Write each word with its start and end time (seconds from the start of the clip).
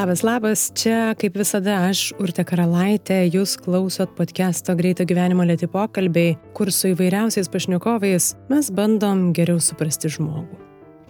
Labas, 0.00 0.22
labas, 0.24 0.60
čia 0.72 1.12
kaip 1.20 1.34
visada 1.36 1.74
aš, 1.90 2.14
Urte 2.24 2.40
Karalaitė, 2.48 3.18
jūs 3.34 3.58
klausot 3.60 4.14
podcast'o 4.16 4.72
Greito 4.78 5.04
gyvenimo 5.04 5.44
lėti 5.44 5.66
pokalbiai, 5.68 6.38
kur 6.56 6.70
su 6.72 6.94
įvairiausiais 6.94 7.50
pašnekovais 7.52 8.30
mes 8.48 8.70
bandom 8.72 9.26
geriau 9.36 9.60
suprasti 9.60 10.08
žmogų. 10.14 10.56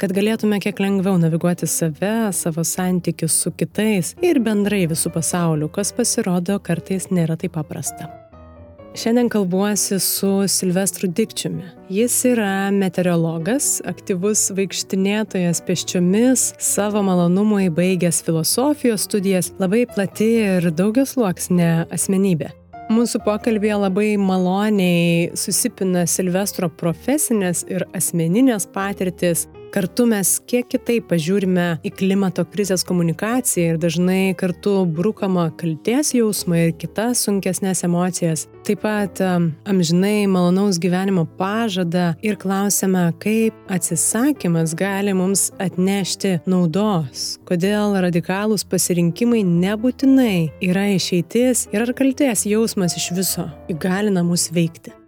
Kad 0.03 0.11
galėtume 0.17 0.59
kiek 0.65 0.83
lengviau 0.83 1.21
naviguoti 1.23 1.69
save, 1.71 2.33
savo 2.35 2.65
santykius 2.67 3.37
su 3.45 3.53
kitais 3.55 4.17
ir 4.27 4.43
bendrai 4.43 4.89
visų 4.91 5.15
pasauliu, 5.15 5.71
kas 5.71 5.95
pasirodo 5.95 6.59
kartais 6.59 7.13
nėra 7.15 7.39
taip 7.39 7.55
paprasta. 7.61 8.11
Šiandien 8.95 9.29
kalbuosi 9.29 9.99
su 9.99 10.49
Silvestru 10.49 11.09
Dikčiumi. 11.09 11.63
Jis 11.89 12.15
yra 12.27 12.71
meteorologas, 12.75 13.79
aktyvus 13.87 14.49
vaikštinėtojas 14.59 15.63
pėsčiomis, 15.63 16.49
savo 16.59 17.03
malonumui 17.07 17.69
baigęs 17.71 18.19
filosofijos 18.27 19.07
studijas, 19.07 19.53
labai 19.63 19.85
plati 19.95 20.33
ir 20.43 20.67
daugias 20.75 21.15
luoksnė 21.15 21.71
asmenybė. 21.95 22.51
Mūsų 22.91 23.23
pokalbėje 23.23 23.79
labai 23.79 24.09
maloniai 24.19 25.31
susipina 25.39 26.03
Silvestro 26.11 26.67
profesinės 26.83 27.63
ir 27.71 27.87
asmeninės 27.95 28.67
patirtis, 28.75 29.47
Kartu 29.71 30.03
mes 30.11 30.33
kiek 30.51 30.67
kitaip 30.67 31.05
pažiūrime 31.13 31.67
į 31.87 31.93
klimato 31.95 32.43
krizės 32.51 32.83
komunikaciją 32.87 33.77
ir 33.77 33.79
dažnai 33.79 34.33
kartu 34.39 34.73
brukama 34.99 35.45
kalties 35.61 36.11
jausmą 36.17 36.59
ir 36.65 36.73
kitas 36.75 37.23
sunkesnės 37.29 37.85
emocijas. 37.87 38.49
Taip 38.67 38.83
pat 38.83 39.23
amžinai 39.23 40.27
malonaus 40.27 40.81
gyvenimo 40.83 41.23
pažadą 41.39 42.11
ir 42.27 42.35
klausime, 42.43 43.07
kaip 43.23 43.71
atsisakymas 43.71 44.75
gali 44.75 45.15
mums 45.15 45.49
atnešti 45.63 46.41
naudos, 46.51 47.37
kodėl 47.47 47.95
radikalūs 48.03 48.67
pasirinkimai 48.67 49.45
nebūtinai 49.47 50.49
yra 50.67 50.89
išeitis 50.97 51.69
ir 51.71 51.87
ar 51.87 51.95
kalties 51.95 52.49
jausmas 52.51 52.99
iš 52.99 53.13
viso 53.15 53.47
įgalina 53.71 54.27
mus 54.27 54.51
veikti. 54.51 55.00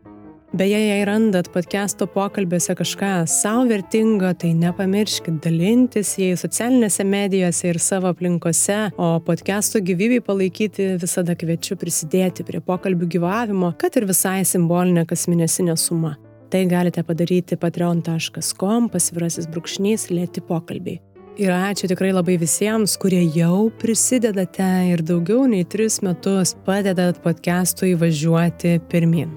Beje, 0.52 0.76
jei 0.76 1.04
randat 1.08 1.46
podcast'o 1.48 2.04
pokalbėse 2.12 2.74
kažką 2.76 3.22
savo 3.24 3.62
vertingo, 3.70 4.28
tai 4.36 4.50
nepamirškit 4.52 5.38
dalintis 5.40 6.10
jais 6.20 6.42
socialinėse 6.44 7.06
medijose 7.08 7.70
ir 7.70 7.78
savo 7.80 8.10
aplinkose, 8.12 8.90
o 9.00 9.06
podcast'o 9.24 9.80
gyvybei 9.80 10.20
palaikyti 10.20 10.90
visada 11.00 11.32
kviečiu 11.40 11.78
prisidėti 11.80 12.44
prie 12.44 12.60
pokalbių 12.60 13.08
gyvavimo, 13.14 13.70
kad 13.80 13.96
ir 13.96 14.04
visai 14.10 14.42
simbolinė 14.44 15.06
kasmėnesinė 15.08 15.78
suma. 15.80 16.18
Tai 16.52 16.66
galite 16.68 17.00
padaryti 17.00 17.56
patreon.com 17.56 18.90
pasvirasis 18.92 19.48
brūkšnys 19.48 20.10
lėti 20.12 20.44
pokalbiai. 20.44 21.00
Ir 21.40 21.48
ačiū 21.48 21.88
tikrai 21.88 22.10
labai 22.12 22.36
visiems, 22.36 22.98
kurie 23.00 23.22
jau 23.32 23.70
prisidedate 23.80 24.68
ir 24.90 25.00
daugiau 25.00 25.48
nei 25.48 25.64
tris 25.64 26.02
metus 26.04 26.52
padedat 26.68 27.24
podcast'ui 27.24 27.94
važiuoti 27.96 28.76
pirmin. 28.92 29.32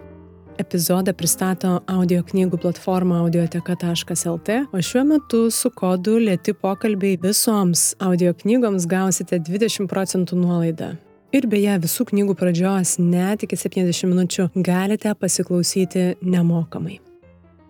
Epizodą 0.61 1.11
pristato 1.17 1.81
audio 1.91 2.21
knygų 2.23 2.57
platforma 2.63 3.17
audioteka.lt, 3.25 4.59
o 4.71 4.79
šiuo 4.79 5.01
metu 5.09 5.41
su 5.51 5.71
kodu 5.75 6.15
Lieti 6.21 6.53
pokalbiai 6.55 7.17
visoms 7.19 7.89
audio 7.99 8.31
knygoms 8.39 8.85
gausite 8.87 9.41
20 9.43 9.89
procentų 9.91 10.39
nuolaidą. 10.39 10.93
Ir 11.35 11.49
beje, 11.51 11.73
visų 11.83 12.07
knygų 12.13 12.37
pradžios 12.39 12.95
net 13.03 13.43
iki 13.43 13.59
70 13.59 14.07
minučių 14.13 14.47
galite 14.55 15.11
pasiklausyti 15.19 16.13
nemokamai. 16.23 17.01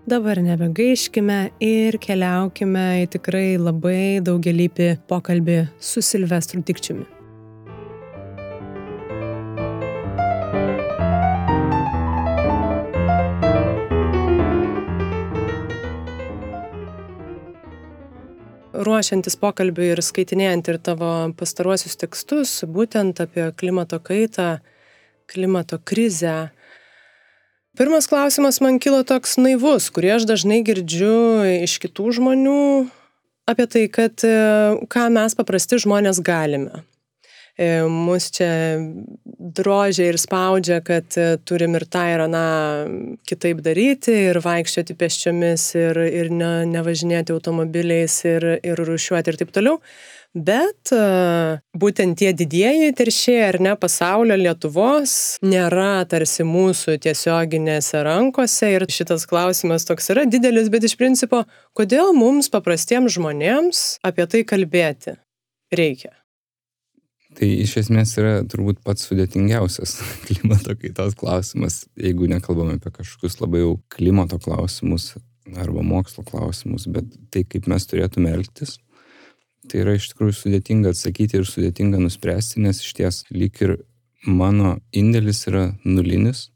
Dabar 0.06 0.38
nebegaiškime 0.46 1.40
ir 1.66 1.98
keliaukime 1.98 2.86
į 3.02 3.10
tikrai 3.18 3.48
labai 3.58 4.22
daugelįpį 4.22 4.92
pokalbį 5.10 5.64
su 5.82 6.06
Silvestru 6.06 6.62
Dikčiumi. 6.62 7.15
Ruošiantis 18.88 19.38
pokalbiui 19.42 19.92
ir 19.94 20.02
skaitinėjant 20.06 20.70
ir 20.72 20.80
tavo 20.84 21.12
pastaruosius 21.38 21.98
tekstus, 22.02 22.58
būtent 22.64 23.22
apie 23.24 23.50
klimato 23.60 24.00
kaitą, 24.04 24.60
klimato 25.32 25.80
krizę. 25.82 26.52
Pirmas 27.76 28.08
klausimas 28.08 28.62
man 28.64 28.80
kilo 28.80 29.02
toks 29.04 29.36
naivus, 29.42 29.90
kurį 29.92 30.16
aš 30.16 30.30
dažnai 30.30 30.62
girdžiu 30.64 31.16
iš 31.66 31.80
kitų 31.84 32.14
žmonių 32.20 32.62
apie 33.50 33.66
tai, 33.70 33.86
kad 33.92 34.24
e, 34.26 34.36
ką 34.90 35.08
mes 35.14 35.36
paprasti 35.38 35.82
žmonės 35.84 36.22
galime. 36.26 36.86
E, 37.56 37.68
mus 37.88 38.28
čia 38.36 38.50
drožia 39.40 40.10
ir 40.12 40.18
spaudžia, 40.20 40.82
kad 40.84 41.16
e, 41.16 41.38
turim 41.48 41.78
ir 41.80 41.86
tą 41.88 42.02
ir 42.12 42.26
aną 42.26 42.48
kitaip 43.24 43.62
daryti 43.64 44.12
ir 44.32 44.42
vaikščioti 44.44 44.96
pėsčiomis 45.00 45.70
ir, 45.80 46.00
ir 46.04 46.32
ne, 46.36 46.50
nevažinėti 46.68 47.32
automobiliais 47.32 48.18
ir, 48.28 48.48
ir 48.60 48.82
rušiuoti 48.90 49.32
ir 49.32 49.40
taip 49.40 49.54
toliau. 49.56 49.80
Bet 50.36 50.92
e, 50.92 51.00
būtent 51.80 52.20
tie 52.20 52.34
didieji 52.36 52.92
teršėjai 53.00 53.48
ar 53.54 53.60
ne 53.70 53.78
pasaulio 53.80 54.36
Lietuvos 54.36 55.16
nėra 55.48 56.04
tarsi 56.12 56.44
mūsų 56.44 56.98
tiesioginėse 57.08 58.04
rankose 58.04 58.74
ir 58.74 58.84
šitas 58.92 59.24
klausimas 59.32 59.88
toks 59.88 60.12
yra 60.12 60.28
didelis, 60.28 60.68
bet 60.68 60.84
iš 60.92 60.98
principo, 61.00 61.46
kodėl 61.72 62.12
mums 62.20 62.52
paprastiems 62.52 63.16
žmonėms 63.16 63.86
apie 64.04 64.28
tai 64.28 64.44
kalbėti 64.44 65.16
reikia? 65.72 66.12
Tai 67.36 67.48
iš 67.52 67.74
esmės 67.82 68.14
yra 68.20 68.38
turbūt 68.48 68.80
pats 68.86 69.10
sudėtingiausias 69.10 69.98
klimato 70.28 70.76
kaitos 70.80 71.18
klausimas, 71.20 71.84
jeigu 72.00 72.30
nekalbame 72.32 72.78
apie 72.80 72.94
kažkokius 72.96 73.42
labai 73.42 73.66
jau 73.66 73.74
klimato 73.92 74.40
klausimus 74.40 75.14
arba 75.60 75.84
mokslo 75.86 76.24
klausimus, 76.26 76.88
bet 76.90 77.12
tai 77.34 77.44
kaip 77.46 77.68
mes 77.70 77.86
turėtume 77.86 78.32
elgtis, 78.34 78.80
tai 79.70 79.84
yra 79.84 79.98
iš 79.98 80.08
tikrųjų 80.14 80.38
sudėtinga 80.40 80.96
atsakyti 80.96 81.38
ir 81.40 81.46
sudėtinga 81.50 82.00
nuspręsti, 82.02 82.64
nes 82.64 82.82
iš 82.82 82.96
ties 82.98 83.22
lyg 83.36 83.60
ir 83.62 83.78
mano 84.26 84.78
indėlis 84.96 85.44
yra 85.52 85.68
nulinis, 85.84 86.50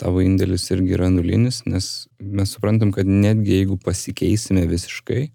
tavo 0.00 0.22
indėlis 0.24 0.70
irgi 0.72 0.96
yra 0.96 1.10
nulinis, 1.12 1.64
nes 1.68 1.90
mes 2.20 2.54
suprantam, 2.54 2.94
kad 2.94 3.08
netgi 3.10 3.58
jeigu 3.58 3.76
pasikeisime 3.82 4.64
visiškai, 4.70 5.26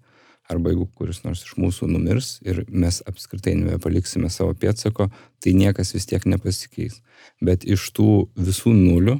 arba 0.48 0.72
jeigu 0.72 0.88
kuris 0.96 1.22
nors 1.24 1.44
iš 1.44 1.56
mūsų 1.60 1.88
numirs 1.92 2.38
ir 2.46 2.64
mes 2.68 3.02
apskritai 3.08 3.54
nebepaliksime 3.58 4.30
savo 4.32 4.54
pėdsako, 4.58 5.10
tai 5.44 5.54
niekas 5.56 5.94
vis 5.96 6.08
tiek 6.08 6.24
nepasikeis. 6.26 7.00
Bet 7.44 7.66
iš 7.68 7.90
tų 7.96 8.28
visų 8.36 8.72
nulių 8.76 9.18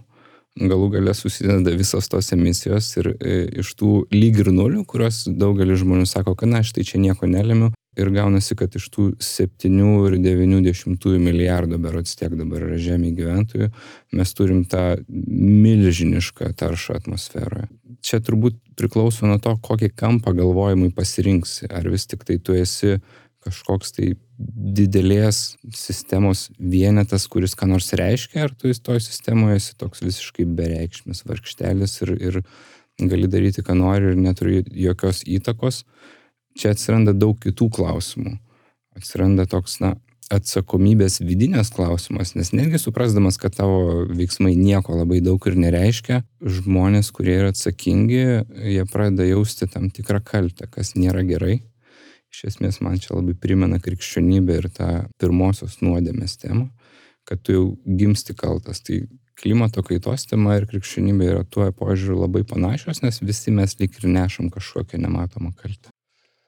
galų 0.58 0.88
gale 0.96 1.14
susideda 1.14 1.74
visos 1.76 2.08
tos 2.10 2.32
emisijos 2.34 2.88
ir 2.98 3.12
e, 3.14 3.36
iš 3.62 3.74
tų 3.78 3.92
lyg 4.14 4.40
ir 4.42 4.50
nulių, 4.54 4.84
kurios 4.88 5.24
daugelis 5.28 5.84
žmonių 5.84 6.08
sako, 6.08 6.34
kad 6.38 6.50
na, 6.50 6.64
štai 6.66 6.86
čia 6.88 7.02
nieko 7.02 7.28
nelemiu. 7.30 7.70
Ir 7.98 8.12
gaunasi, 8.14 8.54
kad 8.58 8.74
iš 8.78 8.86
tų 8.94 9.08
7 9.22 9.72
ir 10.06 10.18
90 10.22 11.18
milijardo 11.22 11.80
berots 11.82 12.14
tiek 12.18 12.36
dabar 12.38 12.68
yra 12.68 12.78
žemė 12.78 13.10
gyventojų, 13.18 13.72
mes 14.14 14.34
turim 14.38 14.62
tą 14.70 14.84
milžinišką 15.08 16.52
taršą 16.58 17.00
atmosferoje 17.02 17.66
čia 18.04 18.20
turbūt 18.24 18.58
priklauso 18.78 19.28
nuo 19.28 19.38
to, 19.42 19.54
kokį 19.62 19.90
kampą 19.98 20.34
galvojimui 20.36 20.90
pasirinksi. 20.94 21.68
Ar 21.74 21.88
vis 21.90 22.06
tik 22.08 22.24
tai 22.28 22.38
tu 22.42 22.56
esi 22.56 22.98
kažkoks 23.44 23.94
tai 23.96 24.12
didelės 24.78 25.58
sistemos 25.74 26.48
vienetas, 26.58 27.26
kuris 27.30 27.56
ką 27.58 27.68
nors 27.70 27.90
reiškia, 27.96 28.46
ar 28.46 28.54
tu 28.54 28.70
toj 28.70 29.00
sistemoje 29.02 29.58
esi 29.58 29.76
toks 29.78 30.02
visiškai 30.04 30.46
bereikšmis 30.58 31.24
varkštelis 31.26 31.96
ir, 32.06 32.14
ir 32.18 32.40
gali 32.98 33.30
daryti, 33.30 33.64
ką 33.66 33.78
nori 33.78 34.12
ir 34.12 34.20
neturi 34.20 34.62
jokios 34.86 35.24
įtakos. 35.26 35.84
Čia 36.58 36.74
atsiranda 36.74 37.14
daug 37.14 37.38
kitų 37.38 37.70
klausimų. 37.76 38.34
Atsiranda 38.98 39.46
toks, 39.46 39.78
na, 39.82 39.94
atsakomybės 40.32 41.20
vidinės 41.24 41.70
klausimas, 41.72 42.34
nes 42.36 42.50
netgi 42.52 42.80
suprasdamas, 42.82 43.38
kad 43.40 43.54
tavo 43.56 44.04
veiksmai 44.12 44.52
nieko 44.58 44.98
labai 44.98 45.22
daug 45.24 45.44
ir 45.48 45.56
nereiškia, 45.56 46.20
žmonės, 46.58 47.10
kurie 47.16 47.38
yra 47.38 47.52
atsakingi, 47.54 48.20
jie 48.74 48.84
pradeda 48.92 49.28
jausti 49.28 49.68
tam 49.72 49.88
tikrą 49.94 50.20
kaltę, 50.24 50.68
kas 50.70 50.94
nėra 50.98 51.24
gerai. 51.28 51.60
Iš 52.28 52.44
esmės 52.50 52.82
man 52.84 52.98
čia 53.00 53.14
labai 53.16 53.32
primena 53.40 53.78
krikščionybę 53.80 54.58
ir 54.60 54.68
tą 54.74 54.90
pirmosios 55.20 55.78
nuodėmės 55.80 56.36
temą, 56.42 56.66
kad 57.28 57.40
tu 57.40 57.54
jau 57.54 57.64
gimsti 57.86 58.36
kaltas. 58.36 58.82
Tai 58.84 59.00
klimato 59.38 59.84
kaitos 59.86 60.26
tema 60.28 60.58
ir 60.58 60.68
krikščionybė 60.68 61.30
yra 61.32 61.46
tuo 61.48 61.70
požiūriu 61.72 62.20
labai 62.26 62.44
panašios, 62.44 63.00
nes 63.06 63.22
visi 63.24 63.54
mes 63.54 63.78
lyg 63.80 63.96
ir 63.96 64.10
nešam 64.12 64.52
kažkokią 64.52 65.00
nematomą 65.00 65.54
kaltę. 65.56 65.88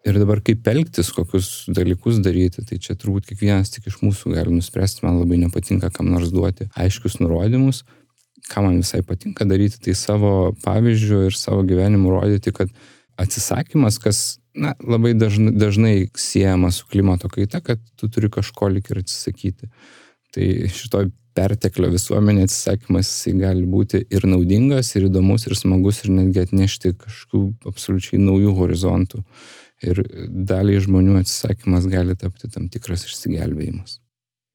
Ir 0.08 0.16
dabar 0.16 0.40
kaip 0.40 0.68
elgtis, 0.70 1.10
kokius 1.12 1.66
dalykus 1.68 2.22
daryti, 2.24 2.64
tai 2.64 2.78
čia 2.80 2.96
turbūt 2.96 3.26
kiekvienas 3.28 3.72
tik 3.74 3.90
iš 3.90 3.98
mūsų 4.00 4.32
gali 4.32 4.54
nuspręsti, 4.54 5.04
man 5.04 5.18
labai 5.20 5.36
nepatinka 5.42 5.90
kam 5.92 6.08
nors 6.08 6.32
duoti 6.32 6.70
aiškius 6.72 7.18
nurodymus, 7.20 7.82
ką 8.48 8.64
man 8.64 8.80
visai 8.80 9.02
patinka 9.04 9.44
daryti, 9.44 9.76
tai 9.84 9.96
savo 9.98 10.54
pavyzdžių 10.64 11.20
ir 11.28 11.36
savo 11.36 11.66
gyvenimu 11.68 12.14
rodyti, 12.14 12.54
kad 12.56 12.72
atsisakymas, 13.20 14.00
kas 14.00 14.40
na, 14.56 14.72
labai 14.80 15.12
dažnai, 15.14 15.52
dažnai 15.52 15.94
siejama 16.16 16.72
su 16.72 16.88
klimato 16.88 17.28
kaita, 17.28 17.60
kad 17.60 17.82
tu 18.00 18.08
turi 18.08 18.30
kažko 18.32 18.72
lik 18.72 18.90
ir 18.90 19.02
atsisakyti. 19.04 19.68
Tai 20.34 20.46
šitoj 20.72 21.10
perteklio 21.36 21.90
visuomenė 21.92 22.46
atsisakymas 22.48 23.10
gali 23.38 23.66
būti 23.68 24.02
ir 24.10 24.26
naudingas, 24.28 24.94
ir 24.96 25.08
įdomus, 25.10 25.46
ir 25.46 25.56
smagus, 25.58 26.02
ir 26.04 26.14
netgi 26.14 26.44
atnešti 26.46 26.94
kažkokių 26.98 27.70
absoliučiai 27.70 28.22
naujų 28.22 28.54
horizontų. 28.58 29.22
Ir 29.86 30.02
daliai 30.28 30.80
žmonių 30.84 31.16
atsisakymas 31.22 31.86
gali 31.88 32.16
tapti 32.18 32.50
tam 32.52 32.68
tikras 32.72 33.06
išsigelbėjimas. 33.08 33.98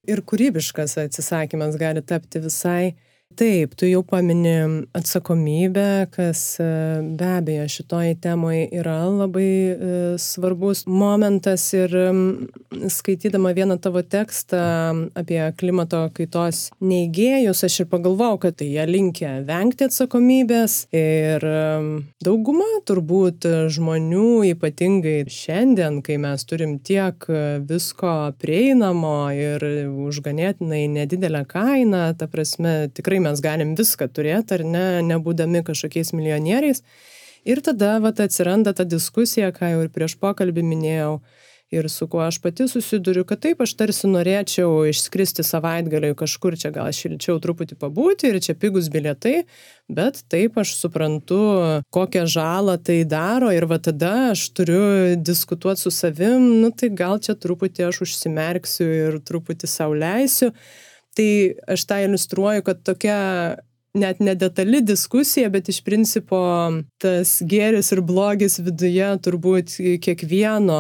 Ir 0.06 0.22
kūrybiškas 0.22 1.00
atsisakymas 1.02 1.80
gali 1.82 2.04
tapti 2.06 2.44
visai 2.44 2.94
Taip, 3.36 3.74
tu 3.76 3.88
jau 3.90 4.00
pamini 4.04 4.86
atsakomybę, 4.96 6.08
kas 6.12 6.56
e, 6.60 6.68
be 7.20 7.28
abejo 7.36 7.66
šitoj 7.68 8.14
temoje 8.24 8.70
yra 8.72 9.02
labai 9.12 9.50
e, 9.50 9.76
svarbus 10.22 10.86
momentas 10.88 11.66
ir 11.76 11.92
skaitydama 12.88 13.52
vieną 13.58 13.76
tavo 13.84 14.04
tekstą 14.08 14.62
apie 15.20 15.42
klimato 15.60 16.06
kaitos 16.16 16.70
neigėjus, 16.80 17.66
aš 17.68 17.82
ir 17.84 17.90
pagalvojau, 17.92 18.38
kad 18.46 18.56
tai 18.62 18.70
jie 18.70 18.86
linkia 18.88 19.34
vengti 19.44 19.90
atsakomybės 19.90 20.78
ir 20.96 21.44
dauguma 22.24 22.70
turbūt 22.88 23.50
žmonių, 23.76 24.30
ypatingai 24.54 25.18
šiandien, 25.28 26.00
kai 26.06 26.22
mes 26.24 26.48
turim 26.48 26.78
tiek 26.80 27.28
visko 27.68 28.16
prieinamo 28.40 29.18
ir 29.36 29.68
už 30.08 30.24
ganėtinai 30.24 30.86
nedidelę 31.02 31.44
kainą, 31.52 32.08
ta 32.16 32.32
prasme 32.32 32.78
tikrai 32.96 33.15
tikrai 33.16 33.32
mes 33.32 33.42
galim 33.42 33.76
viską 33.76 34.10
turėti, 34.12 34.56
ar 34.56 34.64
ne, 34.64 35.02
nebūdami 35.08 35.64
kažkokiais 35.64 36.14
milijonieriais. 36.14 36.84
Ir 37.46 37.62
tada 37.62 38.00
vat, 38.02 38.20
atsiranda 38.20 38.74
ta 38.74 38.84
diskusija, 38.84 39.52
ką 39.54 39.72
jau 39.72 39.84
ir 39.86 39.90
prieš 39.94 40.18
pokalbį 40.20 40.64
minėjau, 40.64 41.22
ir 41.72 41.88
su 41.90 42.08
kuo 42.08 42.22
aš 42.22 42.40
pati 42.42 42.68
susiduriu, 42.68 43.24
kad 43.26 43.40
taip 43.42 43.62
aš 43.62 43.76
tarsi 43.78 44.08
norėčiau 44.08 44.86
išskristi 44.90 45.44
savaitgaliui 45.44 46.16
kažkur 46.18 46.58
čia 46.58 46.72
gal 46.72 46.90
šilčiau 46.92 47.40
truputį 47.42 47.78
pabūti 47.80 48.30
ir 48.30 48.40
čia 48.42 48.56
pigus 48.58 48.90
bilietai, 48.90 49.46
bet 49.88 50.24
taip 50.30 50.58
aš 50.58 50.76
suprantu, 50.80 51.40
kokią 51.94 52.26
žalą 52.26 52.78
tai 52.82 53.04
daro 53.06 53.52
ir 53.54 53.68
va 53.70 53.80
tada 53.80 54.32
aš 54.34 54.50
turiu 54.58 55.16
diskutuoti 55.16 55.86
su 55.86 55.94
savim, 55.94 56.50
nu 56.62 56.74
tai 56.74 56.92
gal 56.92 57.22
čia 57.22 57.38
truputį 57.38 57.88
aš 57.90 58.04
užsimerksiu 58.08 58.90
ir 58.90 59.22
truputį 59.26 59.70
sauliaisiu. 59.70 60.52
Tai 61.16 61.30
aš 61.72 61.86
tą 61.88 62.02
iliustruoju, 62.04 62.66
kad 62.68 62.84
tokia 62.84 63.20
net 63.96 64.20
nedetali 64.20 64.82
diskusija, 64.82 65.50
bet 65.50 65.70
iš 65.72 65.80
principo 65.86 66.40
tas 67.02 67.38
gėris 67.48 67.92
ir 67.96 68.02
blogis 68.06 68.58
viduje 68.64 69.08
turbūt 69.24 69.78
kiekvieno 70.04 70.80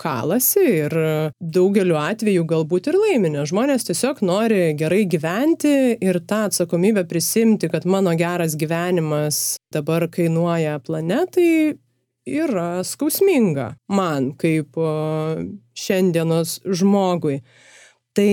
kalasi 0.00 0.64
ir 0.64 0.96
daugeliu 1.38 1.98
atveju 2.00 2.46
galbūt 2.50 2.90
ir 2.90 2.98
laiminė. 2.98 3.44
Žmonės 3.50 3.86
tiesiog 3.88 4.24
nori 4.26 4.62
gerai 4.78 5.04
gyventi 5.10 5.74
ir 6.02 6.20
tą 6.26 6.44
atsakomybę 6.48 7.06
prisimti, 7.10 7.70
kad 7.70 7.86
mano 7.86 8.16
geras 8.18 8.58
gyvenimas 8.58 9.60
dabar 9.74 10.08
kainuoja 10.10 10.80
planetai. 10.84 11.78
Yra 12.24 12.80
skausminga 12.88 13.74
man 13.92 14.30
kaip 14.40 14.78
šiandienos 15.76 16.62
žmogui. 16.64 17.42
Tai 18.16 18.30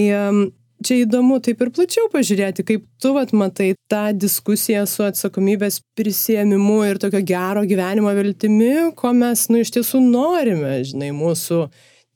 čia 0.85 1.01
įdomu 1.05 1.39
taip 1.43 1.61
ir 1.63 1.71
plačiau 1.73 2.09
pažiūrėti, 2.13 2.65
kaip 2.67 2.83
tu 3.01 3.13
vat 3.15 3.31
matai 3.37 3.71
tą 3.91 4.09
diskusiją 4.17 4.83
su 4.89 5.05
atsakomybės 5.07 5.81
prisėmimu 5.97 6.81
ir 6.89 6.99
tokio 7.01 7.21
gero 7.25 7.63
gyvenimo 7.67 8.13
viltimi, 8.17 8.91
ko 8.97 9.13
mes, 9.17 9.47
nu, 9.51 9.61
iš 9.63 9.73
tiesų 9.77 10.03
norime, 10.05 10.79
žinai, 10.87 11.11
mūsų 11.15 11.63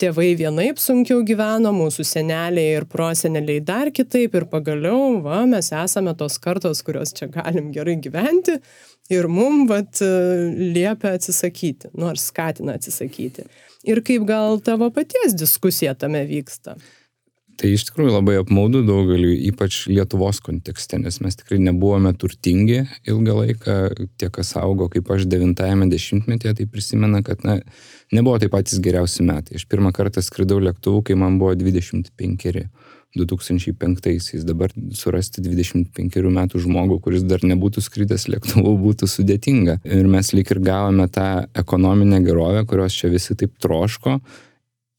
tėvai 0.02 0.34
vienaip 0.36 0.80
sunkiau 0.82 1.22
gyveno, 1.28 1.72
mūsų 1.76 2.04
seneliai 2.08 2.80
ir 2.80 2.88
proseneliai 2.92 3.62
dar 3.64 3.92
kitaip 3.96 4.36
ir 4.36 4.48
pagaliau, 4.52 5.22
va, 5.24 5.46
mes 5.50 5.72
esame 5.72 6.16
tos 6.20 6.36
kartos, 6.44 6.84
kurios 6.84 7.16
čia 7.16 7.30
galim 7.32 7.72
gerai 7.76 7.96
gyventi 8.04 8.58
ir 9.14 9.30
mum, 9.32 9.64
vat, 9.70 10.02
liepia 10.02 11.16
atsisakyti, 11.16 11.94
nors 11.96 12.28
skatina 12.32 12.76
atsisakyti. 12.76 13.48
Ir 13.86 14.02
kaip 14.06 14.26
gal 14.28 14.60
tavo 14.66 14.90
paties 14.92 15.38
diskusija 15.38 15.94
tame 16.00 16.26
vyksta? 16.28 16.76
Tai 17.56 17.70
iš 17.72 17.86
tikrųjų 17.88 18.12
labai 18.18 18.36
apmaudu 18.42 18.82
daugeliu, 18.84 19.30
ypač 19.48 19.86
Lietuvos 19.88 20.42
kontekste, 20.44 20.98
nes 21.00 21.22
mes 21.24 21.38
tikrai 21.40 21.60
nebuvome 21.64 22.12
turtingi 22.20 22.82
ilgą 23.08 23.36
laiką, 23.38 23.76
tie, 24.20 24.30
kas 24.34 24.56
augo 24.60 24.90
kaip 24.92 25.08
aš 25.16 25.24
90-ame 25.32 25.88
dešimtmetyje, 25.92 26.56
tai 26.60 26.68
prisimena, 26.72 27.22
kad 27.24 27.46
na, 27.48 27.62
nebuvo 28.16 28.42
tai 28.44 28.50
patys 28.52 28.82
geriausi 28.84 29.24
metai. 29.24 29.56
Aš 29.60 29.70
pirmą 29.72 29.94
kartą 29.96 30.24
skridau 30.26 30.60
lėktuvu, 30.64 31.06
kai 31.08 31.16
man 31.20 31.40
buvo 31.40 31.56
25. 31.56 32.68
2005-aisiais 33.16 34.44
dabar 34.44 34.74
surasti 34.92 35.40
25 35.40 36.18
metų 36.36 36.60
žmogų, 36.66 37.00
kuris 37.06 37.24
dar 37.24 37.46
nebūtų 37.48 37.84
skridęs 37.86 38.28
lėktuvu, 38.34 38.74
būtų 38.82 39.08
sudėtinga. 39.08 39.78
Ir 39.88 40.10
mes 40.12 40.34
lik 40.36 40.52
ir 40.52 40.60
gavome 40.66 41.08
tą 41.08 41.46
ekonominę 41.56 42.20
gerovę, 42.26 42.66
kurios 42.68 42.98
čia 42.98 43.14
visi 43.14 43.38
taip 43.40 43.56
troško, 43.64 44.20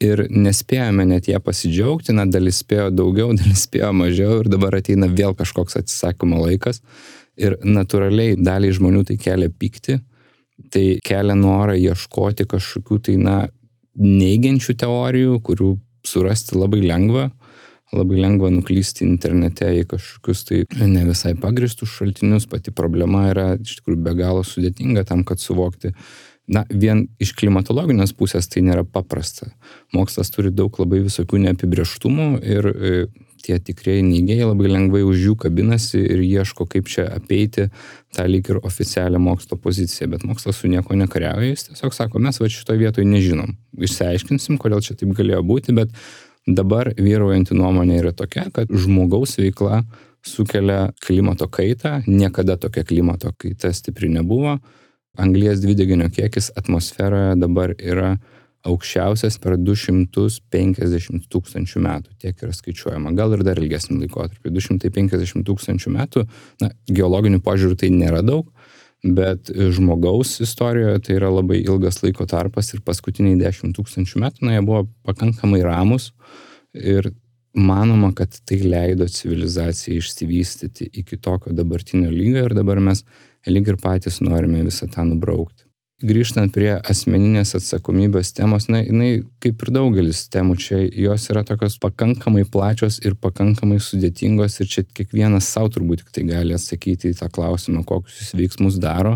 ir 0.03 0.27
nespėjome 0.31 1.07
net 1.09 1.29
ją 1.31 1.41
pasidžiaugti, 1.43 2.15
na, 2.17 2.27
dalis 2.29 2.61
spėjo 2.65 2.91
daugiau, 2.95 3.33
dalis 3.41 3.67
spėjo 3.67 3.93
mažiau 3.97 4.41
ir 4.43 4.51
dabar 4.53 4.79
ateina 4.81 5.09
vėl 5.09 5.37
kažkoks 5.39 5.79
atsisakymo 5.83 6.43
laikas. 6.45 6.83
Ir 7.37 7.59
natūraliai 7.65 8.37
daliai 8.41 8.73
žmonių 8.73 9.05
tai 9.11 9.19
kelia 9.21 9.51
pykti, 9.53 9.99
tai 10.73 10.85
kelia 11.05 11.37
norą 11.37 11.75
ieškoti 11.77 12.47
kažkokių 12.49 13.01
tai, 13.09 13.17
na, 13.21 13.41
neigiančių 13.97 14.77
teorijų, 14.81 15.41
kurių 15.45 15.75
surasti 16.07 16.57
labai 16.57 16.81
lengva, 16.85 17.27
labai 17.97 18.19
lengva 18.21 18.51
nuklysti 18.53 19.05
internete 19.07 19.69
į 19.81 19.85
kažkokius 19.91 20.45
tai 20.49 20.63
ne 20.91 21.05
visai 21.07 21.35
pagristus 21.39 21.93
šaltinius, 21.95 22.49
pati 22.51 22.75
problema 22.75 23.27
yra 23.31 23.47
iš 23.57 23.79
tikrųjų 23.81 24.01
be 24.07 24.15
galo 24.19 24.43
sudėtinga 24.47 25.07
tam, 25.09 25.25
kad 25.29 25.43
suvokti 25.43 25.93
na, 26.47 26.65
vien 26.71 27.07
iš 27.23 27.35
klimatologinės 27.39 28.15
pusės 28.17 28.49
tai 28.51 28.63
nėra 28.67 28.85
paprasta. 28.87 29.51
Mokslas 29.95 30.31
turi 30.35 30.53
daug 30.55 30.75
labai 30.81 31.03
visokių 31.07 31.43
neapibrieštumų 31.47 32.29
ir 32.47 32.69
e, 32.71 32.93
tie 33.47 33.59
tikrieji 33.63 34.05
neigėjai 34.07 34.49
labai 34.49 34.71
lengvai 34.71 35.03
už 35.07 35.25
jų 35.29 35.35
kabinasi 35.47 36.01
ir 36.03 36.23
ieško, 36.25 36.67
kaip 36.71 36.91
čia 36.91 37.07
apeiti 37.15 37.69
tą 38.15 38.27
lyg 38.31 38.49
ir 38.51 38.61
oficialią 38.67 39.21
mokslo 39.23 39.59
poziciją. 39.61 40.11
Bet 40.15 40.27
mokslas 40.27 40.63
su 40.63 40.71
nieko 40.71 40.97
nekariauja, 40.99 41.51
jis 41.53 41.69
tiesiog 41.71 41.95
sako, 41.95 42.23
mes 42.23 42.41
va 42.43 42.51
šitoje 42.53 42.83
vietoje 42.83 43.09
nežinom. 43.11 43.55
Išsiaiškinsim, 43.77 44.59
kodėl 44.63 44.83
čia 44.87 44.99
taip 44.99 45.15
galėjo 45.19 45.43
būti, 45.47 45.77
bet 45.77 45.95
dabar 46.47 46.93
vyraujanti 46.95 47.59
nuomonė 47.59 48.01
yra 48.03 48.15
tokia, 48.17 48.47
kad 48.55 48.71
žmogaus 48.71 49.37
veikla 49.41 49.83
sukelia 50.27 50.91
klimato 51.03 51.47
kaitą, 51.51 52.01
niekada 52.07 52.57
tokia 52.59 52.83
klimato 52.87 53.31
kaita 53.39 53.71
stipri 53.75 54.11
nebuvo 54.11 54.59
anglies 55.23 55.61
dvideginio 55.63 56.09
kiekis 56.13 56.51
atmosferoje 56.59 57.37
dabar 57.41 57.75
yra 57.79 58.17
aukščiausias 58.67 59.39
per 59.43 59.57
250 59.61 61.29
tūkstančių 61.31 61.83
metų. 61.85 62.15
Tiek 62.23 62.41
yra 62.43 62.55
skaičiuojama. 62.57 63.13
Gal 63.19 63.37
ir 63.37 63.45
dar 63.47 63.61
ilgesnį 63.63 64.01
laikotarpį. 64.05 64.53
250 64.57 65.47
tūkstančių 65.47 65.93
metų, 65.95 66.25
na, 66.63 66.73
geologinių 66.91 67.43
požiūrių 67.47 67.79
tai 67.83 67.93
nėra 67.95 68.25
daug, 68.27 68.49
bet 69.05 69.53
žmogaus 69.53 70.41
istorijoje 70.43 71.05
tai 71.07 71.19
yra 71.21 71.31
labai 71.31 71.61
ilgas 71.63 72.03
laiko 72.03 72.27
tarpas 72.29 72.73
ir 72.75 72.83
paskutiniai 72.87 73.39
10 73.39 73.77
tūkstančių 73.77 74.25
metų, 74.25 74.49
na, 74.49 74.57
jie 74.57 74.65
buvo 74.67 74.87
pakankamai 75.07 75.63
ramus 75.67 76.11
ir 76.75 77.13
manoma, 77.57 78.11
kad 78.17 78.35
tai 78.45 78.59
leido 78.65 79.07
civilizacijai 79.09 80.01
išsivystyti 80.01 80.91
iki 81.01 81.17
tokio 81.17 81.55
dabartinio 81.57 82.11
lygio 82.13 82.45
ir 82.45 82.55
dabar 82.57 82.83
mes 82.85 83.05
lyg 83.51 83.71
ir 83.73 83.79
patys 83.81 84.21
norime 84.25 84.65
visą 84.67 84.89
tą 84.91 85.05
nubraukti. 85.07 85.65
Grįžtant 86.05 86.53
prie 86.53 86.75
asmeninės 86.77 87.55
atsakomybės 87.57 88.35
temos, 88.37 88.67
na, 88.69 88.83
jinai 88.85 89.23
kaip 89.41 89.63
ir 89.65 89.71
daugelis 89.73 90.27
temų 90.29 90.59
čia, 90.61 90.83
jos 90.93 91.25
yra 91.33 91.41
tokios 91.49 91.79
pakankamai 91.81 92.43
plačios 92.53 92.99
ir 93.01 93.15
pakankamai 93.17 93.79
sudėtingos 93.81 94.59
ir 94.61 94.69
čia 94.69 94.85
kiekvienas 94.85 95.49
savo 95.49 95.71
turbūt 95.73 96.03
tik 96.03 96.11
tai 96.13 96.27
gali 96.29 96.53
atsakyti 96.53 97.15
į 97.15 97.17
tą 97.23 97.31
klausimą, 97.33 97.81
kokius 97.89 98.19
jis 98.21 98.35
veiksmus 98.37 98.77
daro. 98.83 99.15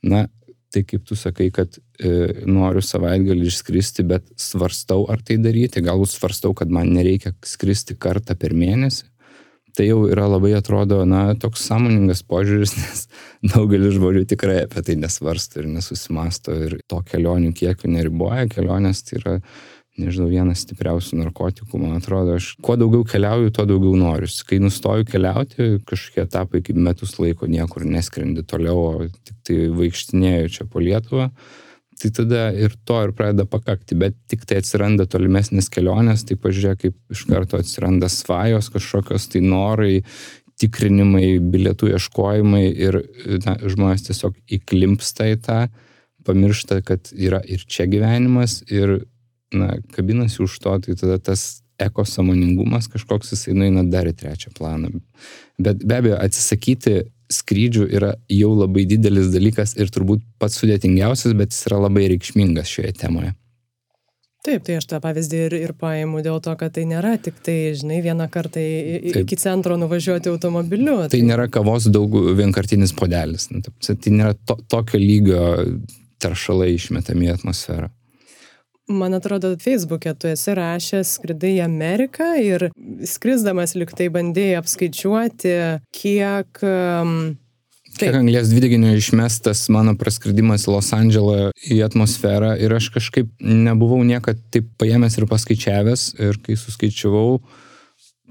Na, 0.00 0.24
tai 0.72 0.86
kaip 0.88 1.04
tu 1.04 1.18
sakai, 1.20 1.50
kad 1.52 1.76
e, 1.76 2.14
noriu 2.48 2.80
savaitgalį 2.80 3.50
išskristi, 3.50 4.06
bet 4.08 4.24
svarstau, 4.40 5.04
ar 5.12 5.20
tai 5.20 5.36
daryti, 5.42 5.84
galbūt 5.84 6.14
svarstau, 6.14 6.56
kad 6.56 6.72
man 6.72 6.94
nereikia 6.96 7.34
skristi 7.44 7.98
kartą 8.00 8.38
per 8.40 8.56
mėnesį 8.56 9.04
tai 9.76 9.88
jau 9.90 10.02
yra 10.08 10.26
labai 10.30 10.54
atrodo, 10.56 11.02
na, 11.08 11.28
toks 11.38 11.66
sąmoningas 11.68 12.22
požiūris, 12.28 12.74
nes 12.80 13.06
daugelis 13.52 13.96
žmonių 13.98 14.24
tikrai 14.28 14.62
apie 14.64 14.82
tai 14.86 14.98
nesvarsto 15.00 15.62
ir 15.62 15.70
nesusimasto 15.70 16.56
ir 16.66 16.78
to 16.88 17.02
kelionių 17.10 17.52
kiekių 17.56 17.92
neriboja, 17.92 18.46
kelionės 18.52 19.04
tai 19.06 19.20
yra, 19.20 19.34
nežinau, 20.00 20.28
vienas 20.28 20.62
stipriausių 20.64 21.20
narkotikų, 21.22 21.80
man 21.80 21.96
atrodo, 21.98 22.36
aš 22.40 22.50
kuo 22.64 22.76
daugiau 22.80 23.04
keliauju, 23.08 23.52
tuo 23.56 23.64
daugiau 23.68 23.94
noriu. 24.00 24.28
Kai 24.48 24.58
nustoju 24.60 25.06
keliauti, 25.08 25.68
kažkokie 25.88 26.24
etapai 26.26 26.60
kaip 26.64 26.80
metus 26.88 27.16
laiko 27.20 27.48
niekur 27.48 27.86
neskrendi 27.88 28.44
toliau, 28.48 29.06
tik 29.24 29.38
tai 29.46 29.60
vaikštinėjau 29.76 30.50
čia 30.58 30.68
po 30.68 30.84
Lietuvą, 30.84 31.30
tai 32.00 32.10
tada 32.14 32.48
ir 32.52 32.74
to 32.88 32.98
ir 33.06 33.12
pradeda 33.16 33.46
pakakti, 33.48 33.96
bet 33.98 34.16
tik 34.30 34.44
tai 34.48 34.60
atsiranda 34.60 35.06
tolimesnės 35.08 35.70
kelionės, 35.72 36.26
tai 36.28 36.36
pažiūrėk, 36.40 36.82
kaip 36.84 37.16
iš 37.16 37.24
karto 37.30 37.60
atsiranda 37.60 38.10
svajos 38.12 38.70
kažkokios 38.74 39.30
tai 39.32 39.42
norai, 39.44 40.02
tikrinimai, 40.60 41.36
bilietų 41.52 41.90
ieškojimai 41.96 42.64
ir 42.70 43.02
na, 43.44 43.56
žmonės 43.60 44.06
tiesiog 44.08 44.36
įklimpsta 44.58 45.28
į 45.32 45.40
tą, 45.44 45.58
pamiršta, 46.26 46.80
kad 46.86 47.12
yra 47.12 47.42
ir 47.44 47.64
čia 47.68 47.86
gyvenimas 47.90 48.62
ir 48.72 49.02
na, 49.54 49.76
kabinasi 49.94 50.42
už 50.44 50.58
to, 50.62 50.78
tai 50.84 50.96
tada 50.98 51.18
tas 51.22 51.62
ekosamoningumas 51.80 52.88
kažkoks 52.88 53.34
jisai 53.34 53.52
nueina 53.56 53.84
dar 53.84 54.08
į 54.08 54.14
trečią 54.16 54.52
planą. 54.56 54.94
Bet 55.60 55.84
be 55.84 56.00
abejo, 56.00 56.16
atsisakyti 56.20 57.02
skrydžių 57.32 57.88
yra 57.98 58.14
jau 58.32 58.52
labai 58.56 58.86
didelis 58.88 59.32
dalykas 59.32 59.74
ir 59.78 59.90
turbūt 59.92 60.22
pats 60.40 60.60
sudėtingiausias, 60.60 61.34
bet 61.38 61.54
jis 61.54 61.66
yra 61.70 61.82
labai 61.86 62.06
reikšmingas 62.12 62.70
šioje 62.70 62.94
temoje. 63.00 63.34
Taip, 64.46 64.62
tai 64.62 64.76
aš 64.78 64.84
tą 64.86 65.00
pavyzdį 65.02 65.38
ir, 65.48 65.54
ir 65.58 65.72
paimu 65.74 66.20
dėl 66.22 66.38
to, 66.42 66.52
kad 66.58 66.70
tai 66.76 66.84
nėra 66.86 67.16
tik 67.18 67.40
tai, 67.42 67.56
žinai, 67.74 67.98
vieną 68.04 68.28
kartą 68.30 68.62
į, 68.62 69.14
iki 69.24 69.38
centro 69.42 69.74
nuvažiuoti 69.80 70.30
automobiliu. 70.30 71.00
Tai, 71.02 71.10
tai 71.16 71.22
nėra 71.26 71.48
kavos 71.50 71.88
daug 71.90 72.14
vienkartinis 72.38 72.94
podelis. 72.94 73.48
Tai 73.50 74.12
nėra 74.14 74.36
to, 74.46 74.54
tokio 74.70 75.00
lygio 75.02 75.42
taršalai 76.22 76.76
išmetami 76.76 77.26
į 77.26 77.32
atmosferą. 77.34 77.90
Man 78.88 79.14
atrodo, 79.14 79.56
Facebook'e 79.58 80.14
tu 80.14 80.28
esi 80.30 80.54
rašęs, 80.54 81.16
skridai 81.18 81.56
į 81.56 81.64
Ameriką 81.64 82.28
ir 82.38 82.68
skrisdamas 83.08 83.74
liktai 83.74 84.06
bandėjai 84.14 84.60
apskaičiuoti, 84.60 85.56
kiek... 85.96 86.62
Um, 86.62 87.34
Kiek 87.96 88.12
anglės 88.12 88.50
dvideginio 88.52 88.90
išmestas 88.92 89.62
mano 89.72 89.94
praskridimas 89.96 90.66
į 90.66 90.74
Los 90.74 90.90
Andželą 90.92 91.36
į 91.72 91.78
atmosferą 91.86 92.50
ir 92.60 92.74
aš 92.76 92.90
kažkaip 92.92 93.30
nebuvau 93.40 94.02
niekad 94.04 94.42
taip 94.52 94.68
paėmęs 94.76 95.16
ir 95.16 95.24
paskaičiavęs 95.30 96.02
ir 96.20 96.36
kai 96.44 96.58
suskaičiavau, 96.60 97.38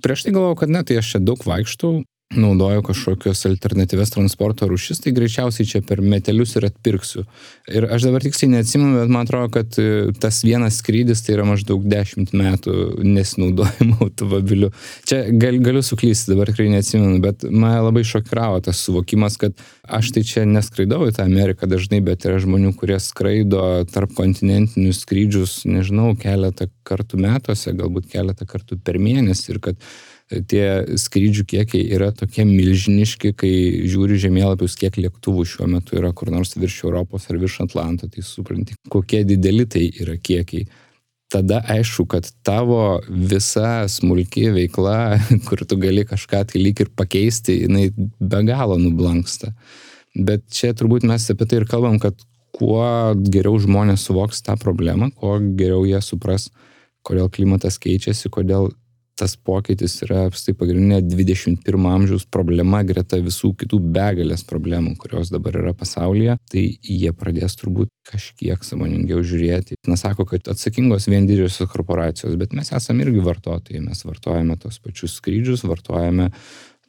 prieš 0.05 0.27
tai 0.27 0.35
galvojau, 0.35 0.59
kad 0.61 0.75
ne, 0.75 0.83
tai 0.85 0.99
aš 1.01 1.15
čia 1.15 1.23
daug 1.25 1.41
vaikštau, 1.49 2.03
naudoju 2.33 2.81
kažkokios 2.81 3.43
alternatyves 3.45 4.09
transporto 4.09 4.65
rūšis, 4.67 4.97
tai 5.03 5.11
greičiausiai 5.13 5.67
čia 5.69 5.81
per 5.85 5.99
metelius 6.01 6.55
ir 6.57 6.65
atpirksiu. 6.65 7.21
Ir 7.69 7.85
aš 7.93 8.07
dabar 8.07 8.23
tiksliai 8.25 8.55
neatsimenu, 8.55 8.95
bet 8.97 9.11
man 9.13 9.27
atrodo, 9.27 9.51
kad 9.53 9.77
e, 9.77 10.07
tas 10.19 10.41
vienas 10.43 10.79
skrydis 10.81 11.21
tai 11.25 11.35
yra 11.35 11.45
maždaug 11.45 11.85
10 11.85 12.33
metų 12.33 12.73
nesinaudojimo 13.05 13.99
automobiliu. 14.07 14.71
Čia 15.05 15.21
gal, 15.37 15.59
galiu 15.63 15.83
suklysti, 15.85 16.33
dabar 16.33 16.49
tikrai 16.49 16.71
neatsimenu, 16.73 17.19
bet 17.23 17.45
mane 17.45 17.83
labai 17.85 18.03
šokiravo 18.07 18.63
tas 18.65 18.81
suvokimas, 18.87 19.37
kad 19.41 19.61
aš 19.85 20.09
tai 20.17 20.25
čia 20.25 20.47
neskraidau 20.49 21.05
į 21.05 21.13
tą 21.19 21.27
Ameriką 21.29 21.69
dažnai, 21.69 22.01
bet 22.05 22.25
yra 22.25 22.41
žmonių, 22.41 22.73
kurie 22.79 22.97
skraido 23.03 23.61
tarp 23.93 24.17
kontinentinius 24.17 25.03
skrydžius, 25.05 25.59
nežinau, 25.69 26.15
keletą 26.17 26.71
kartų 26.89 27.21
metuose, 27.21 27.77
galbūt 27.77 28.09
keletą 28.09 28.49
kartų 28.49 28.81
per 28.81 28.97
mėnesį 29.01 29.53
ir 29.53 29.63
kad 29.69 29.89
tie 30.29 30.97
skrydžių 30.97 31.45
kiekiai 31.49 31.85
yra 31.95 32.09
tokie 32.15 32.45
milžiniški, 32.47 33.33
kai 33.37 33.51
žiūri 33.89 34.17
žemėlapius, 34.21 34.77
kiek 34.79 34.97
lėktuvų 34.97 35.45
šiuo 35.49 35.69
metu 35.69 35.99
yra 35.99 36.11
kur 36.17 36.31
nors 36.33 36.55
virš 36.57 36.81
Europos 36.87 37.29
ar 37.29 37.39
virš 37.41 37.61
Atlanto, 37.67 38.09
tai 38.09 38.25
supranti, 38.25 38.77
kokie 38.89 39.23
dideli 39.27 39.67
tai 39.69 39.85
yra 39.91 40.17
kiekiai. 40.17 40.65
Tada 41.29 41.59
aišku, 41.73 42.05
kad 42.09 42.27
tavo 42.45 42.99
visa 43.09 43.87
smulki 43.89 44.47
veikla, 44.53 45.17
kur 45.47 45.65
tu 45.65 45.77
gali 45.81 46.05
kažką 46.07 46.43
tai 46.51 46.61
lyg 46.61 46.85
ir 46.85 46.93
pakeisti, 46.97 47.63
jinai 47.65 47.89
be 47.95 48.45
galo 48.47 48.77
nublanksta. 48.81 49.51
Bet 50.15 50.45
čia 50.53 50.71
turbūt 50.77 51.05
mes 51.05 51.25
apie 51.33 51.47
tai 51.49 51.59
ir 51.61 51.67
kalbam, 51.69 51.99
kad 51.99 52.17
kuo 52.55 52.85
geriau 53.19 53.57
žmonės 53.59 54.05
suvoks 54.07 54.41
tą 54.45 54.55
problemą, 54.61 55.09
kuo 55.17 55.37
geriau 55.59 55.83
jie 55.85 55.99
supras, 56.01 56.47
kodėl 57.05 57.27
klimatas 57.33 57.77
keičiasi, 57.81 58.31
kodėl 58.33 58.71
tas 59.19 59.35
pokytis 59.39 59.95
yra 60.03 60.25
apstai 60.27 60.53
pagrindinė 60.57 60.99
21 61.07 61.87
amžiaus 61.91 62.25
problema 62.31 62.81
greta 62.87 63.19
visų 63.23 63.53
kitų 63.61 63.79
begalės 63.95 64.43
problemų, 64.47 64.95
kurios 64.99 65.31
dabar 65.33 65.55
yra 65.61 65.73
pasaulyje, 65.77 66.37
tai 66.51 66.65
jie 66.83 67.13
pradės 67.15 67.55
turbūt 67.59 67.91
kažkiek 68.09 68.63
samoningiau 68.67 69.23
žiūrėti. 69.25 69.79
Na, 69.87 69.97
sako, 69.99 70.27
kad 70.29 70.51
atsakingos 70.51 71.07
vien 71.11 71.27
didžiosios 71.29 71.71
korporacijos, 71.71 72.35
bet 72.39 72.53
mes 72.57 72.71
esame 72.75 73.07
irgi 73.07 73.23
vartotojai, 73.25 73.83
mes 73.85 74.03
vartojame 74.05 74.59
tos 74.61 74.81
pačius 74.83 75.17
skrydžius, 75.21 75.63
vartojame 75.67 76.29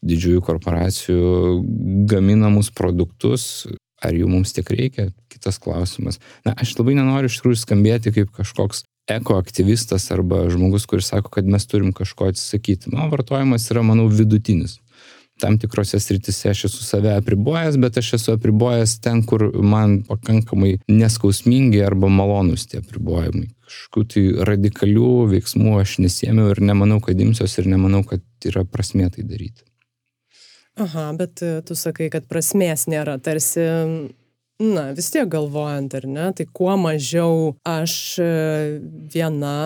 didžiųjų 0.07 0.43
korporacijų 0.45 1.31
gaminamus 2.11 2.73
produktus, 2.75 3.67
ar 4.05 4.19
jų 4.19 4.29
mums 4.29 4.53
tiek 4.57 4.69
reikia, 4.71 5.09
kitas 5.33 5.61
klausimas. 5.63 6.21
Na, 6.45 6.53
aš 6.59 6.75
labai 6.81 6.99
nenoriu 6.99 7.31
iš 7.31 7.39
tikrųjų 7.41 7.63
skambėti 7.63 8.13
kaip 8.19 8.35
kažkoks 8.37 8.85
ekoaktyvistas 9.07 10.11
arba 10.11 10.49
žmogus, 10.51 10.87
kuris 10.87 11.13
sako, 11.13 11.31
kad 11.31 11.47
mes 11.47 11.67
turim 11.67 11.93
kažko 11.93 12.31
atsisakyti. 12.33 12.91
Mano 12.93 13.11
vartojimas 13.13 13.71
yra, 13.71 13.83
manau, 13.87 14.09
vidutinis. 14.11 14.81
Tam 15.41 15.59
tikrose 15.61 16.01
sritise 16.01 16.49
aš 16.51 16.65
esu 16.71 16.85
save 16.85 17.13
apribojęs, 17.13 17.77
bet 17.77 17.99
aš 18.01 18.15
esu 18.17 18.33
apribojęs 18.33 18.97
ten, 19.05 19.21
kur 19.29 19.51
man 19.61 19.99
pakankamai 20.09 20.79
neskausmingi 20.89 21.83
arba 21.85 22.09
malonus 22.09 22.65
tie 22.71 22.81
apribojimai. 22.81 23.51
Kažkokių 23.67 24.07
tai 24.15 24.25
radikalių 24.49 25.11
veiksmų 25.35 25.77
aš 25.83 25.99
nesėmiau 26.07 26.55
ir 26.55 26.63
nemanau, 26.65 27.03
kad 27.05 27.21
imsiuos 27.21 27.59
ir 27.61 27.69
nemanau, 27.69 28.01
kad 28.09 28.25
yra 28.49 28.65
prasmė 28.65 29.11
tai 29.13 29.27
daryti. 29.29 29.67
Aha, 30.81 31.11
bet 31.17 31.41
tu 31.41 31.77
sakai, 31.77 32.09
kad 32.13 32.25
prasmės 32.29 32.87
nėra, 32.89 33.19
tarsi 33.21 33.65
na 34.63 34.87
vis 34.97 35.11
tiek 35.13 35.29
galvojant 35.29 35.95
ar 35.99 36.07
ne 36.09 36.31
tai 36.37 36.47
kuo 36.59 36.77
mažiau 36.81 37.53
aš 37.69 37.95
e, 38.23 38.31
viena 39.13 39.57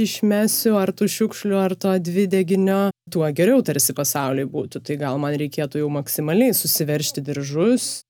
išmesiu 0.00 0.74
ar 0.80 0.90
tų 0.90 1.06
šiukšlių 1.14 1.60
ar 1.60 1.76
to 1.78 1.94
dvideginio 2.02 2.88
tuo 3.12 3.28
geriau 3.30 3.62
tarsi 3.62 3.94
pasauliui 3.94 4.48
būtų 4.50 4.82
tai 4.82 4.98
gal 4.98 5.20
man 5.22 5.38
reikėtų 5.38 5.84
jau 5.84 5.90
maksimaliai 6.00 6.56
susiveržti 6.56 7.22
diržus 7.22 8.02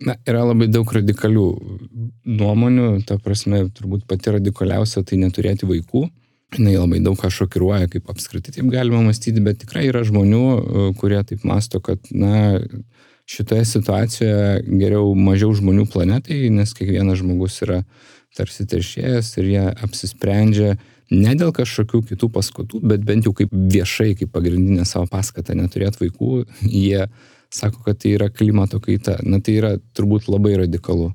Na, 0.00 0.14
yra 0.24 0.46
labai 0.48 0.64
daug 0.72 0.88
radikalių 0.96 1.44
nuomonių, 2.24 2.86
ta 3.04 3.18
prasme, 3.20 3.66
turbūt 3.76 4.06
pati 4.08 4.32
radikaliausia 4.32 5.02
tai 5.04 5.18
neturėti 5.20 5.68
vaikų. 5.68 6.06
Jis 6.56 6.78
labai 6.80 7.02
daug 7.04 7.18
ką 7.20 7.28
šokiruoja, 7.30 7.86
kaip 7.92 8.08
apskritai 8.10 8.54
taip 8.56 8.70
galima 8.72 9.02
mąstyti, 9.04 9.42
bet 9.44 9.60
tikrai 9.60 9.84
yra 9.90 10.00
žmonių, 10.08 10.40
e, 10.40 10.86
kurie 10.98 11.20
taip 11.28 11.44
masto, 11.46 11.82
kad, 11.84 12.08
na, 12.10 12.58
šitoje 13.30 13.64
situacijoje 13.68 14.62
geriau 14.66 15.12
mažiau 15.14 15.52
žmonių 15.54 15.86
planetai, 15.92 16.48
nes 16.50 16.72
kiekvienas 16.74 17.20
žmogus 17.22 17.60
yra 17.66 17.82
tarsi 18.36 18.66
teršėjas 18.70 19.34
ir 19.38 19.50
jie 19.50 19.66
apsisprendžia 19.86 20.74
ne 21.10 21.34
dėl 21.38 21.52
kažkokių 21.54 22.02
kitų 22.12 22.30
paskatų, 22.34 22.80
bet 22.86 23.04
bent 23.06 23.26
jau 23.26 23.34
kaip 23.36 23.52
viešai, 23.52 24.14
kaip 24.18 24.32
pagrindinę 24.34 24.86
savo 24.86 25.08
paskatą 25.10 25.56
neturėti 25.58 26.04
vaikų, 26.04 26.32
jie 26.66 27.06
sako, 27.50 27.82
kad 27.86 27.98
tai 28.02 28.14
yra 28.18 28.30
klimato 28.30 28.80
kaita. 28.82 29.18
Na 29.26 29.40
tai 29.42 29.58
yra 29.58 29.72
turbūt 29.96 30.30
labai 30.30 30.56
radikalu. 30.62 31.10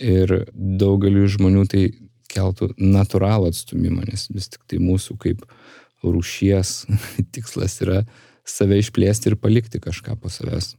Ir 0.00 0.32
daugeliu 0.54 1.28
žmonių 1.30 1.66
tai 1.70 1.84
keltų 2.30 2.72
natūralų 2.78 3.50
atstumimą, 3.50 4.06
nes 4.10 4.28
vis 4.32 4.50
tik 4.50 4.64
tai 4.70 4.80
mūsų 4.82 5.18
kaip 5.22 5.44
rūšies 6.06 6.74
tikslas 7.34 7.78
yra 7.84 8.04
save 8.48 8.80
išplėsti 8.80 9.30
ir 9.30 9.38
palikti 9.38 9.82
kažką 9.82 10.16
po 10.18 10.32
savęs. 10.32 10.74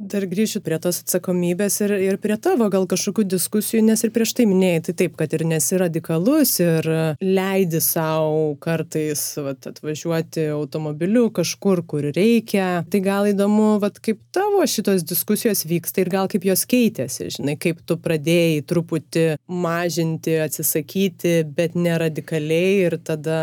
Dar 0.00 0.24
grįšiu 0.24 0.62
prie 0.64 0.78
tos 0.80 1.02
atsakomybės 1.02 1.74
ir, 1.84 1.92
ir 2.00 2.16
prie 2.22 2.38
tavo 2.40 2.70
gal 2.72 2.86
kažkokių 2.88 3.26
diskusijų, 3.34 3.82
nes 3.84 4.00
ir 4.00 4.12
prieš 4.14 4.30
tai 4.38 4.46
minėjai, 4.48 4.78
tai 4.86 4.94
taip, 5.02 5.16
kad 5.18 5.34
ir 5.36 5.42
nesi 5.44 5.76
radikalus 5.76 6.54
ir 6.64 6.86
leidi 7.20 7.82
savo 7.84 8.54
kartais 8.64 9.20
vat, 9.44 9.68
atvažiuoti 9.68 10.46
automobiliu 10.54 11.26
kažkur, 11.36 11.82
kur 11.84 12.06
reikia. 12.16 12.68
Tai 12.88 13.00
gal 13.04 13.28
įdomu, 13.28 13.74
vat, 13.82 13.98
kaip 14.00 14.22
tavo 14.32 14.62
šitos 14.64 15.04
diskusijos 15.04 15.66
vyksta 15.68 16.00
ir 16.00 16.12
gal 16.14 16.30
kaip 16.32 16.48
jos 16.48 16.64
keitėsi, 16.70 17.28
žinai, 17.36 17.58
kaip 17.60 17.84
tu 17.84 17.98
pradėjai 18.00 18.64
truputį 18.72 19.26
mažinti, 19.52 20.38
atsisakyti, 20.46 21.42
bet 21.44 21.76
neradikaliai 21.76 22.86
ir 22.86 22.96
tada 23.04 23.42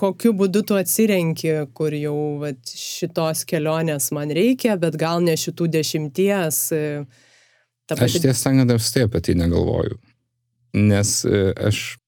kokiu 0.00 0.32
būdu 0.40 0.64
tu 0.72 0.80
atsirenki, 0.80 1.52
kur 1.76 1.92
jau 1.92 2.16
vat, 2.46 2.64
šitos 2.72 3.44
kelionės 3.52 4.08
man 4.16 4.32
reikia, 4.32 4.80
bet 4.80 4.96
gal 4.96 5.20
ne 5.20 5.36
šitų 5.36 5.68
dešimtų 5.76 5.97
dešimties. 5.98 6.72
E, 6.72 7.04
pati... 7.88 8.04
Aš 8.04 8.20
tiesą 8.22 8.42
sakant, 8.42 8.70
apstai 8.70 9.06
apie 9.06 9.20
tai 9.20 9.34
negalvoju. 9.34 9.98
Nes 10.74 11.24
e, 11.24 11.52
aš 11.56 11.98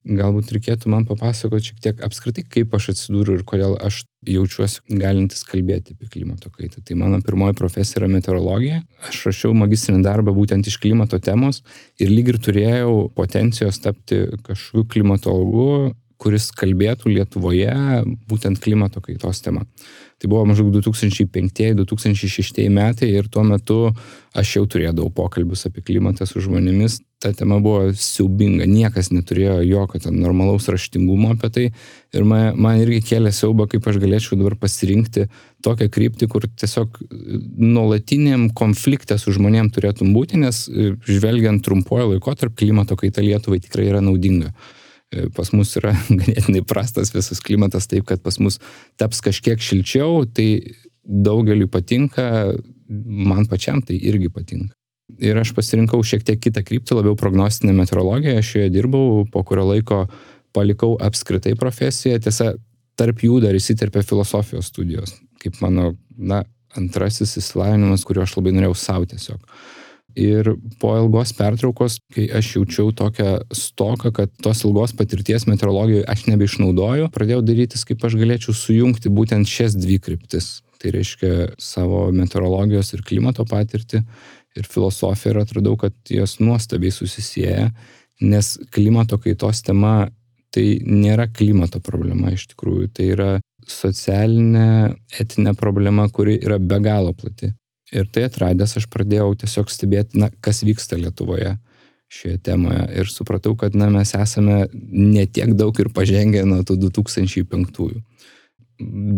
galbūt 0.00 0.54
reikėtų 0.54 0.88
man 0.88 1.04
papasakoti 1.04 1.70
šiek 1.70 1.80
tiek 1.84 1.98
apskritai, 2.04 2.46
kaip 2.48 2.72
aš 2.74 2.94
atsidūriau 2.94 3.36
ir 3.36 3.44
kodėl 3.44 3.74
aš 3.84 4.04
jaučiuosi 4.24 4.96
galintis 4.96 5.44
kalbėti 5.44 5.92
apie 5.92 6.08
klimato 6.08 6.48
kaitą. 6.54 6.80
Tai 6.80 6.96
mano 6.96 7.20
pirmoji 7.24 7.56
profesija 7.58 8.00
yra 8.00 8.08
meteorologija. 8.08 8.80
Aš 9.08 9.26
rašiau 9.28 9.52
magistrinį 9.56 10.00
darbą 10.06 10.32
būtent 10.36 10.68
iš 10.68 10.78
klimato 10.80 11.20
temos 11.20 11.60
ir 12.00 12.12
lyg 12.12 12.32
ir 12.32 12.40
turėjau 12.40 13.10
potencijos 13.16 13.80
tapti 13.84 14.22
kažkokiu 14.46 14.88
klimatologu, 14.88 15.92
kuris 16.20 16.50
kalbėtų 16.56 17.14
Lietuvoje 17.14 17.72
būtent 18.28 18.60
klimato 18.60 19.00
kaitos 19.04 19.40
tema. 19.44 19.64
Tai 20.20 20.28
buvo 20.28 20.44
maždaug 20.50 20.74
2005-2006 20.74 22.66
metai 22.68 23.08
ir 23.14 23.28
tuo 23.32 23.40
metu 23.46 23.78
aš 24.36 24.56
jau 24.58 24.66
turėdavau 24.68 25.08
pokalbius 25.16 25.64
apie 25.66 25.80
klimatą 25.86 26.26
su 26.28 26.42
žmonėmis. 26.44 26.98
Ta 27.20 27.32
tema 27.36 27.56
buvo 27.60 27.88
siaubinga, 27.96 28.66
niekas 28.68 29.10
neturėjo 29.12 29.58
jokio 29.64 30.00
ten 30.04 30.20
normalaus 30.20 30.68
raštingumo 30.72 31.32
apie 31.34 31.48
tai. 31.52 31.64
Ir 32.16 32.24
man, 32.28 32.52
man 32.60 32.80
irgi 32.80 33.00
kėlė 33.12 33.32
siaubą, 33.32 33.66
kaip 33.72 33.88
aš 33.88 33.96
galėčiau 34.00 34.36
dabar 34.40 34.56
pasirinkti 34.60 35.26
tokią 35.64 35.88
kryptį, 35.92 36.28
kur 36.32 36.44
tiesiog 36.48 37.00
nuolatiniam 37.60 38.50
konflikte 38.56 39.16
su 39.20 39.32
žmonėm 39.36 39.72
turėtum 39.72 40.12
būti, 40.16 40.40
nes 40.44 40.66
žvelgiant 41.08 41.64
trumpuoju 41.64 42.14
laikotarpiu 42.14 42.66
klimato 42.66 42.96
kaita 43.00 43.24
Lietuvai 43.24 43.60
tikrai 43.64 43.88
yra 43.88 44.04
naudinga. 44.04 44.52
E, 45.10 45.26
pas 45.34 45.50
mus 45.50 45.72
yra 45.80 45.92
ganėtinai 46.20 46.62
prastas 46.66 47.10
visas 47.14 47.42
klimatas, 47.42 47.88
taip 47.90 48.06
kad 48.10 48.22
pas 48.22 48.38
mus 48.42 48.60
taps 49.00 49.22
kažkiek 49.24 49.62
šilčiau, 49.62 50.24
tai 50.26 50.76
daugeliu 51.02 51.66
patinka, 51.70 52.54
man 52.88 53.48
pačiam 53.50 53.82
tai 53.82 53.98
irgi 53.98 54.30
patinka. 54.30 54.74
Ir 55.18 55.40
aš 55.40 55.50
pasirinkau 55.56 55.98
šiek 56.06 56.22
tiek 56.22 56.38
kitą 56.38 56.62
kryptį, 56.62 56.94
labiau 57.00 57.16
prognostinę 57.18 57.74
meteorologiją, 57.74 58.38
aš 58.38 58.52
joje 58.54 58.70
dirbau, 58.70 59.24
po 59.32 59.42
kurio 59.46 59.66
laiko 59.72 60.04
palikau 60.54 60.94
apskritai 61.02 61.56
profesiją, 61.58 62.20
tiesa, 62.22 62.52
tarp 62.98 63.24
jų 63.26 63.40
dar 63.42 63.58
įsiterpė 63.58 64.04
filosofijos 64.06 64.70
studijos, 64.70 65.16
kaip 65.42 65.58
mano, 65.64 65.96
na, 66.14 66.44
antrasis 66.78 67.34
įsilavinimas, 67.40 68.06
kurio 68.06 68.22
aš 68.22 68.36
labai 68.38 68.54
norėjau 68.54 68.76
savo 68.78 69.10
tiesiog. 69.10 69.42
Ir 70.18 70.54
po 70.80 70.94
ilgos 70.98 71.32
pertraukos, 71.38 71.98
kai 72.14 72.26
aš 72.34 72.54
jaučiau 72.56 72.90
tokią 72.96 73.36
stoką, 73.54 74.12
kad 74.16 74.32
tos 74.42 74.64
ilgos 74.66 74.94
patirties 74.98 75.46
meteorologijoje 75.50 76.06
aš 76.10 76.26
nebeišnaudoju, 76.30 77.10
pradėjau 77.14 77.44
darytis, 77.46 77.84
kaip 77.88 78.02
aš 78.06 78.16
galėčiau 78.20 78.56
sujungti 78.56 79.12
būtent 79.12 79.48
šias 79.48 79.78
dvi 79.78 80.00
kryptis. 80.02 80.60
Tai 80.80 80.94
reiškia 80.94 81.32
savo 81.60 82.06
meteorologijos 82.16 82.94
ir 82.96 83.04
klimato 83.06 83.44
patirtį 83.44 84.00
ir 84.58 84.66
filosofiją 84.66 85.34
ir 85.34 85.42
atradau, 85.44 85.76
kad 85.78 85.94
jos 86.10 86.38
nuostabiai 86.40 86.92
susisieja, 86.94 87.68
nes 88.20 88.56
klimato 88.74 89.20
kaitos 89.20 89.62
tema 89.62 90.10
tai 90.50 90.80
nėra 90.82 91.28
klimato 91.30 91.78
problema 91.84 92.32
iš 92.34 92.48
tikrųjų, 92.50 92.88
tai 92.96 93.12
yra 93.14 93.30
socialinė, 93.70 94.96
etinė 95.20 95.54
problema, 95.58 96.08
kuri 96.10 96.38
yra 96.40 96.58
be 96.58 96.80
galo 96.82 97.14
plati. 97.14 97.52
Ir 97.90 98.06
tai 98.06 98.28
atradęs 98.28 98.76
aš 98.78 98.86
pradėjau 98.90 99.32
tiesiog 99.40 99.70
stebėti, 99.72 100.20
na, 100.22 100.30
kas 100.44 100.62
vyksta 100.66 100.98
Lietuvoje 101.00 101.56
šioje 102.10 102.40
temoje 102.42 102.86
ir 102.98 103.10
supratau, 103.10 103.54
kad 103.58 103.74
na, 103.78 103.86
mes 103.90 104.14
esame 104.18 104.64
netiek 104.74 105.52
daug 105.58 105.76
ir 105.78 105.92
pažengę 105.94 106.42
nuo 106.46 106.64
tų 106.66 106.76
2005-ųjų. 106.88 108.00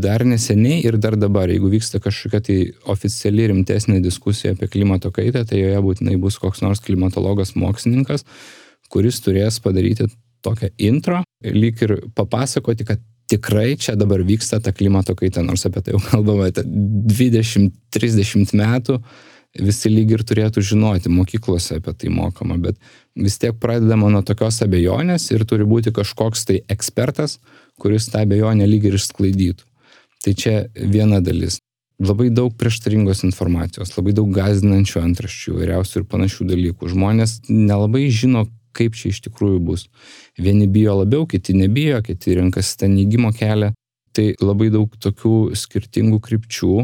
Dar 0.03 0.25
neseniai 0.27 0.81
ir 0.83 0.99
dar 1.01 1.15
dabar, 1.17 1.49
jeigu 1.53 1.71
vyksta 1.73 2.01
kažkokia 2.03 2.41
tai 2.49 2.57
oficiali 2.93 3.47
rimtesnė 3.53 4.01
diskusija 4.03 4.57
apie 4.57 4.69
klimato 4.73 5.13
kaitą, 5.15 5.45
tai 5.49 5.63
joje 5.63 5.85
būtinai 5.87 6.19
bus 6.21 6.37
koks 6.43 6.65
nors 6.65 6.83
klimatologas 6.83 7.55
mokslininkas, 7.57 8.27
kuris 8.93 9.23
turės 9.25 9.61
padaryti 9.63 10.11
tokią 10.43 10.73
intro, 10.83 11.23
lyg 11.47 11.79
ir 11.87 11.95
papasakoti, 12.19 12.89
kad 12.89 13.01
tikrai 13.33 13.77
čia 13.81 13.97
dabar 13.97 14.25
vyksta 14.27 14.61
ta 14.61 14.75
klimato 14.77 15.17
kaita, 15.19 15.45
nors 15.47 15.65
apie 15.69 15.85
tai 15.85 15.97
jau 15.97 16.03
kalbame 16.05 16.51
20-30 16.53 18.57
metų, 18.59 18.99
visi 19.61 19.93
lyg 19.93 20.15
ir 20.17 20.25
turėtų 20.29 20.65
žinoti, 20.65 21.13
mokyklose 21.13 21.81
apie 21.81 21.97
tai 21.97 22.13
mokama, 22.13 22.59
bet 22.61 22.79
vis 23.17 23.39
tiek 23.41 23.57
pradedama 23.61 24.11
nuo 24.13 24.23
tokios 24.25 24.63
abejonės 24.65 25.31
ir 25.33 25.45
turi 25.49 25.67
būti 25.69 25.93
kažkoks 25.97 26.47
tai 26.49 26.63
ekspertas, 26.73 27.39
kuris 27.81 28.09
tą 28.13 28.25
abejonę 28.27 28.69
lyg 28.69 28.89
ir 28.89 29.01
išsklaidytų. 29.01 29.69
Tai 30.23 30.33
čia 30.39 30.57
viena 30.77 31.21
dalis. 31.25 31.59
Labai 32.03 32.31
daug 32.35 32.55
prieštaringos 32.59 33.23
informacijos, 33.27 33.93
labai 33.97 34.15
daug 34.17 34.31
gazdinančių 34.35 35.03
antraščių, 35.03 35.55
vyriausių 35.61 36.01
ir 36.01 36.07
panašių 36.11 36.47
dalykų. 36.49 36.91
Žmonės 36.95 37.37
nelabai 37.51 38.09
žino, 38.11 38.47
kaip 38.77 38.97
čia 38.99 39.13
iš 39.13 39.23
tikrųjų 39.27 39.61
bus. 39.67 39.87
Vieni 40.39 40.69
bijo 40.71 40.99
labiau, 41.03 41.27
kiti 41.29 41.55
nebijo, 41.57 42.01
kiti 42.05 42.37
renkasi 42.39 42.79
tą 42.81 42.91
neigimo 42.93 43.33
kelią. 43.37 43.73
Tai 44.13 44.27
labai 44.45 44.69
daug 44.73 44.93
tokių 45.01 45.55
skirtingų 45.57 46.19
krypčių. 46.25 46.83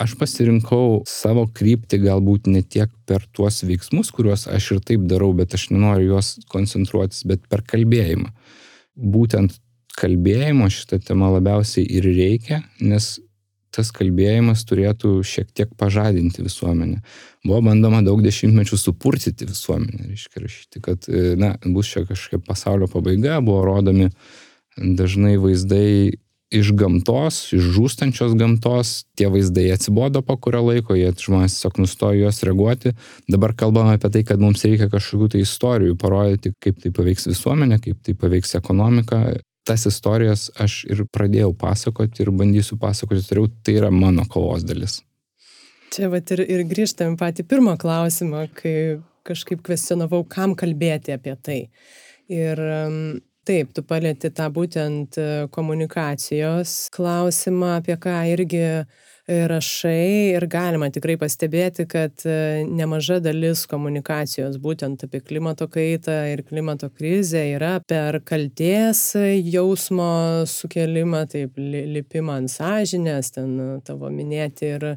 Aš 0.00 0.16
pasirinkau 0.18 1.04
savo 1.06 1.44
kryptį 1.54 2.00
galbūt 2.02 2.48
ne 2.50 2.64
tiek 2.66 2.90
per 3.06 3.26
tuos 3.36 3.60
veiksmus, 3.62 4.10
kuriuos 4.14 4.48
aš 4.50 4.72
ir 4.74 4.80
taip 4.88 5.04
darau, 5.10 5.30
bet 5.36 5.54
aš 5.54 5.68
nenoriu 5.70 6.14
juos 6.14 6.32
koncentruotis, 6.50 7.22
bet 7.28 7.44
per 7.52 7.62
kalbėjimą. 7.68 8.32
Būtent 8.98 9.60
kalbėjimo 9.94 10.66
šitą 10.72 10.98
temą 11.04 11.30
labiausiai 11.36 11.86
ir 11.86 12.08
reikia, 12.08 12.64
nes 12.82 13.18
tas 13.74 13.90
kalbėjimas 13.94 14.64
turėtų 14.68 15.16
šiek 15.26 15.50
tiek 15.56 15.72
pažadinti 15.80 16.44
visuomenę. 16.46 17.00
Buvo 17.44 17.60
bandoma 17.68 18.02
daug 18.06 18.22
dešimtmečių 18.24 18.78
supurtyti 18.80 19.48
visuomenę, 19.50 20.08
reiškia 20.12 20.44
rašyti, 20.44 20.82
kad, 20.84 21.08
e, 21.08 21.34
na, 21.40 21.54
bus 21.66 21.90
čia 21.92 22.06
kažkokia 22.08 22.42
pasaulio 22.46 22.88
pabaiga, 22.90 23.40
buvo 23.44 23.64
rodomi 23.66 24.10
dažnai 24.78 25.36
vaizdai 25.38 26.14
iš 26.54 26.70
gamtos, 26.78 27.38
iš 27.56 27.70
žūstančios 27.74 28.34
gamtos, 28.38 28.92
tie 29.18 29.26
vaizdai 29.32 29.66
atsibodo 29.74 30.22
po 30.22 30.36
kurio 30.38 30.62
laiko, 30.68 30.94
jie 30.98 31.10
žmonės 31.18 31.56
tiesiog 31.56 31.80
nustojo 31.82 32.20
juos 32.20 32.42
reaguoti. 32.46 32.94
Dabar 33.30 33.56
kalbame 33.58 33.96
apie 33.96 34.10
tai, 34.14 34.22
kad 34.28 34.42
mums 34.42 34.62
reikia 34.66 34.90
kažkokių 34.92 35.32
tai 35.34 35.42
istorijų 35.42 35.96
parodyti, 36.00 36.54
kaip 36.62 36.78
tai 36.84 36.92
paveiks 36.94 37.26
visuomenę, 37.30 37.80
kaip 37.82 37.98
tai 38.06 38.14
paveiks 38.18 38.54
ekonomiką 38.60 39.24
tas 39.64 39.86
istorijas 39.88 40.48
aš 40.60 40.82
ir 40.90 41.04
pradėjau 41.12 41.52
pasakoti 41.58 42.24
ir 42.24 42.30
bandysiu 42.36 42.78
pasakoti 42.80 43.24
toliau, 43.28 43.50
tai 43.64 43.78
yra 43.80 43.90
mano 43.90 44.26
kovos 44.30 44.64
dalis. 44.66 45.00
Čia 45.94 46.10
vat 46.12 46.30
ir, 46.34 46.42
ir 46.50 46.64
grįžtam 46.68 47.16
patį 47.20 47.46
pirmą 47.48 47.76
klausimą, 47.80 48.48
kai 48.58 48.74
kažkaip 49.24 49.62
kvestionavau, 49.64 50.24
kam 50.28 50.56
kalbėti 50.58 51.14
apie 51.14 51.36
tai. 51.40 51.60
Ir 52.32 52.60
taip, 53.44 53.72
tu 53.76 53.84
palėti 53.84 54.30
tą 54.32 54.48
būtent 54.52 55.18
e, 55.20 55.24
komunikacijos 55.52 56.88
klausimą, 56.92 57.74
apie 57.82 57.96
ką 58.00 58.14
irgi 58.32 58.62
uh, 58.80 59.10
rašai 59.28 60.34
ir 60.36 60.44
galima 60.52 60.90
tikrai 60.92 61.16
pastebėti, 61.20 61.86
kad 61.88 62.24
e, 62.28 62.64
nemaža 62.68 63.20
dalis 63.24 63.64
komunikacijos 63.70 64.58
būtent 64.60 65.06
apie 65.06 65.22
klimato 65.24 65.68
kaitą 65.72 66.16
ir 66.32 66.42
klimato 66.44 66.90
krizę 66.92 67.40
yra 67.54 67.78
per 67.88 68.20
kalties 68.28 69.14
jausmo 69.48 70.44
sukelimą, 70.50 71.24
taip 71.32 71.56
lipimą 71.56 72.40
ant 72.42 72.52
sąžinės, 72.52 73.32
ten 73.38 73.56
tavo 73.86 74.12
minėti 74.12 74.74
ir 74.74 74.88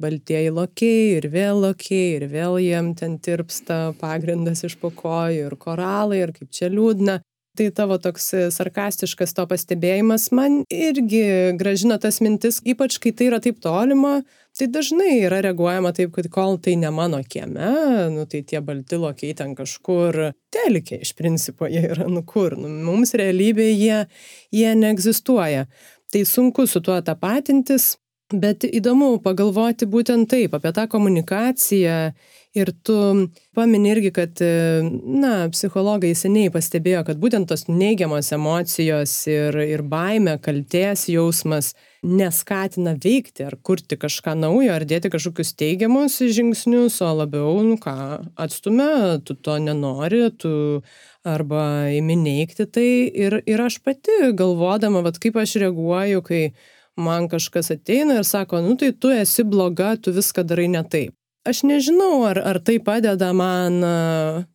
baltieji 0.00 0.50
lokiai 0.50 1.18
ir 1.18 1.28
vėl 1.30 1.60
lokiai 1.66 2.16
ir 2.16 2.26
vėl 2.32 2.56
jiem 2.62 2.94
ten 2.98 3.18
tirpsta 3.22 3.92
pagrindas 4.00 4.64
iš 4.66 4.78
po 4.80 4.90
kojų 4.90 5.50
ir 5.50 5.60
koralai 5.60 6.24
ir 6.24 6.32
kaip 6.34 6.50
čia 6.50 6.72
liūdna. 6.72 7.20
Tai 7.54 7.68
tavo 7.70 8.00
toks 8.02 8.24
e, 8.34 8.38
sarkastiškas 8.50 9.30
to 9.36 9.44
pastebėjimas 9.46 10.24
man 10.34 10.64
irgi 10.74 11.22
gražina 11.54 12.00
tas 12.02 12.18
mintis, 12.24 12.58
ypač 12.66 12.96
kai 12.98 13.12
tai 13.14 13.28
yra 13.28 13.38
taip 13.42 13.60
tolima, 13.62 14.24
tai 14.58 14.66
dažnai 14.74 15.20
yra 15.20 15.38
reaguojama 15.46 15.92
taip, 15.94 16.10
kad 16.16 16.26
kol 16.34 16.58
tai 16.58 16.74
ne 16.80 16.90
mano 16.90 17.20
kieme, 17.22 17.70
nu 18.10 18.26
tai 18.26 18.42
tie 18.42 18.58
balti 18.58 18.98
lokiai 18.98 19.36
ten 19.38 19.54
kažkur 19.54 20.18
telkia 20.50 20.98
iš 21.06 21.14
principo, 21.14 21.70
jie 21.70 21.84
yra 21.94 22.08
nu 22.10 22.24
kur, 22.26 22.58
nu, 22.58 22.72
mums 22.90 23.14
realybėje 23.14 23.78
jie, 23.78 24.00
jie 24.58 24.74
neegzistuoja. 24.82 25.68
Tai 26.10 26.26
sunku 26.26 26.66
su 26.66 26.82
tuo 26.82 26.98
tapatintis, 27.06 27.92
bet 28.34 28.66
įdomu 28.66 29.20
pagalvoti 29.22 29.86
būtent 29.86 30.26
taip 30.30 30.58
apie 30.58 30.74
tą 30.74 30.88
komunikaciją 30.90 31.98
Ir 32.54 32.70
tu 32.86 32.94
pamini 33.54 33.90
irgi, 33.90 34.12
kad, 34.14 34.38
na, 35.02 35.30
psichologai 35.50 36.12
seniai 36.14 36.52
pastebėjo, 36.54 37.00
kad 37.08 37.18
būtent 37.18 37.48
tos 37.50 37.64
neigiamos 37.66 38.28
emocijos 38.36 39.14
ir, 39.26 39.58
ir 39.58 39.82
baime, 39.90 40.36
kalties 40.42 41.08
jausmas 41.10 41.72
neskatina 42.06 42.92
veikti 43.02 43.42
ar 43.48 43.56
kurti 43.58 43.98
kažką 43.98 44.36
naujo, 44.38 44.70
ar 44.70 44.86
dėti 44.86 45.10
kažkokius 45.10 45.50
teigiamus 45.58 46.20
žingsnius, 46.36 47.00
o 47.02 47.10
labiau, 47.24 47.56
nu 47.66 47.74
ką, 47.82 47.96
atstumia, 48.46 49.18
tu 49.26 49.34
to 49.34 49.58
nenori, 49.58 50.22
tu 50.38 50.54
arba 51.26 51.64
imi 51.90 52.14
neikti 52.22 52.68
tai. 52.70 52.86
Ir, 53.10 53.40
ir 53.50 53.64
aš 53.66 53.80
pati 53.82 54.30
galvodama, 54.30 55.02
vad 55.02 55.18
kaip 55.18 55.42
aš 55.42 55.56
reaguoju, 55.64 56.22
kai 56.30 56.44
man 56.94 57.26
kažkas 57.26 57.74
ateina 57.74 58.20
ir 58.22 58.30
sako, 58.30 58.62
nu 58.62 58.78
tai 58.78 58.94
tu 58.94 59.10
esi 59.10 59.42
bloga, 59.42 59.96
tu 59.98 60.14
viską 60.14 60.46
darai 60.46 60.70
ne 60.70 60.86
taip 60.86 61.18
aš 61.48 61.62
nežinau, 61.68 62.24
ar, 62.28 62.40
ar 62.40 62.60
tai 62.64 62.78
padeda 62.82 63.32
man 63.36 63.80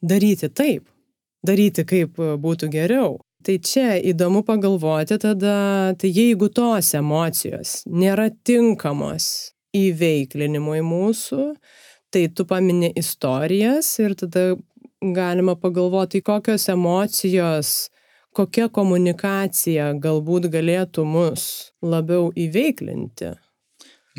daryti 0.02 0.50
taip, 0.50 0.88
daryti 1.46 1.86
kaip 1.88 2.18
būtų 2.18 2.72
geriau. 2.74 3.18
Tai 3.44 3.56
čia 3.64 3.94
įdomu 4.04 4.42
pagalvoti 4.44 5.16
tada, 5.22 5.94
tai 5.96 6.10
jeigu 6.12 6.50
tos 6.52 6.92
emocijos 6.98 7.86
nėra 7.88 8.28
tinkamos 8.44 9.54
įveiklinimui 9.72 10.82
mūsų, 10.84 11.54
tai 12.12 12.26
tu 12.36 12.44
pamini 12.50 12.90
istorijas 13.00 13.94
ir 14.04 14.18
tada 14.20 14.58
galima 15.00 15.56
pagalvoti, 15.56 16.20
kokios 16.26 16.68
emocijos 16.74 17.88
kokia 18.36 18.70
komunikacija 18.72 19.94
galbūt 20.04 20.50
galėtų 20.54 21.06
mus 21.08 21.46
labiau 21.82 22.30
įveiklinti? 22.36 23.34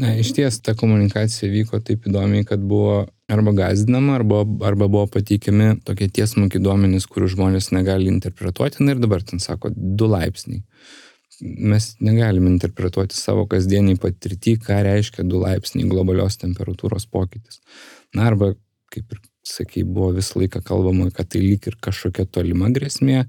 Na, 0.01 0.15
iš 0.17 0.33
ties 0.33 0.57
ta 0.65 0.73
komunikacija 0.79 1.51
vyko 1.53 1.81
taip 1.85 2.07
įdomiai, 2.09 2.47
kad 2.49 2.63
buvo 2.65 3.03
arba 3.31 3.53
gazdinama, 3.57 4.15
arba, 4.17 4.41
arba 4.65 4.89
buvo 4.89 5.05
pateikiami 5.13 5.75
tokie 5.85 6.09
tiesmuki 6.09 6.61
duomenys, 6.63 7.07
kurių 7.11 7.29
žmonės 7.35 7.69
negali 7.77 8.09
interpretuoti. 8.09 8.81
Na 8.85 8.95
ir 8.95 9.03
dabar 9.03 9.25
ten 9.27 9.43
sako, 9.43 9.73
du 9.77 10.09
laipsniai. 10.11 10.63
Mes 11.41 11.91
negalim 12.05 12.49
interpretuoti 12.49 13.17
savo 13.17 13.47
kasdieniai 13.49 14.01
patirtį, 14.01 14.57
ką 14.65 14.81
reiškia 14.89 15.25
du 15.29 15.41
laipsniai 15.45 15.89
globalios 15.89 16.41
temperatūros 16.41 17.07
pokytis. 17.13 17.61
Na 18.17 18.29
arba, 18.33 18.55
kaip 18.93 19.13
ir 19.13 19.21
sakai, 19.47 19.85
buvo 19.85 20.15
visą 20.17 20.41
laiką 20.41 20.65
kalbama, 20.65 21.11
kad 21.13 21.29
tai 21.33 21.45
lyg 21.45 21.69
ir 21.69 21.77
kažkokia 21.81 22.25
tolima 22.29 22.73
grėsmė, 22.73 23.27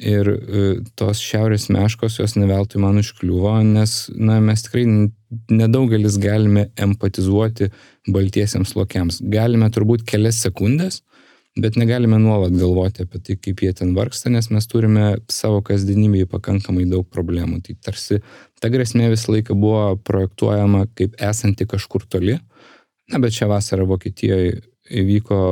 Ir 0.00 0.28
e, 0.32 0.60
tos 0.96 1.20
šiaurės 1.20 1.66
meškos 1.68 2.16
jos 2.16 2.32
neveltui 2.38 2.80
man 2.80 2.96
užkliuvo, 2.96 3.58
nes 3.66 4.06
na, 4.16 4.38
mes 4.40 4.64
tikrai 4.64 4.86
nedaugelis 5.52 6.16
galime 6.20 6.70
empatizuoti 6.80 7.68
baltiesiems 8.08 8.72
lokiams. 8.78 9.20
Galime 9.34 9.68
turbūt 9.72 10.06
kelias 10.08 10.38
sekundės, 10.40 11.02
bet 11.60 11.76
negalime 11.76 12.16
nuolat 12.22 12.54
galvoti 12.56 13.04
apie 13.04 13.20
tai, 13.20 13.36
kaip 13.36 13.60
jie 13.60 13.74
ten 13.76 13.92
vargsta, 13.96 14.32
nes 14.32 14.48
mes 14.48 14.68
turime 14.70 15.10
savo 15.28 15.60
kasdienybėje 15.66 16.30
pakankamai 16.32 16.86
daug 16.88 17.04
problemų. 17.12 17.60
Tai 17.66 17.76
tarsi 17.84 18.22
ta 18.64 18.72
grėsmė 18.72 19.10
visą 19.12 19.34
laiką 19.34 19.58
buvo 19.60 19.98
projektuojama 20.08 20.86
kaip 20.96 21.20
esanti 21.20 21.68
kažkur 21.68 22.08
toli. 22.08 22.38
Na, 23.12 23.20
bet 23.20 23.36
šią 23.36 23.50
vasarą 23.52 23.84
Vokietijoje 23.92 24.62
įvyko 24.88 25.42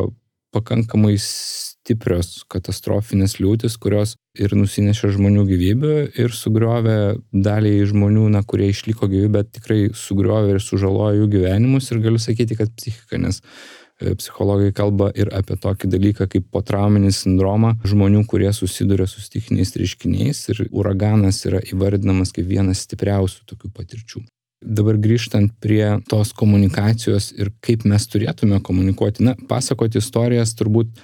pakankamai 0.57 1.19
stiprios 1.21 2.41
katastrofinės 2.51 3.37
liūtis, 3.43 3.77
kurios 3.77 4.17
ir 4.41 4.55
nusinešė 4.57 5.13
žmonių 5.17 5.45
gyvybių 5.49 5.93
ir 6.23 6.33
sugriovė 6.37 6.97
daliai 7.33 7.85
žmonių, 7.89 8.29
na, 8.35 8.43
kurie 8.47 8.71
išliko 8.73 9.09
gyvi, 9.11 9.29
bet 9.33 9.53
tikrai 9.57 9.91
sugriovė 9.97 10.57
ir 10.57 10.65
sužalojo 10.65 11.23
jų 11.23 11.29
gyvenimus 11.37 11.91
ir 11.93 12.03
galiu 12.05 12.23
sakyti, 12.23 12.57
kad 12.59 12.73
psichika, 12.77 13.21
nes 13.21 13.41
e, 13.43 14.15
psichologai 14.19 14.73
kalba 14.77 15.11
ir 15.15 15.33
apie 15.37 15.59
tokį 15.61 15.93
dalyką 15.93 16.29
kaip 16.33 16.49
potrauminį 16.55 17.13
sindromą 17.15 17.77
žmonių, 17.85 18.25
kurie 18.31 18.53
susiduria 18.57 19.09
su 19.11 19.23
stichiniais 19.25 19.77
reiškiniais 19.77 20.43
ir 20.55 20.67
uraganas 20.71 21.45
yra 21.51 21.63
įvardinamas 21.73 22.35
kaip 22.37 22.49
vienas 22.51 22.87
stipriausių 22.89 23.47
tokių 23.53 23.73
patirčių. 23.77 24.27
Dabar 24.61 24.99
grįžtant 25.01 25.55
prie 25.65 25.85
tos 26.11 26.35
komunikacijos 26.37 27.31
ir 27.33 27.49
kaip 27.65 27.87
mes 27.89 28.05
turėtume 28.13 28.59
komunikuoti, 28.61 29.25
na, 29.25 29.33
pasakoti 29.49 30.03
istorijas 30.03 30.53
turbūt 30.59 30.99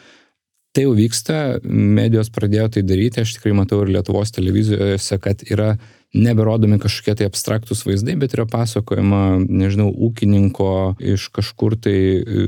tai 0.77 0.85
jau 0.85 0.93
vyksta, 0.97 1.37
medijos 1.65 2.29
pradėjo 2.35 2.67
tai 2.75 2.83
daryti, 2.85 3.23
aš 3.23 3.39
tikrai 3.39 3.55
matau 3.57 3.81
ir 3.81 3.95
Lietuvos 3.95 4.35
televizijose, 4.37 5.17
kad 5.25 5.41
yra 5.49 5.77
neberodomi 6.17 6.79
kažkokie 6.81 7.15
tai 7.19 7.29
abstraktus 7.29 7.83
vaizdai, 7.87 8.15
bet 8.21 8.35
yra 8.37 8.45
pasakojama, 8.49 9.39
nežinau, 9.41 9.89
ūkininko 10.07 10.69
iš 11.15 11.29
kažkur 11.35 11.77
tai 11.83 11.97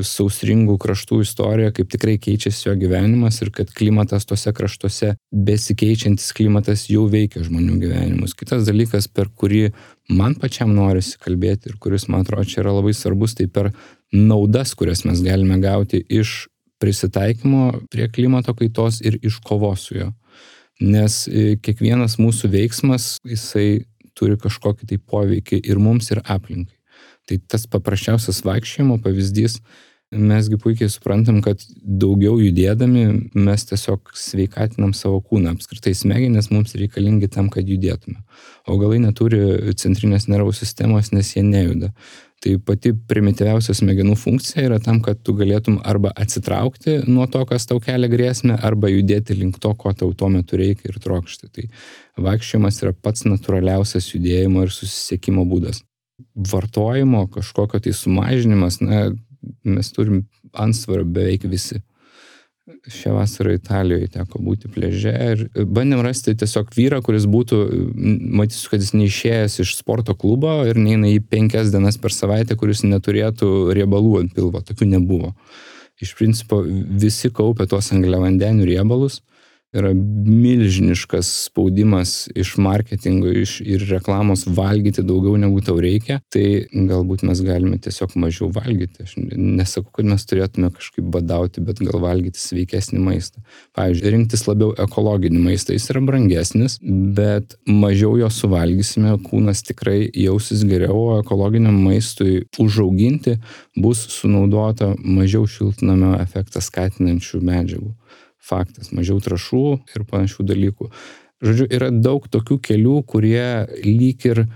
sausringų 0.06 0.76
kraštų 0.80 1.22
istorija, 1.24 1.72
kaip 1.76 1.90
tikrai 1.92 2.18
keičiasi 2.22 2.68
jo 2.68 2.76
gyvenimas 2.80 3.40
ir 3.44 3.52
kad 3.54 3.72
klimatas 3.76 4.28
tose 4.28 4.52
kraštuose, 4.56 5.14
besikeičiantis 5.48 6.32
klimatas 6.36 6.86
jau 6.92 7.06
veikia 7.10 7.44
žmonių 7.46 7.80
gyvenimus. 7.82 8.36
Kitas 8.38 8.68
dalykas, 8.68 9.08
per 9.08 9.32
kurį 9.32 9.70
man 10.12 10.36
pačiam 10.40 10.72
norisi 10.76 11.16
kalbėti 11.20 11.72
ir 11.72 11.80
kuris, 11.80 12.08
man 12.12 12.24
atrodo, 12.24 12.48
čia 12.48 12.62
yra 12.64 12.76
labai 12.78 12.94
svarbus, 12.96 13.36
tai 13.40 13.48
per 13.52 13.72
naudas, 14.12 14.76
kurias 14.78 15.04
mes 15.08 15.24
galime 15.24 15.60
gauti 15.64 16.04
iš 16.08 16.46
prisitaikymo 16.82 17.72
prie 17.90 18.08
klimato 18.12 18.54
kaitos 18.54 19.00
ir 19.04 19.18
iš 19.22 19.40
kovos 19.44 19.88
su 19.88 19.98
juo. 19.98 20.12
Nes 20.80 21.24
e, 21.26 21.56
kiekvienas 21.58 22.18
mūsų 22.22 22.52
veiksmas, 22.52 23.16
jisai 23.26 23.84
turi 24.18 24.38
kažkokį 24.38 24.86
tai 24.92 24.98
poveikį 24.98 25.60
ir 25.66 25.80
mums, 25.82 26.10
ir 26.14 26.22
aplinkai. 26.24 26.76
Tai 27.28 27.38
tas 27.50 27.66
paprasčiausias 27.70 28.40
vaikščiojimo 28.46 28.98
pavyzdys, 29.04 29.58
mesgi 30.08 30.56
puikiai 30.56 30.88
suprantam, 30.88 31.42
kad 31.44 31.60
daugiau 31.82 32.38
judėdami 32.40 33.02
mes 33.36 33.66
tiesiog 33.68 34.14
sveikatinam 34.16 34.94
savo 34.96 35.20
kūną. 35.20 35.52
Apskritai 35.56 35.92
smegenys 35.98 36.48
mums 36.54 36.72
reikalingi 36.78 37.28
tam, 37.34 37.50
kad 37.52 37.68
judėtume. 37.68 38.22
Augalai 38.70 39.02
neturi 39.02 39.74
centrinės 39.76 40.28
nervų 40.32 40.54
sistemos, 40.56 41.12
nes 41.12 41.34
jie 41.36 41.44
nejuda. 41.44 41.92
Tai 42.38 42.52
pati 42.62 42.92
primityviausia 43.10 43.74
smegenų 43.74 44.14
funkcija 44.18 44.68
yra 44.68 44.76
tam, 44.82 45.00
kad 45.02 45.18
tu 45.26 45.34
galėtum 45.34 45.80
arba 45.82 46.12
atsitraukti 46.14 47.00
nuo 47.10 47.26
to, 47.26 47.42
kas 47.50 47.66
tau 47.66 47.80
kelia 47.82 48.10
grėsmę, 48.12 48.54
arba 48.62 48.90
judėti 48.92 49.34
link 49.34 49.58
to, 49.62 49.72
ko 49.74 49.90
tau 49.90 50.12
tuo 50.14 50.28
metu 50.30 50.60
reikia 50.60 50.92
ir 50.92 51.00
trokšti. 51.02 51.50
Tai 51.50 51.66
vaikščiojimas 52.28 52.78
yra 52.84 52.94
pats 52.94 53.26
natūraliausias 53.26 54.12
judėjimo 54.12 54.62
ir 54.66 54.74
susisiekimo 54.74 55.42
būdas. 55.50 55.82
Vartojimo 56.52 57.26
kažkokio 57.34 57.82
tai 57.82 57.94
sumažinimas, 57.94 58.78
na, 58.86 59.08
mes 59.66 59.90
turim 59.94 60.22
ansvarą 60.54 61.02
beveik 61.06 61.46
visi 61.50 61.82
šią 62.88 63.14
vasarą 63.16 63.54
Italijoje 63.56 64.08
teko 64.14 64.40
būti 64.42 64.70
pleže 64.72 65.12
ir 65.12 65.44
bandėm 65.56 66.02
rasti 66.04 66.34
tiesiog 66.38 66.70
vyrą, 66.76 67.00
kuris 67.04 67.26
būtų, 67.30 67.60
matysiu, 68.40 68.72
kad 68.72 68.84
jis 68.84 68.94
neišėjęs 68.96 69.58
iš 69.64 69.74
sporto 69.78 70.16
klubo 70.18 70.60
ir 70.68 70.80
neina 70.80 71.10
į 71.10 71.22
penkias 71.30 71.72
dienas 71.74 72.00
per 72.00 72.14
savaitę, 72.14 72.56
kuris 72.60 72.84
neturėtų 72.86 73.72
riebalų 73.76 74.14
ant 74.22 74.36
pilvo. 74.36 74.62
Tokių 74.64 74.90
nebuvo. 74.94 75.34
Iš 76.02 76.14
principo 76.18 76.60
visi 76.64 77.32
kaupia 77.34 77.66
tuos 77.70 77.90
angliavandenių 77.94 78.68
riebalus 78.68 79.22
yra 79.76 79.90
milžiniškas 79.92 81.28
spaudimas 81.44 82.28
iš 82.34 82.54
marketingo 82.56 83.28
iš 83.28 83.58
ir 83.60 83.84
reklamos 83.90 84.46
valgyti 84.46 85.02
daugiau 85.04 85.36
negu 85.36 85.60
tau 85.60 85.76
reikia, 85.80 86.20
tai 86.32 86.64
galbūt 86.72 87.24
mes 87.28 87.42
galime 87.44 87.76
tiesiog 87.84 88.14
mažiau 88.16 88.48
valgyti. 88.54 89.04
Aš 89.04 89.14
nesakau, 89.36 89.90
kad 89.98 90.08
mes 90.08 90.24
turėtume 90.30 90.70
kažkaip 90.72 91.10
badauti, 91.12 91.60
bet 91.64 91.82
gal 91.84 92.00
valgyti 92.00 92.40
sveikesnį 92.40 93.02
maistą. 93.04 93.44
Pavyzdžiui, 93.76 94.14
rinktis 94.14 94.46
labiau 94.48 94.72
ekologinį 94.86 95.44
maistą, 95.44 95.76
jis 95.76 95.90
yra 95.92 96.04
brangesnis, 96.08 96.78
bet 97.18 97.58
mažiau 97.68 98.16
jo 98.22 98.32
suvalgysime, 98.32 99.18
kūnas 99.28 99.62
tikrai 99.68 100.00
jausis 100.16 100.64
geriau, 100.68 100.96
o 100.96 101.20
ekologiniam 101.20 101.76
maistui 101.84 102.46
užauginti 102.56 103.36
bus 103.76 104.06
sunaudota 104.16 104.94
mažiau 105.04 105.44
šiltnamio 105.44 106.16
efektą 106.22 106.64
skatinančių 106.64 107.44
medžiagų 107.44 107.92
faktas, 108.42 108.92
mažiau 108.94 109.20
trašų 109.22 109.64
ir 109.94 110.06
panašių 110.08 110.46
dalykų. 110.48 110.90
Žodžiu, 111.44 111.68
yra 111.70 111.90
daug 111.94 112.24
tokių 112.26 112.58
kelių, 112.64 113.02
kurie 113.06 113.66
lyg 113.84 114.24
ir 114.26 114.46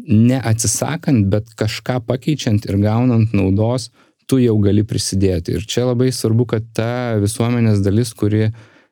neatsisakant, 0.00 1.26
bet 1.32 1.50
kažką 1.58 2.00
pakeičiant 2.08 2.64
ir 2.68 2.78
gaunant 2.80 3.34
naudos, 3.36 3.90
tu 4.30 4.38
jau 4.40 4.56
gali 4.62 4.84
prisidėti. 4.86 5.58
Ir 5.58 5.66
čia 5.68 5.88
labai 5.90 6.12
svarbu, 6.14 6.46
kad 6.54 6.68
ta 6.76 7.18
visuomenės 7.20 7.82
dalis, 7.84 8.14
kuri 8.16 8.48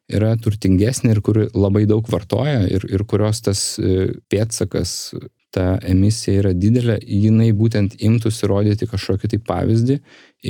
yra 0.09 0.35
turtingesnė 0.41 1.15
ir 1.15 1.23
kuri 1.25 1.47
labai 1.55 1.85
daug 1.89 2.07
vartoja 2.11 2.65
ir, 2.69 2.85
ir 2.89 3.05
kurios 3.09 3.43
tas 3.45 3.63
e, 3.79 4.15
pėtsakas 4.33 5.15
ta 5.55 5.79
emisija 5.89 6.43
yra 6.43 6.53
didelė, 6.53 6.99
jinai 7.01 7.49
būtent 7.57 7.97
imtųsi 8.05 8.49
rodyti 8.51 8.89
kažkokį 8.91 9.33
tai 9.33 9.41
pavyzdį, 9.49 9.99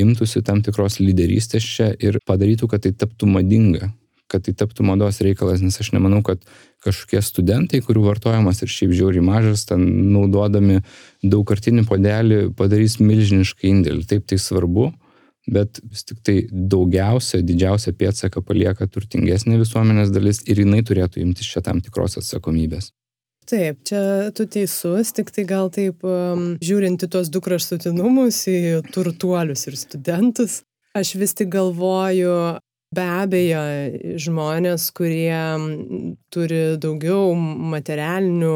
imtųsi 0.03 0.43
tam 0.47 0.63
tikros 0.67 0.99
lyderystės 1.03 1.67
čia 1.67 1.93
ir 2.03 2.19
padarytų, 2.27 2.69
kad 2.71 2.83
tai 2.87 2.93
taptų 2.99 3.31
madinga, 3.31 3.93
kad 4.29 4.45
tai 4.45 4.57
taptų 4.59 4.85
mados 4.91 5.23
reikalas, 5.25 5.63
nes 5.65 5.79
aš 5.81 5.93
nemanau, 5.95 6.21
kad 6.27 6.43
kažkokie 6.85 7.23
studentai, 7.25 7.81
kurių 7.85 8.05
vartojimas 8.09 8.63
ir 8.63 8.73
šiaip 8.75 8.95
žiauriai 8.99 9.25
mažas, 9.25 9.65
ten 9.71 9.85
naudodami 10.13 10.83
daugkartinį 11.23 11.87
podelį 11.89 12.41
padarys 12.59 12.99
milžinišką 13.01 13.71
indėlį. 13.71 14.05
Taip 14.11 14.27
tai 14.29 14.41
svarbu, 14.43 14.91
bet 15.49 15.81
vis 15.87 16.05
tik 16.11 16.21
tai 16.27 16.39
daugiausia, 16.51 17.41
didžiausia 17.47 17.95
pėtsaka 17.97 18.43
palieka 18.45 18.91
turtingesnė 18.91 19.63
visuomenės 19.63 20.13
dalis 20.15 20.43
ir 20.47 20.65
jinai 20.67 20.85
turėtų 20.87 21.23
imtis 21.25 21.55
čia 21.55 21.65
tam 21.65 21.81
tikros 21.85 22.19
atsakomybės. 22.21 22.93
Taip, 23.49 23.79
čia 23.89 24.29
tu 24.37 24.45
teisus, 24.45 25.09
tik 25.17 25.31
tai 25.33 25.47
gal 25.49 25.71
taip 25.73 26.05
um, 26.05 26.59
žiūrint 26.61 27.01
į 27.01 27.09
tuos 27.09 27.31
du 27.33 27.41
kraštutinumus, 27.41 28.43
į 28.53 28.59
turtuolius 28.93 29.65
ir 29.71 29.79
studentus, 29.81 30.59
aš 30.99 31.15
vis 31.17 31.33
tik 31.39 31.49
galvoju, 31.55 32.35
be 32.93 33.07
abejo, 33.23 33.63
žmonės, 34.21 34.91
kurie 34.97 35.33
turi 36.33 36.61
daugiau 36.81 37.33
materialinių 37.73 38.53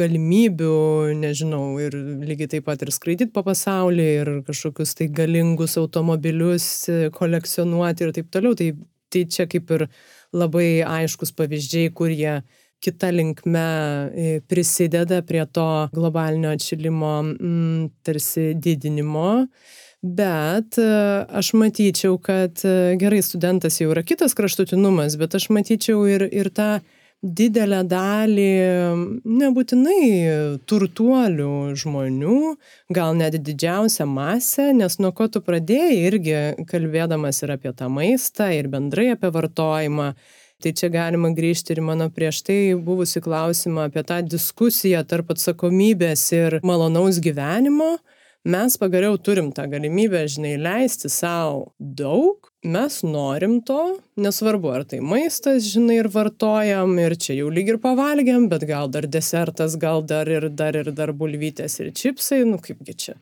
galimybių, 0.00 0.72
nežinau, 1.20 1.66
ir 1.84 1.92
lygiai 2.24 2.56
taip 2.56 2.68
pat 2.70 2.80
ir 2.80 2.96
skraidyti 2.96 3.32
po 3.34 3.44
pasaulį, 3.44 4.10
ir 4.22 4.34
kažkokius 4.48 4.96
tai 4.96 5.12
galingus 5.12 5.76
automobilius 5.80 6.88
kolekcionuoti 7.20 8.08
ir 8.08 8.16
taip 8.16 8.32
toliau, 8.32 8.56
tai, 8.56 8.72
tai 9.12 9.28
čia 9.28 9.48
kaip 9.52 9.72
ir 9.76 9.90
labai 10.32 10.68
aiškus 10.80 11.36
pavyzdžiai, 11.36 11.92
kur 11.92 12.08
jie 12.08 12.40
kita 12.82 13.10
linkme 13.10 13.68
e, 14.14 14.40
prisideda 14.48 15.22
prie 15.22 15.46
to 15.46 15.88
globalinio 15.92 16.50
atšilimo 16.54 17.12
m, 17.20 17.36
mm, 17.40 17.88
tarsi 18.02 18.52
didinimo. 18.54 19.46
Bet 20.04 20.76
e, 20.78 20.88
aš 21.40 21.54
matyčiau, 21.56 22.18
kad 22.20 22.60
e, 22.64 22.96
gerai, 23.00 23.22
studentas 23.24 23.80
jau 23.80 23.88
yra 23.94 24.02
kitas 24.04 24.36
kraštutinumas, 24.36 25.16
bet 25.20 25.38
aš 25.38 25.48
matyčiau 25.54 26.04
ir, 26.10 26.26
ir 26.28 26.52
tą 26.52 26.82
didelę 27.24 27.80
dalį 27.88 28.50
nebūtinai 29.24 30.08
turtuolių 30.68 31.72
žmonių, 31.80 32.38
gal 32.92 33.16
net 33.16 33.38
didžiausią 33.40 34.04
masę, 34.10 34.68
nes 34.76 34.98
nuo 35.00 35.14
ko 35.16 35.30
tu 35.32 35.40
pradėjai 35.44 35.96
irgi 36.04 36.38
kalbėdamas 36.68 37.40
ir 37.46 37.54
apie 37.56 37.72
tą 37.72 37.88
maistą, 37.88 38.50
ir 38.52 38.68
bendrai 38.68 39.14
apie 39.14 39.32
vartojimą. 39.32 40.12
Tai 40.64 40.70
čia 40.72 40.88
galima 40.88 41.28
grįžti 41.36 41.74
ir 41.74 41.82
mano 41.84 42.06
prieš 42.08 42.38
tai 42.46 42.54
buvusi 42.86 43.20
klausimą 43.20 43.82
apie 43.90 44.00
tą 44.08 44.22
diskusiją 44.24 45.02
tarp 45.04 45.34
atsakomybės 45.34 46.22
ir 46.32 46.56
malonaus 46.64 47.18
gyvenimo. 47.26 47.98
Mes 48.48 48.78
pagaliau 48.80 49.18
turim 49.20 49.50
tą 49.56 49.66
galimybę, 49.68 50.22
žinai, 50.28 50.54
leisti 50.64 51.10
savo 51.12 51.74
daug, 52.00 52.48
mes 52.64 52.96
norim 53.04 53.58
to, 53.68 53.98
nesvarbu, 54.16 54.72
ar 54.78 54.88
tai 54.88 55.02
maistas, 55.04 55.68
žinai, 55.68 56.00
ir 56.00 56.08
vartojam, 56.16 56.96
ir 57.04 57.18
čia 57.20 57.36
jau 57.42 57.52
lyg 57.52 57.74
ir 57.74 57.80
pavalgiam, 57.84 58.48
bet 58.48 58.64
gal 58.68 58.88
dar 58.88 59.04
desertas, 59.04 59.76
gal 59.76 60.00
dar 60.00 60.32
ir 60.32 60.48
dar 60.48 60.80
ir 60.80 60.92
dar 60.96 61.12
bulvytės 61.12 61.76
ir 61.84 61.92
čipsai, 61.92 62.40
nu 62.48 62.56
kaipgi 62.56 62.96
čia. 63.06 63.20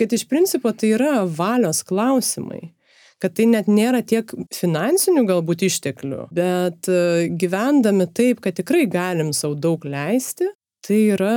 Kad 0.00 0.16
iš 0.16 0.24
principo 0.32 0.72
tai 0.72 0.94
yra 0.96 1.26
valios 1.28 1.84
klausimai 1.84 2.70
kad 3.20 3.36
tai 3.36 3.46
net 3.50 3.68
nėra 3.68 4.00
tiek 4.06 4.32
finansinių 4.54 5.26
galbūt 5.28 5.66
išteklių, 5.68 6.26
bet 6.34 6.88
e, 6.88 7.28
gyvendami 7.40 8.08
taip, 8.16 8.40
kad 8.44 8.56
tikrai 8.56 8.86
galim 8.90 9.34
savo 9.36 9.58
daug 9.58 9.84
leisti, 9.84 10.48
tai 10.86 11.02
yra 11.14 11.36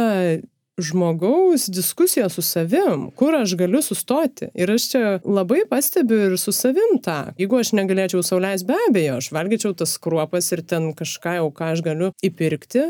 žmogaus 0.77 1.67
diskusija 1.69 2.29
su 2.29 2.41
savim, 2.41 3.11
kur 3.15 3.35
aš 3.35 3.55
galiu 3.55 3.81
sustoti. 3.81 4.47
Ir 4.53 4.71
aš 4.73 4.87
čia 4.89 5.03
labai 5.25 5.61
pastebiu 5.69 6.17
ir 6.29 6.37
su 6.41 6.51
savim 6.55 6.97
tą. 7.03 7.33
Jeigu 7.37 7.59
aš 7.59 7.73
negalėčiau 7.77 8.23
sauliais, 8.25 8.65
be 8.65 8.77
abejo, 8.89 9.19
aš 9.21 9.29
valgyčiau 9.35 9.75
tas 9.77 9.97
kruopas 10.01 10.49
ir 10.55 10.63
ten 10.65 10.91
kažką 10.97 11.37
jau, 11.39 11.51
ką 11.53 11.73
aš 11.75 11.83
galiu 11.85 12.09
įpirkti, 12.25 12.87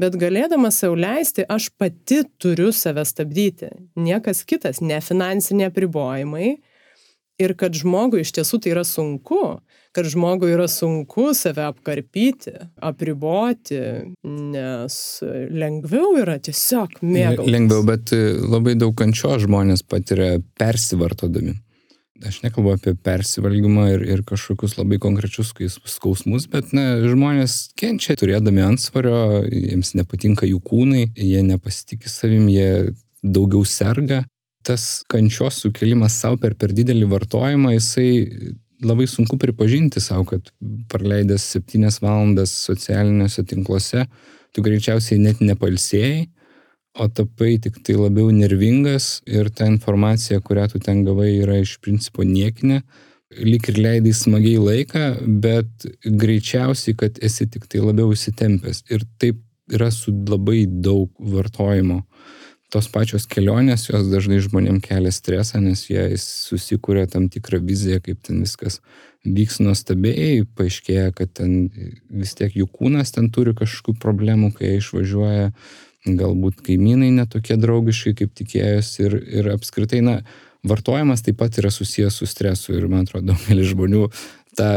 bet 0.00 0.16
galėdama 0.20 0.70
sauliaisti, 0.72 1.44
aš 1.48 1.68
pati 1.76 2.22
turiu 2.40 2.70
save 2.72 3.04
stabdyti. 3.04 3.68
Niekas 4.00 4.44
kitas, 4.48 4.80
ne 4.80 5.02
finansiniai 5.04 5.68
apribojimai. 5.72 6.56
Ir 7.36 7.52
kad 7.60 7.74
žmogui 7.76 8.22
iš 8.24 8.30
tiesų 8.38 8.62
tai 8.64 8.70
yra 8.72 8.82
sunku, 8.88 9.58
kad 9.96 10.08
žmogui 10.08 10.54
yra 10.54 10.66
sunku 10.72 11.34
save 11.36 11.66
apkarpyti, 11.68 12.54
apriboti, 12.80 13.80
nes 14.24 14.96
lengviau 15.52 16.14
yra 16.22 16.38
tiesiog 16.40 16.98
mėgautis. 17.02 17.52
Lengviau, 17.52 17.84
bet 17.84 18.12
e, 18.16 18.22
labai 18.40 18.76
daug 18.80 18.96
kančio 18.96 19.34
žmonės 19.42 19.84
patiria 19.84 20.38
persivartodami. 20.60 21.58
Aš 22.24 22.38
nekalbu 22.40 22.72
apie 22.72 22.94
persivalgymą 23.04 23.90
ir, 23.92 24.04
ir 24.08 24.22
kažkokius 24.24 24.78
labai 24.78 24.96
konkrečius 25.02 25.52
skausmus, 25.92 26.46
bet 26.48 26.72
na, 26.76 26.94
žmonės 27.04 27.74
kenčia 27.76 28.16
turėdami 28.16 28.64
ansvario, 28.64 29.42
jiems 29.44 29.92
nepatinka 29.98 30.48
jų 30.48 30.62
kūnai, 30.64 31.10
jie 31.12 31.42
nepasitikė 31.44 32.08
savim, 32.08 32.48
jie 32.48 32.96
daugiau 33.20 33.64
serga. 33.68 34.22
Tas 34.66 35.04
kančios 35.10 35.60
sukelimas 35.62 36.16
savo 36.18 36.40
per 36.42 36.56
per 36.58 36.72
didelį 36.74 37.06
vartojimą, 37.12 37.74
jisai 37.76 38.54
labai 38.84 39.06
sunku 39.06 39.38
pripažinti 39.38 40.00
savo, 40.00 40.24
kad 40.32 40.50
praleidęs 40.90 41.44
septynias 41.54 42.00
valandas 42.02 42.52
socialiniuose 42.66 43.44
tinkluose, 43.48 44.06
tu 44.52 44.64
greičiausiai 44.64 45.20
net 45.22 45.40
nepalsėjai, 45.44 46.26
o 46.96 47.08
tapai 47.12 47.56
tik 47.62 47.80
tai 47.84 47.96
labiau 47.98 48.30
nervingas 48.32 49.20
ir 49.28 49.50
ta 49.52 49.68
informacija, 49.68 50.40
kurią 50.40 50.68
tu 50.72 50.80
ten 50.80 51.04
gavai, 51.04 51.34
yra 51.42 51.58
iš 51.60 51.76
principo 51.84 52.24
niekinė. 52.24 52.80
Lik 53.42 53.68
ir 53.68 53.80
leidai 53.82 54.12
smagiai 54.16 54.60
laiką, 54.62 55.02
bet 55.42 55.88
greičiausiai, 56.04 56.94
kad 56.96 57.18
esi 57.26 57.48
tik 57.52 57.66
tai 57.68 57.82
labiau 57.84 58.14
įsitempęs. 58.14 58.84
Ir 58.94 59.04
taip 59.20 59.42
yra 59.72 59.90
su 59.90 60.14
labai 60.30 60.64
daug 60.66 61.10
vartojimo 61.18 62.04
tos 62.72 62.88
pačios 62.90 63.26
kelionės, 63.30 63.86
jos 63.88 64.08
dažnai 64.10 64.40
žmonėm 64.42 64.80
kelia 64.84 65.12
stresą, 65.14 65.60
nes 65.62 65.84
jie 65.90 66.08
susikūrė 66.20 67.06
tam 67.10 67.28
tikrą 67.32 67.60
viziją, 67.62 68.00
kaip 68.02 68.22
ten 68.26 68.42
viskas 68.42 68.80
vyks 69.26 69.60
nuostabiai, 69.62 70.44
paaiškėja, 70.58 71.12
kad 71.16 71.32
ten 71.38 71.68
vis 72.10 72.34
tiek 72.38 72.54
jų 72.54 72.68
kūnas 72.70 73.14
ten 73.14 73.30
turi 73.34 73.54
kažkokių 73.58 73.98
problemų, 74.02 74.52
kai 74.56 74.72
jie 74.72 74.80
išvažiuoja, 74.80 75.52
galbūt 76.06 76.62
kaimynai 76.66 77.10
netokie 77.14 77.56
draugiškai, 77.58 78.14
kaip 78.20 78.34
tikėjosi 78.38 79.06
ir, 79.08 79.16
ir 79.40 79.50
apskritai, 79.56 80.02
na, 80.06 80.20
vartojimas 80.66 81.22
taip 81.26 81.38
pat 81.40 81.58
yra 81.58 81.70
susijęs 81.74 82.20
su 82.20 82.28
stresu 82.30 82.74
ir 82.76 82.88
man 82.90 83.06
atrodo, 83.06 83.32
daugelis 83.32 83.72
žmonių 83.72 84.06
tą 84.56 84.70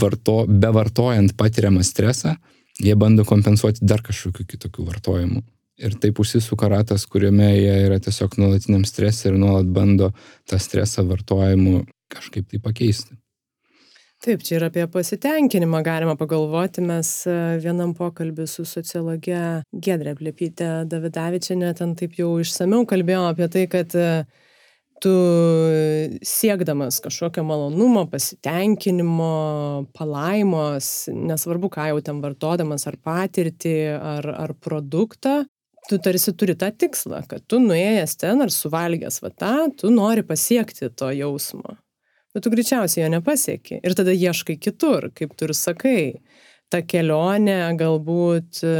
varto, 0.00 0.38
bevartojant 0.46 1.36
patiriamą 1.36 1.84
stresą, 1.84 2.36
jie 2.80 2.96
bando 2.96 3.24
kompensuoti 3.28 3.84
dar 3.84 4.04
kažkokiu 4.04 4.46
kitokiu 4.52 4.86
vartojimu. 4.88 5.42
Ir 5.76 5.92
taip 6.00 6.16
užsisuka 6.22 6.70
ratas, 6.72 7.04
kuriame 7.10 7.50
jie 7.52 7.74
yra 7.84 7.98
tiesiog 8.00 8.38
nuolatiniam 8.40 8.86
stresui 8.88 9.28
ir 9.32 9.38
nuolat 9.40 9.68
bando 9.68 10.12
tą 10.48 10.56
stresą 10.62 11.04
vartojimu 11.08 11.82
kažkaip 12.12 12.48
tai 12.48 12.60
pakeisti. 12.64 13.16
Taip, 14.24 14.40
čia 14.40 14.56
ir 14.56 14.64
apie 14.70 14.86
pasitenkinimą 14.88 15.82
galima 15.84 16.16
pagalvoti. 16.16 16.80
Mes 16.82 17.10
e, 17.28 17.36
vienam 17.60 17.92
pokalbį 17.94 18.46
su 18.48 18.64
sociologe 18.64 19.42
Gedrė 19.84 20.16
Plepytė 20.16 20.70
Davidavičiane 20.88 21.74
ten 21.76 21.92
taip 22.00 22.16
jau 22.16 22.32
išsameu 22.40 22.86
kalbėjome 22.88 23.34
apie 23.34 23.48
tai, 23.52 23.66
kad 23.70 23.92
e, 23.92 24.24
tu 25.04 25.12
siekdamas 26.24 27.02
kažkokio 27.04 27.44
malonumo, 27.44 28.06
pasitenkinimo, 28.08 29.28
palaimos, 29.94 30.88
nesvarbu 31.12 31.70
ką 31.76 31.90
jau 31.92 32.00
ten 32.08 32.24
vartodamas, 32.24 32.88
ar 32.88 32.96
patirtį, 33.04 33.76
ar, 34.00 34.30
ar 34.32 34.56
produktą, 34.56 35.42
tu 35.88 35.98
tarsi 36.02 36.32
turi 36.36 36.56
tą 36.58 36.70
tikslą, 36.74 37.22
kad 37.30 37.44
tu 37.50 37.60
nuėjęs 37.62 38.16
ten 38.20 38.42
ar 38.44 38.52
suvalgęs 38.52 39.20
va 39.22 39.30
tą, 39.30 39.54
tu 39.78 39.90
nori 39.94 40.24
pasiekti 40.26 40.90
to 40.90 41.10
jausmo. 41.14 41.76
Bet 42.34 42.44
tu 42.44 42.52
greičiausiai 42.52 43.06
jo 43.06 43.12
nepasieki. 43.14 43.80
Ir 43.80 43.94
tada 43.96 44.12
ieškai 44.12 44.58
kitur, 44.60 45.08
kaip 45.16 45.32
tu 45.38 45.48
ir 45.48 45.54
sakai. 45.56 46.02
Ta 46.68 46.82
kelionė 46.82 47.60
galbūt 47.78 48.58
e, 48.66 48.72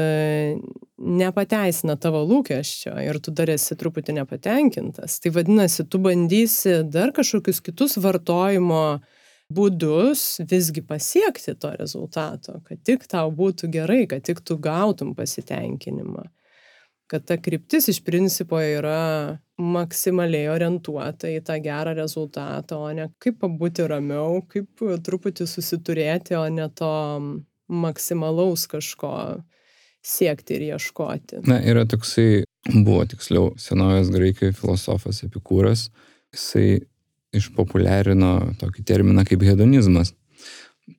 nepateisina 0.99 1.95
tavo 2.03 2.25
lūkesčio 2.27 2.97
ir 2.99 3.21
tu 3.23 3.31
dar 3.31 3.53
esi 3.55 3.79
truputį 3.79 4.16
nepatenkintas. 4.19 5.21
Tai 5.23 5.33
vadinasi, 5.38 5.87
tu 5.87 6.01
bandysi 6.03 6.81
dar 6.90 7.14
kažkokius 7.16 7.62
kitus 7.62 7.95
vartojimo 8.03 8.99
būdus 9.55 10.42
visgi 10.51 10.83
pasiekti 10.83 11.55
to 11.62 11.71
rezultato, 11.79 12.59
kad 12.66 12.83
tik 12.83 13.07
tau 13.07 13.31
būtų 13.31 13.71
gerai, 13.71 14.03
kad 14.11 14.27
tik 14.27 14.42
tu 14.42 14.59
gautum 14.59 15.14
pasitenkinimą 15.14 16.27
kad 17.11 17.25
ta 17.27 17.37
kryptis 17.40 17.88
iš 17.88 18.01
principo 18.05 18.59
yra 18.61 19.38
maksimaliai 19.57 20.51
orientuota 20.53 21.31
į 21.33 21.40
tą 21.47 21.57
gerą 21.64 21.95
rezultatą, 21.97 22.81
o 22.83 22.92
ne 22.92 23.09
kaip 23.23 23.38
pabūti 23.42 23.87
ramiau, 23.88 24.42
kaip 24.51 24.83
truputį 25.07 25.47
susiturėti, 25.49 26.37
o 26.37 26.45
ne 26.53 26.69
to 26.77 26.92
maksimalaus 27.66 28.66
kažko 28.71 29.12
siekti 30.07 30.59
ir 30.59 30.66
ieškoti. 30.73 31.42
Na, 31.49 31.59
yra 31.62 31.87
toksai, 31.88 32.45
buvo 32.75 33.03
tiksliau, 33.11 33.55
senovės 33.61 34.12
graikai 34.14 34.53
filosofas 34.55 35.25
Epikūras, 35.27 35.88
jisai 36.35 36.85
išpopuliarino 37.37 38.37
tokį 38.61 38.85
terminą 38.87 39.25
kaip 39.27 39.42
hedonizmas. 39.47 40.12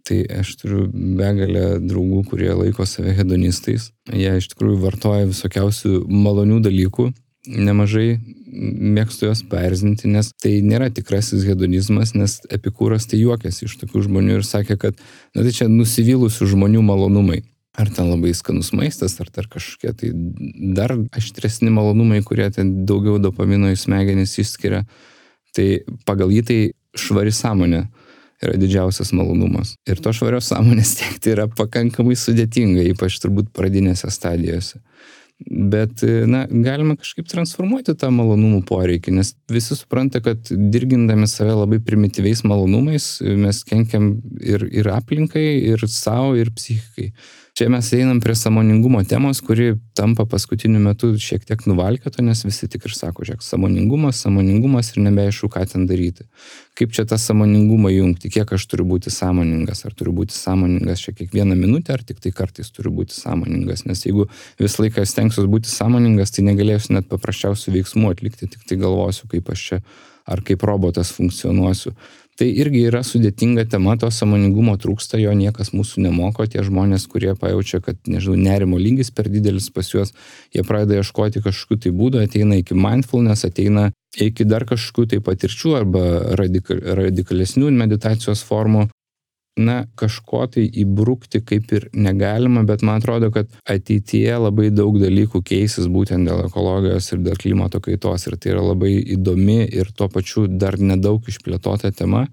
Tai 0.07 0.17
aš 0.41 0.53
turiu 0.59 0.85
begalę 0.91 1.77
draugų, 1.79 2.23
kurie 2.27 2.49
laiko 2.51 2.83
save 2.87 3.13
hedonistais. 3.15 3.91
Jie 4.11 4.33
iš 4.39 4.49
tikrųjų 4.51 4.81
vartoja 4.83 5.27
visokiausių 5.29 6.01
malonių 6.11 6.59
dalykų, 6.65 7.07
nemažai 7.47 8.17
mėgstu 8.51 9.27
juos 9.27 9.43
perzinti, 9.47 10.09
nes 10.11 10.31
tai 10.41 10.57
nėra 10.65 10.89
tikrasis 10.93 11.45
hedonizmas, 11.47 12.13
nes 12.17 12.39
epikūras 12.51 13.07
tai 13.07 13.21
juokėsi 13.21 13.67
iš 13.67 13.77
tokių 13.83 14.07
žmonių 14.07 14.39
ir 14.39 14.47
sakė, 14.47 14.77
kad 14.81 14.97
na, 14.97 15.43
tai 15.43 15.53
čia 15.55 15.69
nusivylusių 15.71 16.49
žmonių 16.53 16.83
malonumai. 16.87 17.43
Ar 17.77 17.91
ten 17.93 18.09
labai 18.09 18.31
skanus 18.33 18.71
maistas, 18.73 19.19
ar 19.21 19.29
dar 19.29 19.45
kažkokie 19.51 19.91
tai 19.93 20.09
dar 20.73 20.95
aštresni 21.13 21.69
malonumai, 21.69 22.23
kurie 22.25 22.47
ten 22.51 22.87
daugiau 22.89 23.19
dopamino 23.21 23.69
į 23.69 23.77
smegenis 23.77 24.33
išskiria. 24.41 24.81
Tai 25.53 25.67
pagal 26.07 26.33
jį 26.33 26.41
tai 26.47 26.57
švari 26.97 27.31
sąmonė 27.35 27.85
yra 28.43 28.57
didžiausias 28.59 29.13
malonumas. 29.17 29.75
Ir 29.89 30.01
to 30.03 30.13
švarios 30.15 30.49
sąmonės 30.51 30.97
tiekti 30.99 31.33
yra 31.33 31.47
pakankamai 31.49 32.17
sudėtinga, 32.19 32.85
ypač 32.93 33.19
turbūt 33.23 33.53
pradinėse 33.55 34.11
stadijose. 34.13 34.81
Bet, 35.47 36.01
na, 36.25 36.47
galima 36.49 36.95
kažkaip 36.97 37.27
transformuoti 37.29 37.93
tą 37.93 38.09
malonumų 38.09 38.63
poreikį, 38.65 39.11
nes 39.19 39.35
visi 39.53 39.75
supranta, 39.77 40.17
kad 40.25 40.49
dirgindami 40.49 41.29
save 41.29 41.53
labai 41.53 41.77
primityviais 41.85 42.41
malonumais 42.49 43.05
mes 43.21 43.59
kenkiam 43.67 44.15
ir, 44.41 44.65
ir 44.73 44.89
aplinkai, 44.89 45.45
ir 45.75 45.85
savo, 45.93 46.33
ir 46.41 46.49
psichikai. 46.57 47.11
Čia 47.57 47.71
mes 47.73 47.87
einam 47.93 48.19
prie 48.21 48.35
samoningumo 48.37 48.99
temos, 49.03 49.39
kuri 49.41 49.71
tampa 49.97 50.27
paskutiniu 50.29 50.77
metu 50.77 51.07
šiek 51.17 51.41
tiek 51.41 51.63
nuvalkėto, 51.65 52.21
nes 52.21 52.43
visi 52.45 52.67
tik 52.69 52.83
ir 52.85 52.93
sako, 52.93 53.23
žiūrėk, 53.25 53.41
samoningumas, 53.41 54.19
samoningumas 54.21 54.91
ir 54.91 54.99
nebeaišku, 55.07 55.49
ką 55.55 55.63
ten 55.71 55.87
daryti. 55.89 56.27
Kaip 56.77 56.93
čia 56.93 57.07
tą 57.09 57.17
samoningumą 57.17 57.89
jungti, 57.95 58.29
kiek 58.35 58.53
aš 58.53 58.67
turiu 58.69 58.85
būti 58.91 59.09
sąmoningas, 59.09 59.81
ar 59.89 59.95
turiu 59.97 60.13
būti 60.19 60.37
sąmoningas 60.37 61.01
čia 61.07 61.15
kiekvieną 61.17 61.57
minutę, 61.57 61.95
ar 61.97 62.05
tik 62.05 62.21
tai 62.21 62.29
kartais 62.41 62.69
turiu 62.75 62.93
būti 62.99 63.17
sąmoningas, 63.17 63.87
nes 63.89 64.05
jeigu 64.05 64.27
visą 64.61 64.85
laiką 64.85 65.07
stengsiuosi 65.09 65.49
būti 65.55 65.73
sąmoningas, 65.73 66.35
tai 66.37 66.45
negalėsiu 66.51 66.93
net 66.99 67.09
paprasčiausių 67.09 67.73
veiksmų 67.79 68.13
atlikti, 68.13 68.51
tik 68.53 68.69
tai 68.69 68.77
galvosiu, 68.85 69.25
kaip 69.33 69.49
aš 69.49 69.65
čia 69.71 69.81
ar 70.27 70.45
kaip 70.45 70.61
robotas 70.67 71.09
funkcionuosiu. 71.15 71.95
Tai 72.37 72.45
irgi 72.53 72.83
yra 72.85 72.99
sudėtinga 73.01 73.63
tema, 73.65 73.95
to 73.97 74.11
samoningumo 74.13 74.75
trūksta, 74.77 75.17
jo 75.17 75.31
niekas 75.33 75.71
mūsų 75.73 76.03
nemoko, 76.05 76.45
tie 76.45 76.61
žmonės, 76.61 77.07
kurie 77.09 77.31
pajaučia, 77.39 77.79
kad, 77.81 77.97
nežinau, 78.05 78.37
nerimo 78.37 78.77
lygis 78.77 79.09
per 79.09 79.25
didelis 79.33 79.71
pas 79.73 79.89
juos, 79.89 80.13
jie 80.53 80.61
pradeda 80.67 80.99
ieškoti 81.01 81.41
kažkokių 81.41 81.79
tai 81.87 81.93
būdų, 81.97 82.21
ateina 82.27 82.59
iki 82.61 82.77
mindfulness, 82.77 83.47
ateina 83.47 83.87
iki 84.21 84.45
dar 84.45 84.67
kažkokių 84.69 85.07
tai 85.15 85.21
patirčių 85.25 85.73
arba 85.79 86.03
radikal, 86.37 86.83
radikalesnių 87.01 87.73
meditacijos 87.73 88.45
formų, 88.45 88.85
na, 89.57 89.77
kažko 89.99 90.45
tai 90.53 90.65
įbrukti 90.83 91.41
kaip 91.45 91.71
ir 91.73 91.87
negalima, 91.97 92.63
bet 92.67 92.83
man 92.85 93.01
atrodo, 93.01 93.31
kad 93.33 93.49
ateityje 93.69 94.37
labai 94.39 94.69
daug 94.73 94.99
dalykų 95.01 95.41
keisis 95.45 95.89
būtent 95.91 96.29
dėl 96.29 96.45
ekologijos 96.45 97.11
ir 97.11 97.23
dėl 97.25 97.39
klimato 97.41 97.81
kaitos. 97.83 98.27
Ir 98.29 98.37
tai 98.37 98.53
yra 98.55 98.63
labai 98.69 98.93
įdomi 99.17 99.63
ir 99.65 99.91
tuo 99.97 100.09
pačiu 100.13 100.47
dar 100.47 100.79
nedaug 100.79 101.25
išplėtota 101.27 101.91
tema, 101.95 102.27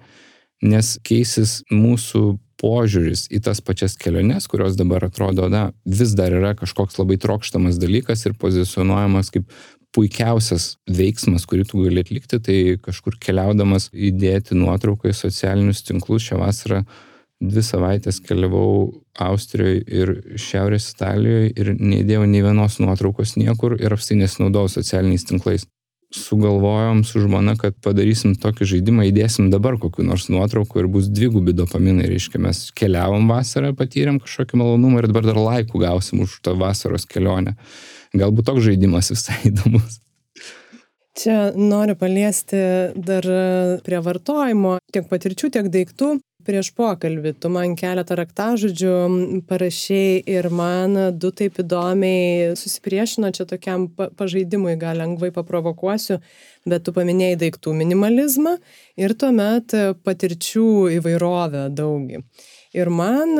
nes 0.64 0.96
keisis 1.04 1.62
mūsų 1.72 2.24
požiūris 2.60 3.26
į 3.34 3.40
tas 3.44 3.60
pačias 3.64 3.96
keliones, 4.00 4.46
kurios 4.48 4.76
dabar 4.78 5.04
atrodo, 5.08 5.48
na, 5.52 5.70
vis 5.84 6.14
dar 6.16 6.32
yra 6.32 6.54
kažkoks 6.56 7.00
labai 7.00 7.18
trokštamas 7.20 7.80
dalykas 7.82 8.24
ir 8.28 8.36
pozicionuojamas 8.40 9.32
kaip 9.34 9.50
puikiausias 9.94 10.74
veiksmas, 10.90 11.46
kurį 11.46 11.66
tu 11.70 11.82
gali 11.84 12.02
atlikti, 12.02 12.40
tai 12.42 12.58
kažkur 12.82 13.18
keliaudamas 13.22 13.90
įdėti 13.92 14.56
nuotrauką 14.58 15.12
į 15.12 15.18
socialinius 15.18 15.84
tinklus 15.86 16.26
šią 16.26 16.40
vasarą 16.40 16.82
dvi 17.42 17.62
savaitės 17.64 18.20
keliavau 18.24 19.02
Austrijoje 19.20 19.82
ir 19.86 20.12
Šiaurės 20.40 20.90
Italijoje 20.94 21.52
ir 21.54 21.72
neįdėjau 21.78 22.26
nei 22.30 22.42
vienos 22.44 22.80
nuotraukos 22.82 23.36
niekur 23.38 23.76
ir 23.80 23.94
apstai 23.94 24.18
nesinaudojau 24.20 24.72
socialiniais 24.78 25.26
tinklais. 25.28 25.66
Sugalvojom 26.14 27.00
su 27.02 27.18
žmona, 27.24 27.56
kad 27.58 27.74
padarysim 27.82 28.36
tokį 28.38 28.68
žaidimą, 28.70 29.08
įdėsim 29.08 29.48
dabar 29.50 29.80
kokiu 29.82 30.04
nors 30.06 30.28
nuotrauku 30.30 30.78
ir 30.78 30.86
bus 30.86 31.08
dvigubi 31.10 31.56
dopaminai. 31.58 32.06
Reiškia, 32.06 32.38
mes 32.44 32.60
keliavom 32.78 33.26
vasarą, 33.26 33.72
patyrėm 33.74 34.20
kažkokį 34.22 34.60
malonumą 34.60 35.02
ir 35.02 35.08
dabar 35.10 35.26
dar 35.26 35.40
laikų 35.42 35.82
gausim 35.82 36.22
už 36.22 36.38
tą 36.46 36.54
vasaros 36.60 37.08
kelionę. 37.10 37.56
Galbūt 38.14 38.46
toks 38.46 38.62
žaidimas 38.68 39.10
visai 39.10 39.40
įdomus. 39.50 39.98
Čia 41.18 41.50
noriu 41.54 41.94
paliesti 41.98 42.60
dar 42.94 43.26
prie 43.86 44.00
vartojimo 44.02 44.78
tiek 44.94 45.10
patirčių, 45.10 45.50
tiek 45.58 45.70
daiktų 45.70 46.16
prieš 46.46 46.70
pokalbį 46.76 47.34
tu 47.40 47.50
man 47.52 47.74
keletą 47.78 48.16
raktažodžių 48.20 48.94
parašei 49.48 50.22
ir 50.30 50.48
man 50.52 50.98
du 51.18 51.32
taip 51.34 51.58
įdomiai 51.62 52.54
susipriešino 52.58 53.32
čia 53.34 53.46
tokiam 53.50 53.88
pažaidimui, 53.94 54.76
gal 54.80 55.00
lengvai 55.02 55.32
paprovokuosiu, 55.34 56.20
bet 56.68 56.84
tu 56.86 56.94
paminėjai 56.96 57.40
daiktų 57.46 57.74
minimalizmą 57.80 58.56
ir 59.00 59.16
tuomet 59.18 59.76
patirčių 60.04 60.68
įvairovę 60.98 61.68
daugį. 61.74 62.24
Ir 62.74 62.88
man, 62.90 63.38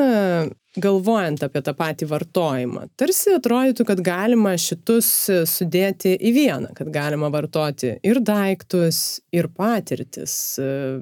galvojant 0.79 1.41
apie 1.43 1.59
tą 1.63 1.73
patį 1.75 2.07
vartojimą, 2.07 2.85
tarsi 2.99 3.33
atrodytų, 3.35 3.83
kad 3.89 4.01
galima 4.03 4.53
šitus 4.59 5.09
sudėti 5.51 6.13
į 6.15 6.31
vieną, 6.37 6.71
kad 6.77 6.91
galima 6.93 7.27
vartoti 7.33 7.97
ir 7.99 8.21
daiktus, 8.23 9.19
ir 9.35 9.49
patirtis. 9.51 10.37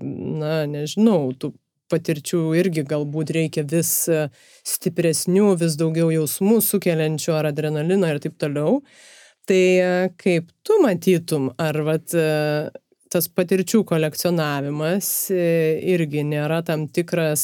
Na, 0.02 0.64
nežinau, 0.70 1.28
tų 1.38 1.54
patirčių 1.94 2.44
irgi 2.60 2.84
galbūt 2.90 3.34
reikia 3.38 3.64
vis 3.70 3.94
e, 4.12 4.28
stipresnių, 4.68 5.54
vis 5.62 5.78
daugiau 5.80 6.12
jausmų 6.14 6.60
sukeliančių 6.66 7.36
ar 7.38 7.52
adrenalino 7.54 8.10
ir 8.10 8.22
taip 8.24 8.40
toliau. 8.42 8.80
Tai 9.48 9.60
e, 9.60 9.92
kaip 10.20 10.50
tu 10.66 10.80
matytum, 10.84 11.52
ar 11.62 11.80
vat, 11.86 12.16
e, 12.18 12.72
tas 13.14 13.28
patirčių 13.30 13.84
kolekcionavimas 13.86 15.08
irgi 15.30 16.24
nėra 16.26 16.64
tam 16.66 16.88
tikras 16.90 17.44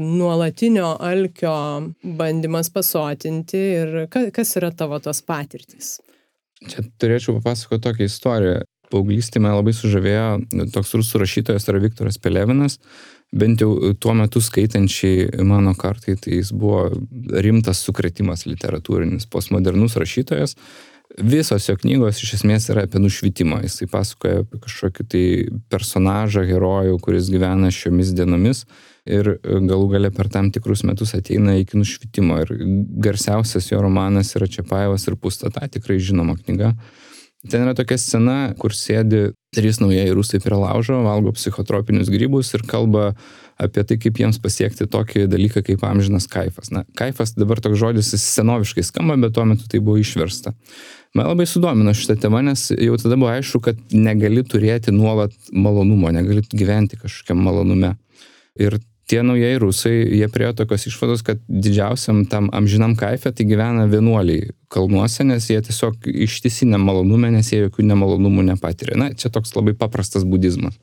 nuolatinio 0.00 0.94
alkio 1.04 1.52
bandymas 2.00 2.72
pasotinti 2.72 3.60
ir 3.60 3.98
kas 4.08 4.56
yra 4.56 4.72
tavo 4.72 5.02
tos 5.04 5.20
patirtys? 5.28 5.98
Čia 6.64 6.84
turėčiau 7.00 7.36
papasakoti 7.40 7.84
tokią 7.88 8.08
istoriją. 8.08 8.62
Paauglystė 8.92 9.40
mane 9.40 9.56
labai 9.56 9.72
sužavėjo 9.76 10.68
toks 10.74 10.92
rusų 10.98 11.22
rašytojas 11.22 11.68
yra 11.70 11.80
Viktoras 11.80 12.18
Pelevinas, 12.20 12.76
bent 13.32 13.62
jau 13.64 13.94
tuo 14.00 14.14
metu 14.16 14.40
skaitančiai 14.44 15.42
mano 15.48 15.74
kartai, 15.78 16.16
tai 16.20 16.38
jis 16.40 16.52
buvo 16.52 16.90
rimtas 17.44 17.80
sukretimas 17.86 18.44
literatūrinis, 18.48 19.28
postmodernus 19.32 19.96
rašytojas. 20.00 20.56
Visos 21.20 21.66
jo 21.68 21.74
knygos 21.76 22.22
iš 22.24 22.38
esmės 22.38 22.70
yra 22.72 22.86
apie 22.86 23.00
nušvitimą. 23.02 23.60
Jisai 23.66 23.88
pasakoja 23.92 24.44
apie 24.44 24.60
kažkokį 24.64 25.04
tai 25.12 25.24
personažą, 25.72 26.44
herojų, 26.48 26.96
kuris 27.04 27.28
gyvena 27.32 27.68
šiomis 27.72 28.14
dienomis 28.16 28.64
ir 29.04 29.34
galų 29.42 29.90
gale 29.92 30.12
per 30.14 30.30
tam 30.32 30.48
tikrus 30.54 30.84
metus 30.88 31.12
ateina 31.18 31.58
iki 31.60 31.76
nušvitimo. 31.76 32.38
Ir 32.44 32.54
garsiausias 33.04 33.68
jo 33.72 33.80
romanas 33.82 34.32
yra 34.38 34.48
Čiapajevas 34.48 35.08
ir 35.08 35.18
Pustata, 35.20 35.66
tikrai 35.68 35.98
žinoma 36.00 36.38
knyga. 36.38 36.72
Ten 37.50 37.64
yra 37.64 37.74
tokia 37.74 37.96
scena, 37.98 38.36
kur 38.54 38.70
sėdi 38.70 39.32
trys 39.52 39.80
naujieji 39.82 40.14
rusai 40.14 40.38
prie 40.42 40.54
laužo, 40.54 41.00
valgo 41.02 41.32
psichotropinius 41.34 42.10
grybus 42.12 42.52
ir 42.54 42.62
kalba 42.70 43.08
apie 43.62 43.82
tai, 43.86 43.96
kaip 44.00 44.20
jiems 44.22 44.38
pasiekti 44.42 44.86
tokį 44.90 45.26
dalyką 45.30 45.64
kaip 45.66 45.82
amžinas 45.86 46.28
kaifas. 46.30 46.70
Na, 46.74 46.84
kaifas 46.98 47.34
dabar 47.34 47.60
toks 47.62 47.80
žodis 47.82 48.12
senoviškai 48.14 48.84
skamba, 48.86 49.18
bet 49.24 49.34
tuo 49.34 49.44
metu 49.48 49.66
tai 49.70 49.82
buvo 49.82 49.98
išversta. 49.98 50.54
Man 51.18 51.28
labai 51.32 51.48
sudomino 51.50 51.92
šitą 51.96 52.16
temą, 52.22 52.44
nes 52.46 52.68
jau 52.72 52.96
tada 53.02 53.18
buvo 53.18 53.32
aišku, 53.34 53.60
kad 53.66 53.82
negali 53.90 54.46
turėti 54.46 54.94
nuolat 54.94 55.34
malonumo, 55.52 56.14
negali 56.14 56.46
gyventi 56.54 57.00
kažkokiam 57.02 57.42
malonume. 57.42 57.96
Ir 58.62 58.78
tie 59.10 59.20
naujieji 59.26 59.60
rusai, 59.60 59.94
jie 60.14 60.30
priejo 60.32 60.54
tokios 60.62 60.86
išvados, 60.88 61.26
kad 61.26 61.42
didžiausiam 61.50 62.22
tam 62.30 62.48
amžinam 62.54 62.94
kaifė 62.98 63.34
tai 63.34 63.50
gyvena 63.50 63.90
vienuoliai 63.90 64.54
kalnuose, 64.72 65.26
nes 65.28 65.48
jie 65.50 65.60
tiesiog 65.64 66.08
ištisinė 66.26 66.80
malonume, 66.80 67.30
nes 67.34 67.52
jie 67.52 67.64
jokių 67.66 67.86
nemalonumų 67.92 68.46
nepatiria. 68.52 68.98
Na, 68.98 69.10
čia 69.16 69.32
toks 69.32 69.54
labai 69.56 69.76
paprastas 69.78 70.26
budizmas. 70.28 70.78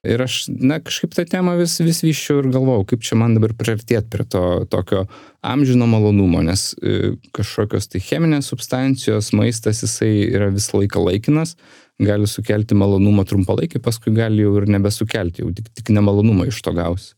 Ir 0.00 0.22
aš, 0.24 0.46
na, 0.48 0.78
kažkaip 0.80 1.12
tą 1.12 1.26
temą 1.28 1.58
vis, 1.58 1.74
vis 1.84 1.98
vyščiau 2.00 2.38
ir 2.40 2.46
galvojau, 2.54 2.86
kaip 2.88 3.02
čia 3.04 3.18
man 3.20 3.34
dabar 3.36 3.52
priartėti 3.52 4.08
prie 4.08 4.24
to 4.32 4.44
tokio 4.72 5.02
amžino 5.44 5.84
malonumo, 5.90 6.40
nes 6.46 6.70
e, 6.80 7.12
kažkokios 7.36 7.90
tai 7.92 8.00
cheminės 8.06 8.48
substancijos, 8.48 9.28
maistas, 9.36 9.82
jisai 9.84 10.14
yra 10.30 10.48
visą 10.54 10.80
laiką 10.80 11.04
laikinas, 11.04 11.52
gali 12.00 12.28
sukelti 12.32 12.78
malonumą 12.80 13.26
trumpalaikį, 13.28 13.82
paskui 13.84 14.14
gali 14.16 14.40
jau 14.46 14.54
ir 14.62 14.70
nebesukelti, 14.72 15.44
jau 15.44 15.52
tik, 15.58 15.68
tik 15.76 15.92
nemalonumą 15.92 16.48
iš 16.48 16.62
to 16.64 16.72
gausi. 16.72 17.12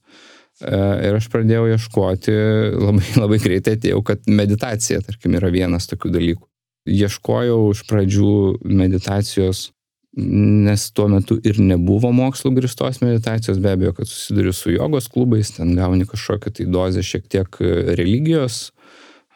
E, 0.63 0.79
ir 1.09 1.19
aš 1.19 1.27
pradėjau 1.33 1.67
ieškoti, 1.73 2.35
labai, 2.79 3.05
labai 3.23 3.39
greitai 3.43 3.77
atėjau, 3.79 4.03
kad 4.07 4.27
meditacija, 4.31 5.03
tarkim, 5.05 5.37
yra 5.39 5.51
vienas 5.55 5.89
tokių 5.91 6.13
dalykų. 6.17 6.49
Ieškojau 6.93 7.61
iš 7.75 7.85
pradžių 7.87 8.35
meditacijos, 8.67 9.71
nes 10.19 10.89
tuo 10.93 11.07
metu 11.09 11.39
ir 11.47 11.59
nebuvo 11.63 12.11
mokslo 12.13 12.51
gristos 12.55 13.01
meditacijos, 13.01 13.61
be 13.63 13.73
abejo, 13.73 13.95
kad 13.97 14.11
susiduriu 14.11 14.53
su 14.55 14.75
jogos 14.75 15.09
klubais, 15.11 15.55
ten 15.57 15.73
gauni 15.79 16.07
kažkokią 16.11 16.53
tai 16.59 16.67
dozę 16.69 17.05
šiek 17.07 17.31
tiek 17.33 17.59
religijos, 17.97 18.67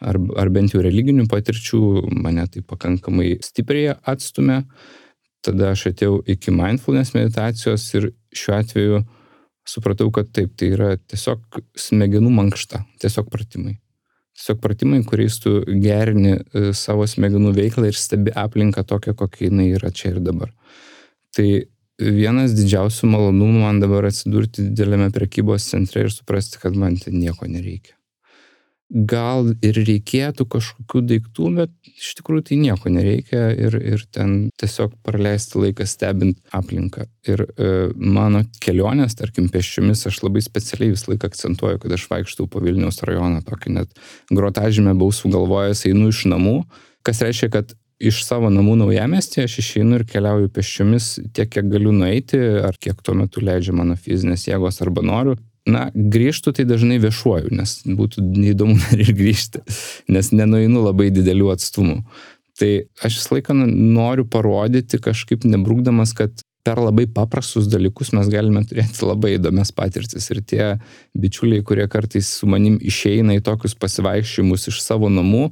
ar, 0.02 0.18
ar 0.36 0.50
bent 0.52 0.74
jau 0.74 0.82
religinių 0.84 1.26
patirčių, 1.32 1.82
mane 2.18 2.44
tai 2.52 2.62
pakankamai 2.66 3.38
stipriai 3.46 3.96
atstumė. 4.04 4.64
Tada 5.46 5.70
aš 5.72 5.86
atėjau 5.92 6.20
iki 6.26 6.52
mindfulness 6.52 7.14
meditacijos 7.14 7.86
ir 7.94 8.10
šiuo 8.34 8.58
atveju 8.58 9.04
supratau, 9.68 10.10
kad 10.14 10.30
taip, 10.34 10.54
tai 10.58 10.70
yra 10.76 10.94
tiesiog 10.96 11.60
smegenų 11.78 12.30
mankšta, 12.34 12.84
tiesiog 13.02 13.30
pratimai. 13.32 13.76
Tiesiog 14.36 14.60
pratimai, 14.60 15.00
kuriais 15.08 15.38
tu 15.40 15.58
gerini 15.80 16.36
e, 16.36 16.70
savo 16.76 17.06
smegenų 17.08 17.54
veiklą 17.56 17.88
ir 17.88 17.96
stebi 17.96 18.34
aplinką 18.36 18.84
tokią, 18.86 19.16
kokia 19.16 19.48
jinai 19.48 19.70
yra 19.78 19.90
čia 19.90 20.12
ir 20.12 20.20
dabar. 20.24 20.52
Tai 21.36 21.48
vienas 21.98 22.52
didžiausių 22.56 23.08
malonumų 23.10 23.64
man 23.64 23.80
dabar 23.80 24.10
atsidurti 24.10 24.68
didelėme 24.68 25.08
prekybos 25.14 25.68
centre 25.72 26.04
ir 26.04 26.12
suprasti, 26.12 26.60
kad 26.62 26.76
man 26.76 26.98
ten 27.00 27.16
nieko 27.18 27.48
nereikia. 27.48 27.95
Gal 28.90 29.48
ir 29.66 29.78
reikėtų 29.82 30.46
kažkokių 30.50 31.02
daiktų, 31.10 31.48
bet 31.56 31.72
iš 31.90 32.12
tikrųjų 32.20 32.44
tai 32.46 32.58
nieko 32.60 32.90
nereikia 32.92 33.48
ir, 33.50 33.74
ir 33.82 34.04
ten 34.14 34.36
tiesiog 34.60 34.94
praleisti 35.06 35.58
laiką 35.58 35.86
stebint 35.90 36.38
aplinką. 36.54 37.08
Ir 37.26 37.42
e, 37.46 37.70
mano 37.96 38.44
kelionės, 38.62 39.18
tarkim, 39.18 39.48
pešiomis, 39.50 40.04
aš 40.06 40.20
labai 40.22 40.44
specialiai 40.44 40.94
visą 40.94 41.10
laiką 41.12 41.32
akcentuoju, 41.32 41.80
kad 41.82 41.96
aš 41.96 42.06
vaikštau 42.12 42.46
po 42.50 42.62
Vilniaus 42.62 43.02
rajoną, 43.06 43.42
tokį 43.48 43.74
net 43.74 43.98
grotažymę 44.30 44.94
buvau 44.94 45.16
sugalvojęs, 45.18 45.82
einu 45.90 46.12
iš 46.14 46.22
namų, 46.30 46.60
kas 47.06 47.24
reiškia, 47.26 47.50
kad 47.58 47.74
iš 47.98 48.22
savo 48.26 48.52
namų 48.52 48.76
naujamestį 48.84 49.46
aš 49.48 49.58
išeinu 49.64 49.98
ir 49.98 50.06
keliauju 50.06 50.52
pešiomis 50.54 51.10
tiek, 51.34 51.50
kiek 51.50 51.66
galiu 51.72 51.94
nueiti, 51.96 52.38
ar 52.68 52.78
kiek 52.78 53.02
tuo 53.02 53.16
metu 53.18 53.42
leidžia 53.42 53.74
mano 53.74 53.96
fizinės 53.98 54.46
jėgos 54.46 54.82
arba 54.84 55.02
noriu 55.02 55.38
na, 55.66 55.88
grįžtų 55.94 56.54
tai 56.56 56.66
dažnai 56.68 56.98
viešuoju, 57.02 57.52
nes 57.58 57.80
būtų 57.86 58.24
neįdomu 58.24 58.78
dar 58.84 59.02
ir 59.02 59.12
grįžti, 59.16 59.62
nes 60.12 60.32
nenueinu 60.32 60.84
labai 60.86 61.10
didelių 61.14 61.52
atstumų. 61.56 62.00
Tai 62.56 62.70
aš 63.04 63.20
visą 63.20 63.36
laiką 63.36 63.56
noriu 63.68 64.24
parodyti 64.32 65.00
kažkaip 65.02 65.44
nebrūkdamas, 65.44 66.14
kad 66.16 66.38
per 66.66 66.80
labai 66.82 67.04
paprastus 67.06 67.68
dalykus 67.70 68.10
mes 68.16 68.30
galime 68.32 68.64
turėti 68.66 69.04
labai 69.06 69.36
įdomias 69.36 69.70
patirtis. 69.76 70.26
Ir 70.32 70.40
tie 70.42 70.64
bičiuliai, 71.14 71.62
kurie 71.66 71.86
kartais 71.90 72.30
su 72.40 72.48
manim 72.50 72.80
išeina 72.82 73.36
į 73.36 73.44
tokius 73.46 73.76
pasivaikščiojimus 73.78 74.70
iš 74.72 74.80
savo 74.82 75.12
namų, 75.12 75.50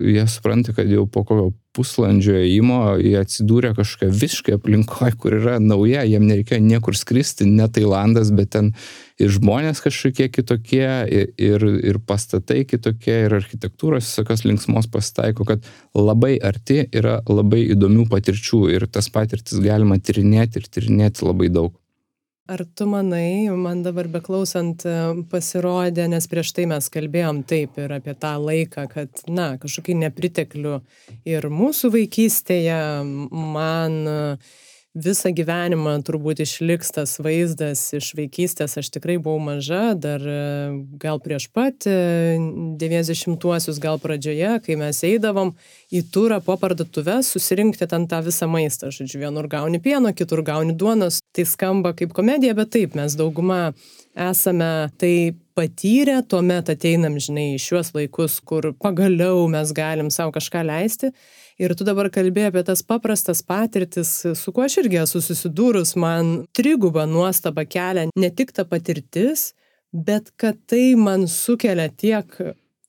jie 0.00 0.24
supranta, 0.28 0.72
kad 0.72 0.88
jau 0.90 1.04
po 1.10 1.24
kokio 1.26 1.50
pusvalandžio 1.76 2.36
įimo 2.44 2.78
jie 3.00 3.14
atsidūrė 3.20 3.72
kažkokia 3.76 4.12
visiškai 4.12 4.54
aplinkoje, 4.58 5.14
kur 5.20 5.36
yra 5.38 5.56
nauja, 5.60 6.04
jiem 6.08 6.26
nereikėjo 6.28 6.60
niekur 6.64 6.96
skristi, 6.96 7.46
ne 7.48 7.68
Tailandas, 7.72 8.32
bet 8.36 8.52
ten 8.56 8.72
ir 9.20 9.32
žmonės 9.32 9.80
kažkokie 9.84 10.28
kitokie, 10.32 10.86
ir, 11.08 11.66
ir 11.92 12.00
pastatai 12.08 12.62
kitokie, 12.68 13.18
ir 13.26 13.36
architektūros 13.40 14.08
visokios 14.08 14.44
linksmos 14.48 14.88
pasitaiko, 14.92 15.48
kad 15.48 15.68
labai 15.96 16.34
arti 16.44 16.82
yra 16.92 17.20
labai 17.28 17.64
įdomių 17.76 18.08
patirčių 18.12 18.66
ir 18.76 18.88
tas 18.92 19.08
patirtis 19.12 19.60
galima 19.64 20.00
tyrinėti 20.00 20.60
ir 20.60 20.68
tyrinėti 20.72 21.28
labai 21.28 21.52
daug. 21.52 21.81
Ar 22.50 22.64
tu 22.74 22.86
manai, 22.90 23.46
man 23.54 23.84
dabar 23.84 24.08
beklausant 24.10 24.82
e, 24.82 24.94
pasirodė, 25.30 26.08
nes 26.10 26.26
prieš 26.26 26.50
tai 26.56 26.64
mes 26.66 26.88
kalbėjom 26.90 27.44
taip 27.46 27.78
ir 27.78 27.94
apie 27.94 28.16
tą 28.18 28.32
laiką, 28.42 28.88
kad, 28.90 29.22
na, 29.30 29.52
kažkokį 29.62 29.94
nepriteklių 30.00 30.80
ir 31.30 31.46
mūsų 31.54 31.92
vaikystėje 31.94 32.80
man 33.30 33.98
uh, 34.10 34.58
visą 34.92 35.30
gyvenimą 35.32 35.94
turbūt 36.04 36.42
išliks 36.44 36.92
tas 36.92 37.16
vaizdas 37.22 37.80
iš 37.96 38.12
vaikystės. 38.18 38.76
Aš 38.80 38.90
tikrai 38.92 39.16
buvau 39.22 39.40
maža, 39.40 39.94
dar 39.96 40.20
e, 40.20 40.42
gal 41.00 41.20
prieš 41.22 41.48
pat 41.52 41.86
90-uosius, 41.88 43.78
e, 43.78 43.82
gal 43.82 44.00
pradžioje, 44.02 44.52
kai 44.66 44.76
mes 44.80 45.02
eidavom 45.08 45.54
į 45.92 46.04
turą 46.12 46.42
po 46.44 46.58
parduotuvę 46.60 47.20
susirinkti 47.24 47.88
ten 47.88 48.06
tą 48.10 48.20
visą 48.26 48.48
maistą. 48.52 48.92
Žodžiu, 48.92 49.22
vienur 49.24 49.48
gauni 49.48 49.80
pieno, 49.82 50.12
kitur 50.12 50.44
gauni 50.44 50.76
duonos. 50.76 51.22
Tai 51.32 51.46
skamba 51.48 51.94
kaip 51.96 52.12
komedija, 52.16 52.52
bet 52.58 52.74
taip, 52.76 52.96
mes 52.98 53.16
dauguma 53.16 53.70
esame 54.12 54.90
tai 55.00 55.32
patyrę, 55.56 56.20
tuomet 56.28 56.68
ateinam, 56.72 57.16
žinai, 57.20 57.54
į 57.56 57.60
šiuos 57.60 57.92
laikus, 57.96 58.40
kur 58.44 58.72
pagaliau 58.80 59.46
mes 59.52 59.72
galim 59.76 60.12
savo 60.12 60.32
kažką 60.36 60.64
leisti. 60.68 61.12
Ir 61.60 61.74
tu 61.76 61.84
dabar 61.84 62.08
kalbėjai 62.12 62.52
apie 62.52 62.62
tas 62.66 62.84
paprastas 62.86 63.42
patirtis, 63.44 64.14
su 64.38 64.54
kuo 64.54 64.64
aš 64.64 64.78
irgi 64.84 65.02
esu 65.02 65.20
susidūrus, 65.24 65.96
man 66.00 66.46
trigubą 66.56 67.04
nuostabą 67.10 67.66
kelia 67.68 68.08
ne 68.16 68.30
tik 68.32 68.54
ta 68.56 68.64
patirtis, 68.68 69.52
bet 69.92 70.32
kad 70.40 70.56
tai 70.70 70.94
man 70.96 71.28
sukelia 71.28 71.90
tiek 71.92 72.32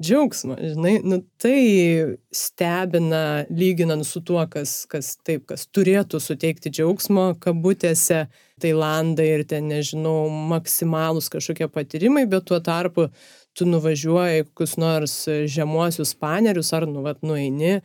džiaugsmą, 0.03 0.57
žinai, 0.57 0.93
nu 1.05 1.19
tai 1.39 2.17
stebina 2.33 3.45
lyginant 3.51 4.05
su 4.07 4.23
tuo, 4.25 4.41
kas, 4.51 4.83
kas 4.89 5.13
taip, 5.23 5.45
kas 5.51 5.67
turėtų 5.71 6.19
suteikti 6.23 6.71
džiaugsmo, 6.73 7.33
kabutėse, 7.43 8.25
Tailandai 8.63 9.25
ir 9.33 9.41
ten, 9.49 9.65
nežinau, 9.67 10.29
maksimalūs 10.51 11.27
kažkokie 11.33 11.67
patyrimai, 11.73 12.23
bet 12.29 12.45
tuo 12.47 12.59
tarpu 12.63 13.09
tu 13.57 13.67
nuvažiuoji 13.67 14.45
kokius 14.47 14.77
nors 14.79 15.15
žemuosius 15.51 16.13
panerius 16.15 16.71
ar, 16.77 16.85
nu, 16.89 17.03
vat, 17.05 17.19
nueini 17.25 17.81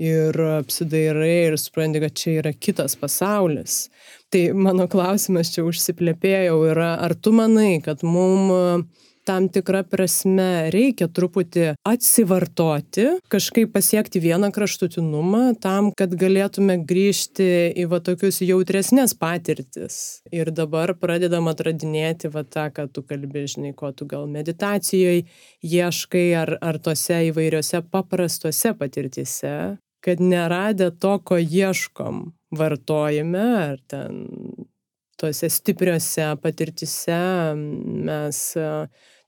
ir 0.00 0.36
apsidairai 0.58 1.48
ir 1.50 1.58
supranti, 1.60 2.00
kad 2.02 2.16
čia 2.16 2.38
yra 2.40 2.52
kitas 2.52 2.96
pasaulis. 2.98 3.86
Tai 4.32 4.46
mano 4.56 4.88
klausimas 4.90 5.52
čia 5.52 5.66
užsiplėpėjau 5.68 6.58
yra, 6.70 6.94
ar 7.04 7.14
tu 7.14 7.34
manai, 7.36 7.80
kad 7.84 8.04
mum 8.06 8.88
tam 9.24 9.48
tikrą 9.52 9.82
prasme 9.88 10.70
reikia 10.74 11.08
truputį 11.12 11.66
atsivartoti, 11.86 13.06
kažkaip 13.32 13.72
pasiekti 13.74 14.22
vieną 14.22 14.50
kraštutinumą 14.54 15.42
tam, 15.62 15.90
kad 15.96 16.14
galėtume 16.18 16.78
grįžti 16.88 17.46
į 17.78 17.86
va 17.92 18.02
tokius 18.04 18.42
jautresnės 18.44 19.14
patirtis. 19.18 20.22
Ir 20.34 20.52
dabar 20.54 20.94
pradedam 20.98 21.50
atradinėti 21.52 22.32
va 22.32 22.44
tą, 22.44 22.68
ką 22.74 22.88
tu 22.92 23.04
kalbė, 23.06 23.46
žinai, 23.50 23.72
ko 23.76 23.92
tu 23.96 24.08
gal 24.10 24.26
meditacijoje 24.30 25.24
ieškai 25.62 26.26
ar, 26.42 26.56
ar 26.62 26.80
tose 26.82 27.22
įvairiose 27.30 27.82
paprastose 27.92 28.74
patirtise, 28.78 29.56
kad 30.02 30.20
neradę 30.20 30.90
to, 30.98 31.16
ko 31.22 31.38
ieškom 31.38 32.24
vartojime 32.52 33.46
ar 33.62 33.80
ten 33.88 34.26
tose 35.22 35.48
stipriose 35.50 36.24
patirtise 36.42 37.20
mes 37.54 38.40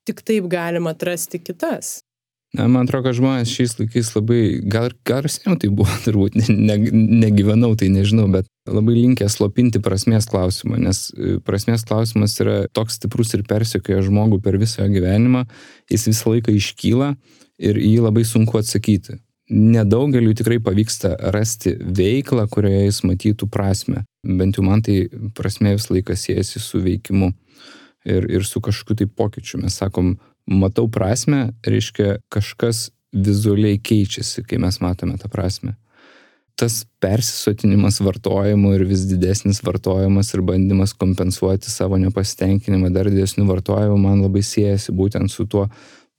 tik 0.09 0.25
taip 0.27 0.49
galim 0.53 0.89
atrasti 0.91 1.41
kitas. 1.43 2.01
Na, 2.55 2.69
man 2.71 2.87
atrodo, 2.87 3.09
kad 3.09 3.17
žmonės 3.19 3.51
šiais 3.51 3.73
laikais 3.81 4.13
labai, 4.15 4.41
gal, 4.71 4.93
gal 5.09 5.27
ir 5.27 5.33
seniau 5.35 5.57
tai 5.59 5.73
buvo, 5.75 5.91
turbūt 6.07 6.37
ne, 6.39 6.47
ne, 6.55 6.77
negyvenau, 7.25 7.73
tai 7.79 7.91
nežinau, 7.91 8.29
bet 8.31 8.47
labai 8.71 8.95
linkę 9.01 9.27
slopinti 9.33 9.83
prasmės 9.83 10.29
klausimą, 10.31 10.79
nes 10.87 11.09
e, 11.17 11.37
prasmės 11.45 11.83
klausimas 11.89 12.39
yra 12.45 12.61
toks 12.71 13.01
stiprus 13.01 13.35
ir 13.35 13.43
persekioja 13.49 14.07
žmogų 14.07 14.39
per 14.45 14.61
visą 14.63 14.87
gyvenimą, 14.93 15.49
jis 15.91 16.07
visą 16.13 16.37
laiką 16.37 16.55
iškyla 16.55 17.15
ir 17.59 17.83
jį 17.83 17.99
labai 18.07 18.23
sunku 18.29 18.63
atsakyti 18.63 19.19
nedaugeliu 19.51 20.35
tikrai 20.35 20.59
pavyksta 20.63 21.17
rasti 21.35 21.75
veiklą, 21.79 22.47
kurioje 22.49 22.87
jis 22.87 23.03
matytų 23.05 23.49
prasme. 23.53 24.05
Bent 24.25 24.57
jau 24.57 24.65
man 24.65 24.83
tai 24.85 25.05
prasme 25.37 25.75
visą 25.77 25.97
laiką 25.97 26.17
siejasi 26.17 26.63
su 26.63 26.81
veikimu 26.85 27.33
ir, 28.05 28.29
ir 28.31 28.45
su 28.45 28.61
kažkokiu 28.61 28.97
tai 29.03 29.07
pokyčiu. 29.07 29.63
Mes 29.63 29.77
sakom, 29.81 30.15
matau 30.47 30.89
prasme, 30.91 31.53
reiškia 31.67 32.19
kažkas 32.33 32.91
vizualiai 33.15 33.79
keičiasi, 33.79 34.45
kai 34.49 34.59
mes 34.63 34.81
matome 34.83 35.19
tą 35.21 35.31
prasme. 35.33 35.77
Tas 36.55 36.85
persisotinimas 37.03 37.99
vartojimu 38.05 38.77
ir 38.77 38.85
vis 38.87 39.03
didesnis 39.11 39.59
vartojimas 39.67 40.31
ir 40.37 40.43
bandymas 40.47 40.93
kompensuoti 40.95 41.71
savo 41.71 41.99
nepasitenkinimą 41.99 42.93
dar 42.95 43.11
didesniu 43.11 43.49
vartojimu 43.49 43.99
man 43.99 44.23
labai 44.23 44.43
siejasi 44.47 44.95
būtent 44.95 45.35
su 45.35 45.49
tuo 45.51 45.67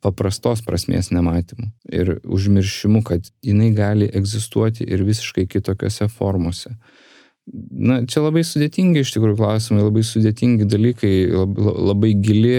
paprastos 0.04 0.62
prasmės 0.66 1.10
nematymu 1.16 1.70
ir 1.90 2.18
užmiršimu, 2.24 3.02
kad 3.08 3.26
jinai 3.46 3.72
gali 3.76 4.10
egzistuoti 4.20 4.86
ir 4.86 5.06
visiškai 5.08 5.48
kitokiose 5.50 6.10
formose. 6.12 6.76
Na, 7.46 8.00
čia 8.10 8.24
labai 8.24 8.42
sudėtingi 8.42 9.04
iš 9.04 9.12
tikrųjų 9.14 9.38
klausimai, 9.38 9.84
labai 9.86 10.02
sudėtingi 10.06 10.66
dalykai, 10.66 11.14
labai, 11.30 11.74
labai 11.92 12.10
gili 12.18 12.56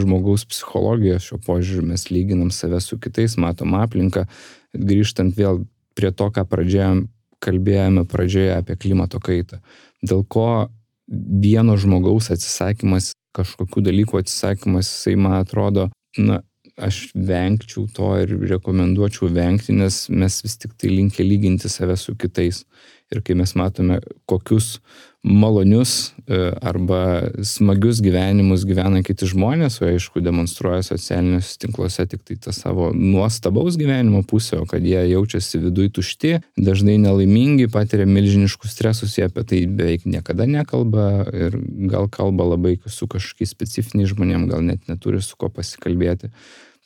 žmogaus 0.00 0.46
psichologija 0.48 1.18
šio 1.20 1.36
požiūriu, 1.44 1.84
mes 1.90 2.06
lyginam 2.08 2.48
save 2.54 2.80
su 2.80 2.96
kitais, 3.02 3.36
matom 3.36 3.76
aplinką, 3.76 4.24
grįžtant 4.72 5.36
vėl 5.36 5.66
prie 5.98 6.12
to, 6.16 6.30
ką 6.32 6.46
pradėjom, 6.48 7.04
kalbėjome 7.44 8.06
pradžioje 8.08 8.56
apie 8.56 8.78
klimato 8.80 9.20
kaitą. 9.20 9.60
Dėl 10.00 10.24
ko 10.24 10.70
vieno 11.10 11.76
žmogaus 11.80 12.30
atsisakymas, 12.32 13.12
kažkokių 13.36 13.84
dalykų 13.90 14.22
atsisakymas, 14.22 14.88
jisai 14.88 15.18
man 15.20 15.36
atrodo, 15.42 15.90
na, 16.16 16.40
aš 16.80 17.10
vengčiau 17.14 17.84
to 17.92 18.08
ir 18.22 18.32
rekomenduočiau 18.54 19.28
vengti, 19.34 19.74
nes 19.76 20.06
mes 20.08 20.38
vis 20.44 20.56
tik 20.60 20.72
tai 20.80 20.92
linkę 20.94 21.24
lyginti 21.26 21.68
save 21.68 21.96
su 22.00 22.16
kitais. 22.16 22.64
Ir 23.10 23.24
kai 23.26 23.34
mes 23.34 23.56
matome, 23.58 23.98
kokius 24.30 24.76
malonius 25.22 26.12
e, 26.28 26.36
arba 26.62 27.28
smagius 27.44 27.98
gyvenimus 28.00 28.62
gyvena 28.64 29.02
kiti 29.04 29.26
žmonės, 29.28 29.80
o 29.82 29.88
aišku 29.90 30.22
demonstruoja 30.24 30.84
socialiniuose 30.86 31.58
tinkluose 31.60 32.06
tik 32.08 32.22
tai 32.24 32.38
tą 32.40 32.54
savo 32.56 32.88
nuostabaus 32.96 33.76
gyvenimo 33.80 34.22
pusę, 34.24 34.62
o 34.62 34.68
kad 34.70 34.86
jie 34.86 35.02
jaučiasi 35.10 35.60
viduje 35.66 35.92
tušti, 35.98 36.32
dažnai 36.56 36.96
nelaimingi, 37.02 37.68
patiria 37.72 38.08
milžiniškus 38.08 38.72
stresus, 38.72 39.18
jie 39.18 39.26
apie 39.28 39.44
tai 39.44 39.60
beveik 39.66 40.06
niekada 40.08 40.48
nekalba 40.48 41.26
ir 41.34 41.58
gal 41.90 42.08
kalba 42.08 42.48
labai 42.54 42.78
su 42.86 43.10
kažkokiais 43.10 43.52
specifiniais 43.52 44.14
žmonėm, 44.14 44.48
gal 44.48 44.64
net 44.64 44.88
neturi 44.88 45.20
su 45.20 45.36
ko 45.36 45.52
pasikalbėti. 45.52 46.32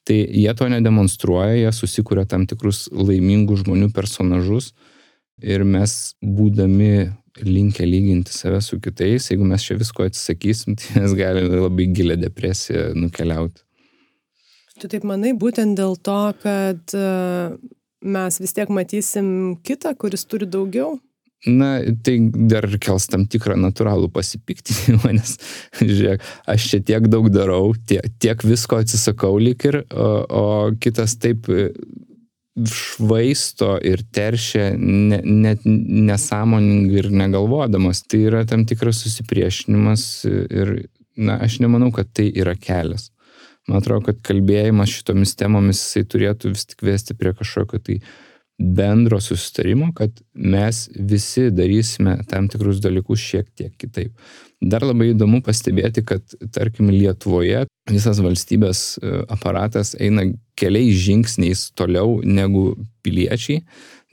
Tai 0.04 0.16
jie 0.16 0.50
to 0.58 0.66
nedemonstruoja, 0.68 1.54
jie 1.62 1.70
susikuria 1.72 2.26
tam 2.28 2.48
tikrus 2.50 2.88
laimingų 2.92 3.62
žmonių 3.62 3.92
personažus 3.94 4.72
ir 5.42 5.64
mes 5.66 6.14
būdami 6.22 7.10
linkę 7.42 7.86
lyginti 7.86 8.32
save 8.32 8.60
su 8.62 8.78
kitais, 8.80 9.30
jeigu 9.30 9.46
mes 9.48 9.62
čia 9.64 9.76
visko 9.78 10.06
atsisakysim, 10.06 10.76
tai 10.78 11.00
mes 11.02 11.14
galime 11.18 11.62
labai 11.64 11.88
gilę 11.94 12.16
depresiją 12.20 12.92
nukeliauti. 12.98 13.64
Tu 14.80 14.90
taip 14.90 15.06
manai 15.06 15.32
būtent 15.38 15.78
dėl 15.78 15.94
to, 16.02 16.20
kad 16.42 16.94
e, 16.98 17.08
mes 18.02 18.38
vis 18.42 18.54
tiek 18.54 18.70
matysim 18.74 19.26
kitą, 19.66 19.94
kuris 19.98 20.26
turi 20.26 20.48
daugiau? 20.50 20.96
Na, 21.44 21.76
tai 22.02 22.16
dar 22.48 22.64
kels 22.80 23.06
tam 23.12 23.26
tikrą 23.28 23.56
natūralų 23.60 24.08
pasipiktinimą, 24.14 25.12
nes, 25.18 25.36
žiūrėk, 25.78 26.24
aš 26.50 26.70
čia 26.70 26.80
tiek 26.90 27.06
daug 27.12 27.28
darau, 27.34 27.74
tiek, 27.86 28.06
tiek 28.22 28.46
visko 28.46 28.80
atsisakau 28.80 29.36
lik 29.42 29.66
ir, 29.68 29.82
o, 29.92 30.08
o 30.24 30.44
kitas 30.80 31.18
taip 31.20 31.50
švaisto 32.54 33.74
ir 33.82 34.04
teršia 34.14 34.68
ne, 34.78 35.18
net 35.24 35.64
nesąmoningai 35.64 37.00
ir 37.02 37.10
negalvodamas. 37.10 38.04
Tai 38.06 38.20
yra 38.28 38.44
tam 38.48 38.62
tikras 38.68 39.02
susipriešinimas 39.02 40.04
ir, 40.30 40.76
na, 41.16 41.40
aš 41.42 41.58
nemanau, 41.64 41.90
kad 41.94 42.12
tai 42.14 42.28
yra 42.30 42.54
kelias. 42.54 43.10
Man 43.68 43.80
atrodo, 43.80 44.04
kad 44.10 44.20
kalbėjimas 44.26 44.92
šitomis 44.92 45.34
temomis 45.40 45.80
jisai 45.80 46.04
turėtų 46.12 46.52
vis 46.52 46.66
tik 46.68 46.84
vesti 46.84 47.16
prie 47.16 47.32
kažkokio 47.36 47.80
tai 47.82 47.98
bendro 48.58 49.18
susitarimo, 49.24 49.88
kad 49.96 50.20
mes 50.34 50.84
visi 50.94 51.48
darysime 51.50 52.18
tam 52.30 52.46
tikrus 52.48 52.78
dalykus 52.84 53.22
šiek 53.24 53.48
tiek 53.56 53.72
kitaip. 53.80 54.12
Dar 54.62 54.84
labai 54.86 55.10
įdomu 55.10 55.40
pastebėti, 55.44 56.04
kad 56.06 56.36
tarkim 56.54 56.92
Lietuvoje 56.92 57.64
visas 57.90 58.20
valstybės 58.22 58.84
e, 59.00 59.16
aparatas 59.32 59.96
eina 59.98 60.28
keliais 60.58 60.96
žingsniais 61.06 61.68
toliau 61.78 62.20
negu 62.24 62.72
piliečiai 63.04 63.64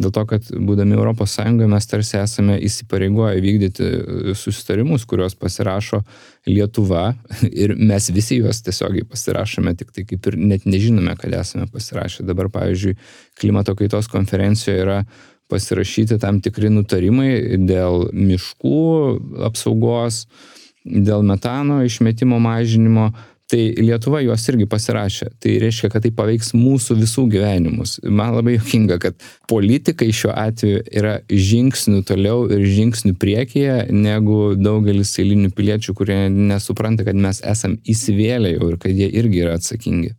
Dėl 0.01 0.13
to, 0.15 0.23
kad 0.29 0.47
būdami 0.49 0.97
ES 0.97 1.35
mes 1.69 1.87
tarsi 1.89 2.17
esame 2.19 2.57
įsipareigoję 2.65 3.41
vykdyti 3.43 3.87
e, 3.87 4.35
susitarimus, 4.37 5.05
kuriuos 5.09 5.35
pasirašo 5.39 6.01
Lietuva 6.47 7.11
ir 7.63 7.75
mes 7.77 8.09
visi 8.13 8.39
juos 8.39 8.61
tiesiogiai 8.65 9.05
pasirašome, 9.07 9.75
tik 9.77 9.91
tai 9.95 10.05
kaip 10.09 10.31
ir 10.31 10.37
net 10.37 10.65
nežinome, 10.65 11.15
kad 11.19 11.33
esame 11.41 11.67
pasirašę. 11.71 12.25
Dabar, 12.27 12.49
pavyzdžiui, 12.53 12.95
klimato 13.41 13.75
kaitos 13.77 14.09
konferencijoje 14.11 14.85
yra 14.85 15.01
pasirašyti 15.51 16.17
tam 16.21 16.39
tikri 16.41 16.71
nutarimai 16.71 17.59
dėl 17.59 18.07
miškų 18.15 18.81
apsaugos, 19.49 20.25
dėl 20.85 21.25
metano 21.27 21.81
išmetimo 21.85 22.39
mažinimo 22.41 23.11
Tai 23.51 23.63
Lietuva 23.83 24.21
juos 24.23 24.45
irgi 24.47 24.63
pasirašė. 24.71 25.25
Tai 25.43 25.53
reiškia, 25.59 25.89
kad 25.91 26.05
tai 26.05 26.13
paveiks 26.15 26.53
mūsų 26.55 26.95
visų 27.01 27.25
gyvenimus. 27.33 27.97
Man 28.07 28.31
labai 28.37 28.53
jokinga, 28.55 28.95
kad 29.03 29.17
politikai 29.51 30.07
šiuo 30.15 30.31
atveju 30.31 30.85
yra 30.87 31.17
žingsnių 31.27 31.99
toliau 32.07 32.45
ir 32.47 32.63
žingsnių 32.63 33.17
priekyje 33.19 33.75
negu 33.91 34.53
daugelis 34.55 35.11
eilinių 35.19 35.51
piliečių, 35.57 35.97
kurie 35.99 36.21
nesupranta, 36.31 37.03
kad 37.07 37.19
mes 37.19 37.43
esam 37.43 37.75
įsivėlę 37.83 38.55
jau 38.55 38.71
ir 38.71 38.79
kad 38.85 38.95
jie 38.95 39.11
irgi 39.19 39.43
yra 39.43 39.59
atsakingi. 39.59 40.13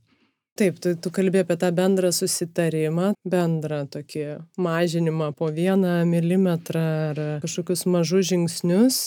Taip, 0.61 0.77
tu, 0.85 0.93
tu 1.01 1.09
kalbė 1.09 1.47
apie 1.47 1.57
tą 1.57 1.71
bendrą 1.73 2.11
susitarimą, 2.13 3.15
bendrą 3.25 3.87
tokį 3.89 4.27
mažinimą 4.61 5.31
po 5.39 5.49
vieną 5.49 6.03
milimetrą 6.05 6.85
ar 7.09 7.21
kažkokius 7.41 7.87
mažus 7.89 8.29
žingsnius 8.29 8.99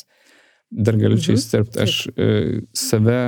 Dar 0.74 0.98
galiu 0.98 1.20
čia 1.22 1.36
mhm. 1.36 1.40
įsterpti, 1.40 1.82
aš 1.84 1.96
e, 2.10 2.30
save 2.76 3.20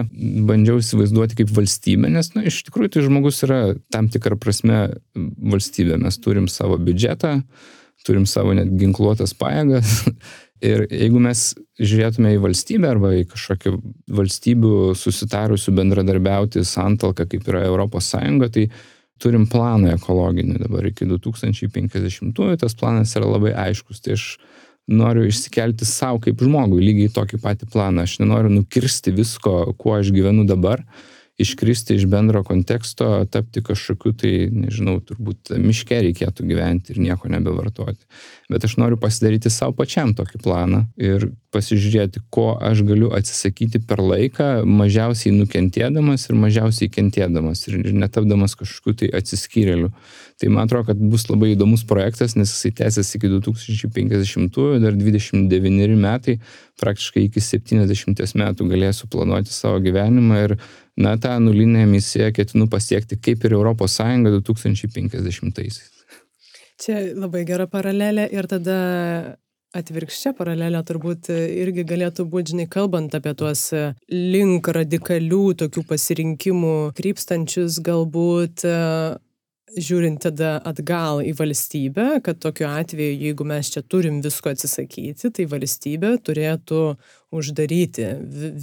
bandžiau 0.48 0.82
įsivaizduoti 0.82 1.38
kaip 1.38 1.52
valstybę, 1.54 2.10
nes, 2.12 2.32
na, 2.34 2.44
iš 2.50 2.64
tikrųjų 2.68 2.96
tai 2.96 3.04
žmogus 3.06 3.44
yra 3.46 3.60
tam 3.94 4.10
tikrą 4.12 4.40
prasme 4.42 4.80
valstybė. 5.16 6.00
Mes 6.02 6.18
turim 6.24 6.50
savo 6.52 6.80
biudžetą, 6.82 7.38
turim 8.08 8.26
savo 8.30 8.56
net 8.58 8.74
ginkluotas 8.80 9.36
pajėgas. 9.38 10.02
Ir 10.68 10.88
jeigu 10.90 11.20
mes 11.22 11.52
žiūrėtume 11.78 12.32
į 12.34 12.42
valstybę 12.42 12.88
arba 12.90 13.12
į 13.14 13.28
kažkokią 13.30 13.76
valstybių 14.18 14.78
susitarusių 14.98 15.74
bendradarbiauti 15.78 16.64
santalką, 16.66 17.28
kaip 17.30 17.46
yra 17.52 17.68
Sąjunga, 18.02 18.50
tai 18.50 18.66
turim 19.22 19.46
planą 19.50 19.94
ekologinį 19.94 20.64
dabar 20.64 20.88
iki 20.90 21.06
2050-ųjų, 21.10 22.58
tas 22.58 22.74
planas 22.78 23.14
yra 23.18 23.30
labai 23.30 23.54
aiškus. 23.54 24.02
Tai 24.02 24.18
aš 24.18 24.26
noriu 24.88 25.28
išsikelti 25.28 25.86
savo 25.86 26.22
kaip 26.24 26.42
žmogui 26.44 26.84
lygiai 26.84 27.12
tokį 27.14 27.42
patį 27.44 27.70
planą. 27.74 28.06
Aš 28.08 28.18
nenoriu 28.22 28.52
nukirsti 28.54 29.14
visko, 29.16 29.74
kuo 29.80 29.98
aš 30.00 30.12
gyvenu 30.16 30.48
dabar, 30.48 30.84
iškristi 31.38 31.96
iš 31.96 32.06
bendro 32.10 32.42
konteksto, 32.44 33.26
tapti 33.30 33.62
kažkokiu 33.64 34.14
tai, 34.18 34.32
nežinau, 34.50 34.98
turbūt 35.06 35.54
miške 35.62 36.00
reikėtų 36.08 36.46
gyventi 36.50 36.96
ir 36.96 37.02
nieko 37.04 37.30
nebevartoti. 37.30 38.08
Bet 38.50 38.66
aš 38.66 38.78
noriu 38.82 38.98
pasidaryti 38.98 39.52
savo 39.54 39.76
pačiam 39.78 40.16
tokį 40.18 40.42
planą 40.42 40.86
ir 40.98 41.28
pasižiūrėti, 41.54 42.24
ko 42.34 42.56
aš 42.58 42.82
galiu 42.88 43.12
atsisakyti 43.16 43.84
per 43.86 44.02
laiką, 44.02 44.48
mažiausiai 44.66 45.36
nukentėdamas 45.36 46.26
ir 46.28 46.40
mažiausiai 46.42 46.90
kentėdamas 46.94 47.68
ir 47.70 47.94
netapdamas 47.94 48.58
kažkokiu 48.58 48.96
tai 49.04 49.12
atsiskyrėliu. 49.22 49.92
Tai 50.42 50.50
man 50.54 50.66
atrodo, 50.66 50.90
kad 50.90 51.06
bus 51.14 51.28
labai 51.30 51.54
įdomus 51.54 51.86
projektas, 51.90 52.36
nes 52.38 52.50
jisai 52.50 52.74
tęsiasi 52.82 53.18
iki 53.18 53.30
2050-ųjų, 53.36 54.82
dar 54.84 54.98
29 54.98 55.96
metai, 56.02 56.38
praktiškai 56.82 57.28
iki 57.30 57.42
70 57.42 58.36
metų 58.42 58.68
galėsiu 58.70 59.10
planuoti 59.14 59.54
savo 59.54 59.80
gyvenimą 59.86 60.44
ir, 60.46 60.58
na, 60.98 61.18
tą 61.18 61.40
nulinę 61.40 61.86
misiją 61.90 62.32
ketinu 62.34 62.68
pasiekti 62.68 63.20
kaip 63.22 63.46
ir 63.46 63.58
ES 63.60 64.00
2050-aisiais. 64.38 65.94
Čia 66.78 67.02
labai 67.18 67.44
gera 67.46 67.66
paralelė 67.66 68.28
ir 68.34 68.46
tada 68.50 68.78
atvirkščia 69.78 70.34
paralelė 70.38 70.82
turbūt 70.88 71.30
irgi 71.34 71.84
galėtų 71.88 72.26
būti, 72.32 72.54
žinai, 72.54 72.68
kalbant 72.72 73.16
apie 73.18 73.34
tuos 73.38 73.70
link 74.10 74.70
radikalių 74.78 75.44
tokių 75.62 75.84
pasirinkimų 75.90 76.76
krypstančius 76.98 77.80
galbūt 77.86 78.66
žiūrint 79.76 80.22
tada 80.24 80.58
atgal 80.66 81.20
į 81.26 81.34
valstybę, 81.38 82.22
kad 82.24 82.40
tokiu 82.44 82.68
atveju, 82.70 83.18
jeigu 83.28 83.48
mes 83.48 83.72
čia 83.74 83.84
turim 83.84 84.22
visko 84.24 84.54
atsisakyti, 84.54 85.32
tai 85.36 85.48
valstybė 85.50 86.14
turėtų 86.24 86.82
uždaryti 87.36 88.08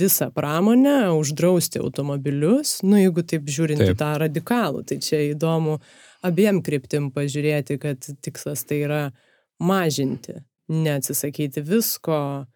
visą 0.00 0.30
pramonę, 0.34 1.12
uždrausti 1.18 1.82
automobilius, 1.82 2.78
nu 2.86 3.02
jeigu 3.02 3.26
taip 3.26 3.50
žiūrint 3.52 3.84
taip. 3.84 3.98
tą 4.00 4.14
radikalų, 4.24 4.84
tai 4.88 4.98
čia 5.04 5.20
įdomu 5.28 5.78
abiem 6.24 6.62
kryptim 6.64 7.10
pažiūrėti, 7.14 7.78
kad 7.82 8.08
tikslas 8.24 8.64
tai 8.64 8.80
yra 8.86 9.02
mažinti, 9.60 10.40
neatsisakyti 10.72 11.62
visko, 11.68 12.46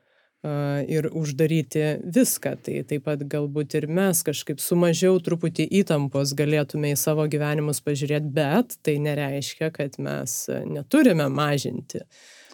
ir 0.89 1.09
uždaryti 1.12 1.99
viską. 2.14 2.55
Tai 2.62 2.80
taip 2.86 3.05
pat 3.09 3.22
galbūt 3.26 3.74
ir 3.80 3.89
mes 3.91 4.22
kažkaip 4.22 4.62
su 4.62 4.78
mažiau 4.78 5.18
truputį 5.22 5.66
įtampos 5.80 6.34
galėtume 6.39 6.93
į 6.95 6.99
savo 6.99 7.26
gyvenimus 7.30 7.82
pažiūrėti, 7.82 8.30
bet 8.34 8.78
tai 8.86 8.99
nereiškia, 9.03 9.72
kad 9.74 9.99
mes 9.99 10.45
neturime 10.70 11.26
mažinti 11.32 12.05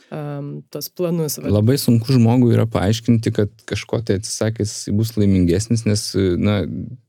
um, 0.09 0.63
tos 0.73 0.89
planus. 0.89 1.37
Labai 1.45 1.77
sunku 1.81 2.17
žmogui 2.17 2.55
yra 2.57 2.65
paaiškinti, 2.71 3.35
kad 3.37 3.53
kažko 3.69 4.01
tai 4.01 4.19
atsisakęs 4.21 4.77
bus 4.97 5.15
laimingesnis, 5.19 5.85
nes, 5.89 6.07
na, 6.41 6.63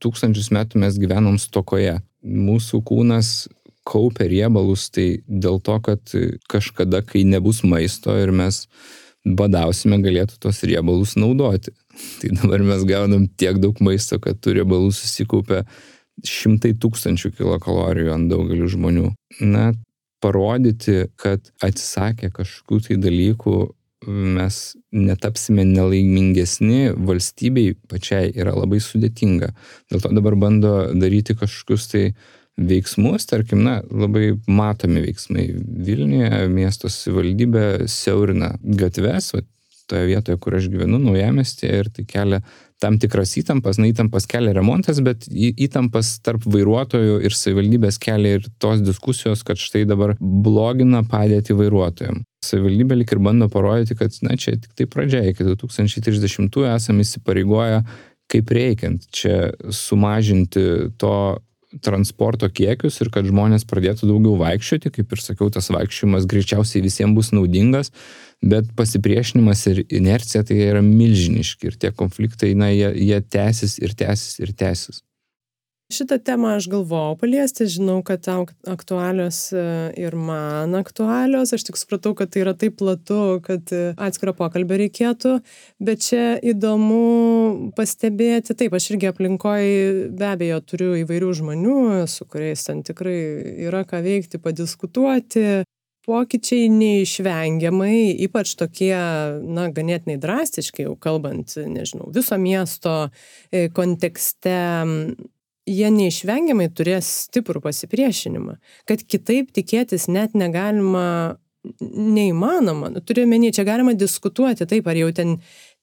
tūkstančius 0.04 0.52
metų 0.54 0.84
mes 0.84 1.00
gyvenom 1.00 1.40
stokoje. 1.40 1.98
Mūsų 2.26 2.82
kūnas 2.84 3.46
kaupia 3.86 4.26
riebalus, 4.28 4.88
tai 4.90 5.22
dėl 5.24 5.60
to, 5.62 5.78
kad 5.88 6.14
kažkada, 6.50 7.04
kai 7.06 7.22
nebus 7.24 7.62
maisto 7.64 8.16
ir 8.18 8.34
mes 8.34 8.64
badausime, 9.26 9.98
galėtų 10.04 10.38
tos 10.42 10.62
riebalus 10.68 11.16
naudoti. 11.18 11.74
Tai 12.20 12.32
dabar 12.38 12.64
mes 12.64 12.84
gaunam 12.88 13.26
tiek 13.40 13.58
daug 13.62 13.80
maisto, 13.84 14.20
kad 14.22 14.38
tų 14.40 14.60
riebalų 14.60 14.92
susikaupia 14.94 15.64
šimtai 16.26 16.72
tūkstančių 16.80 17.32
kilokalorijų 17.36 18.12
ant 18.14 18.30
daugelių 18.32 18.70
žmonių. 18.72 19.08
Na, 19.44 19.72
parodyti, 20.24 21.10
kad 21.20 21.50
atsisakę 21.64 22.30
kažkokių 22.34 22.80
tai 22.86 23.00
dalykų 23.02 23.56
mes 24.06 24.76
netapsime 24.92 25.64
nelaimingesni 25.66 26.92
valstybei 26.94 27.74
pačiai 27.90 28.30
yra 28.36 28.54
labai 28.54 28.78
sudėtinga. 28.84 29.50
Dėl 29.90 30.02
to 30.04 30.12
dabar 30.14 30.36
bando 30.38 30.72
daryti 30.94 31.36
kažkokius 31.38 31.88
tai 31.92 32.04
veiksmus, 32.56 33.26
tarkim, 33.28 33.62
na, 33.66 33.80
labai 33.90 34.34
matomi 34.48 35.02
veiksmai. 35.04 35.48
Vilniuje 35.86 36.46
miesto 36.52 36.90
savivaldybė 36.92 37.86
siaurina 37.90 38.54
gatves, 38.62 39.32
va, 39.34 39.42
toje 39.86 40.06
vietoje, 40.08 40.38
kur 40.42 40.56
aš 40.58 40.70
gyvenu, 40.72 40.98
naujamestėje, 40.98 41.82
ir 41.82 41.90
tai 41.94 42.06
kelia 42.08 42.40
tam 42.82 42.98
tikras 43.00 43.32
įtampas, 43.40 43.78
na 43.80 43.88
įtampas 43.88 44.26
kelia 44.28 44.52
remontas, 44.56 44.98
bet 45.04 45.28
įtampas 45.30 46.16
tarp 46.26 46.44
vairuotojų 46.44 47.20
ir 47.24 47.36
savivaldybės 47.36 48.00
kelia 48.02 48.40
ir 48.40 48.48
tos 48.60 48.82
diskusijos, 48.84 49.44
kad 49.46 49.60
štai 49.60 49.86
dabar 49.88 50.16
blogina 50.20 51.04
padėti 51.06 51.56
vairuotojams. 51.56 52.26
Savivaldybė 52.44 53.00
lik 53.00 53.14
ir 53.14 53.22
bando 53.22 53.48
parodyti, 53.52 53.96
kad, 53.98 54.12
na, 54.26 54.36
čia 54.40 54.58
tik 54.58 54.74
tai 54.76 54.88
pradžia, 54.90 55.22
iki 55.30 55.46
2030-ųjų 55.46 56.68
esame 56.74 57.06
įsipareigoję 57.06 57.80
kaip 58.30 58.50
reikiant 58.50 59.04
čia 59.14 59.52
sumažinti 59.70 60.62
to 60.98 61.16
transporto 61.82 62.48
kiekius 62.52 63.00
ir 63.02 63.10
kad 63.14 63.26
žmonės 63.28 63.66
pradėtų 63.68 64.08
daugiau 64.10 64.36
vaikščioti, 64.40 64.92
kaip 64.94 65.12
ir 65.12 65.22
sakiau, 65.22 65.50
tas 65.52 65.70
vaikščiojimas 65.74 66.28
greičiausiai 66.30 66.84
visiems 66.84 67.16
bus 67.16 67.32
naudingas, 67.36 67.92
bet 68.44 68.68
pasipriešinimas 68.78 69.66
ir 69.72 69.82
inercija 69.88 70.44
tai 70.46 70.60
yra 70.68 70.84
milžiniški 70.84 71.70
ir 71.70 71.80
tie 71.80 71.92
konfliktai, 71.96 72.54
na, 72.58 72.70
jie, 72.74 72.92
jie 73.08 73.20
tęsis 73.20 73.78
ir 73.82 73.96
tęsis 73.98 74.40
ir 74.42 74.54
tęsis. 74.56 75.02
Šitą 75.86 76.16
temą 76.18 76.48
aš 76.58 76.66
galvojau 76.66 77.14
paliesti, 77.20 77.62
žinau, 77.70 78.00
kad 78.02 78.24
tau 78.26 78.40
aktualios 78.66 79.52
e, 79.54 79.60
ir 80.02 80.16
man 80.18 80.74
aktualios, 80.74 81.52
aš 81.54 81.62
tik 81.68 81.76
supratau, 81.78 82.10
kad 82.18 82.32
tai 82.34 82.40
yra 82.42 82.56
taip 82.58 82.74
platu, 82.80 83.38
kad 83.44 83.70
e, 83.70 83.92
atskiro 83.94 84.34
pokalbio 84.34 84.80
reikėtų, 84.80 85.36
bet 85.86 86.02
čia 86.08 86.24
įdomu 86.42 87.70
pastebėti, 87.78 88.56
taip, 88.58 88.74
aš 88.74 88.88
irgi 88.96 89.12
aplinkoje 89.12 90.08
be 90.10 90.26
abejo 90.32 90.58
turiu 90.66 90.90
įvairių 91.04 91.30
žmonių, 91.38 91.78
su 92.10 92.26
kuriais 92.26 92.66
ten 92.66 92.82
tikrai 92.82 93.14
yra 93.68 93.84
ką 93.86 94.02
veikti, 94.02 94.42
padiskutuoti, 94.42 95.46
pokyčiai 96.06 96.66
neišvengiamai, 96.70 98.10
ypač 98.26 98.56
tokie, 98.58 98.90
na, 99.46 99.70
ganėtinai 99.70 100.18
drastiškai, 100.18 100.90
jau 100.90 100.98
kalbant, 100.98 101.54
nežinau, 101.62 102.10
viso 102.14 102.42
miesto 102.42 102.98
e, 103.06 103.68
kontekste, 103.70 104.58
jie 105.66 105.88
neišvengiamai 105.92 106.68
turės 106.74 107.08
stiprų 107.26 107.62
pasipriešinimą, 107.64 108.56
kad 108.88 109.02
kitaip 109.02 109.50
tikėtis 109.56 110.06
net 110.12 110.36
negalima, 110.38 111.36
neįmanoma. 111.80 112.92
Nu, 112.94 113.02
turiu 113.02 113.26
menį, 113.28 113.52
čia 113.56 113.66
galima 113.66 113.96
diskutuoti, 113.98 114.68
taip, 114.70 114.86
ar 114.86 114.98
jau 114.98 115.10
ten 115.14 115.36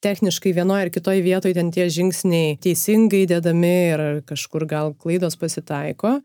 techniškai 0.03 0.53
vienoje 0.55 0.87
ar 0.87 0.91
kitoje 0.93 1.23
vietoje 1.23 1.55
ten 1.57 1.71
tie 1.71 1.87
žingsniai 1.91 2.57
teisingai 2.63 3.23
dedami 3.29 3.75
ir 3.93 4.03
kažkur 4.27 4.67
gal 4.69 4.91
klaidos 4.99 5.37
pasitaiko, 5.39 6.17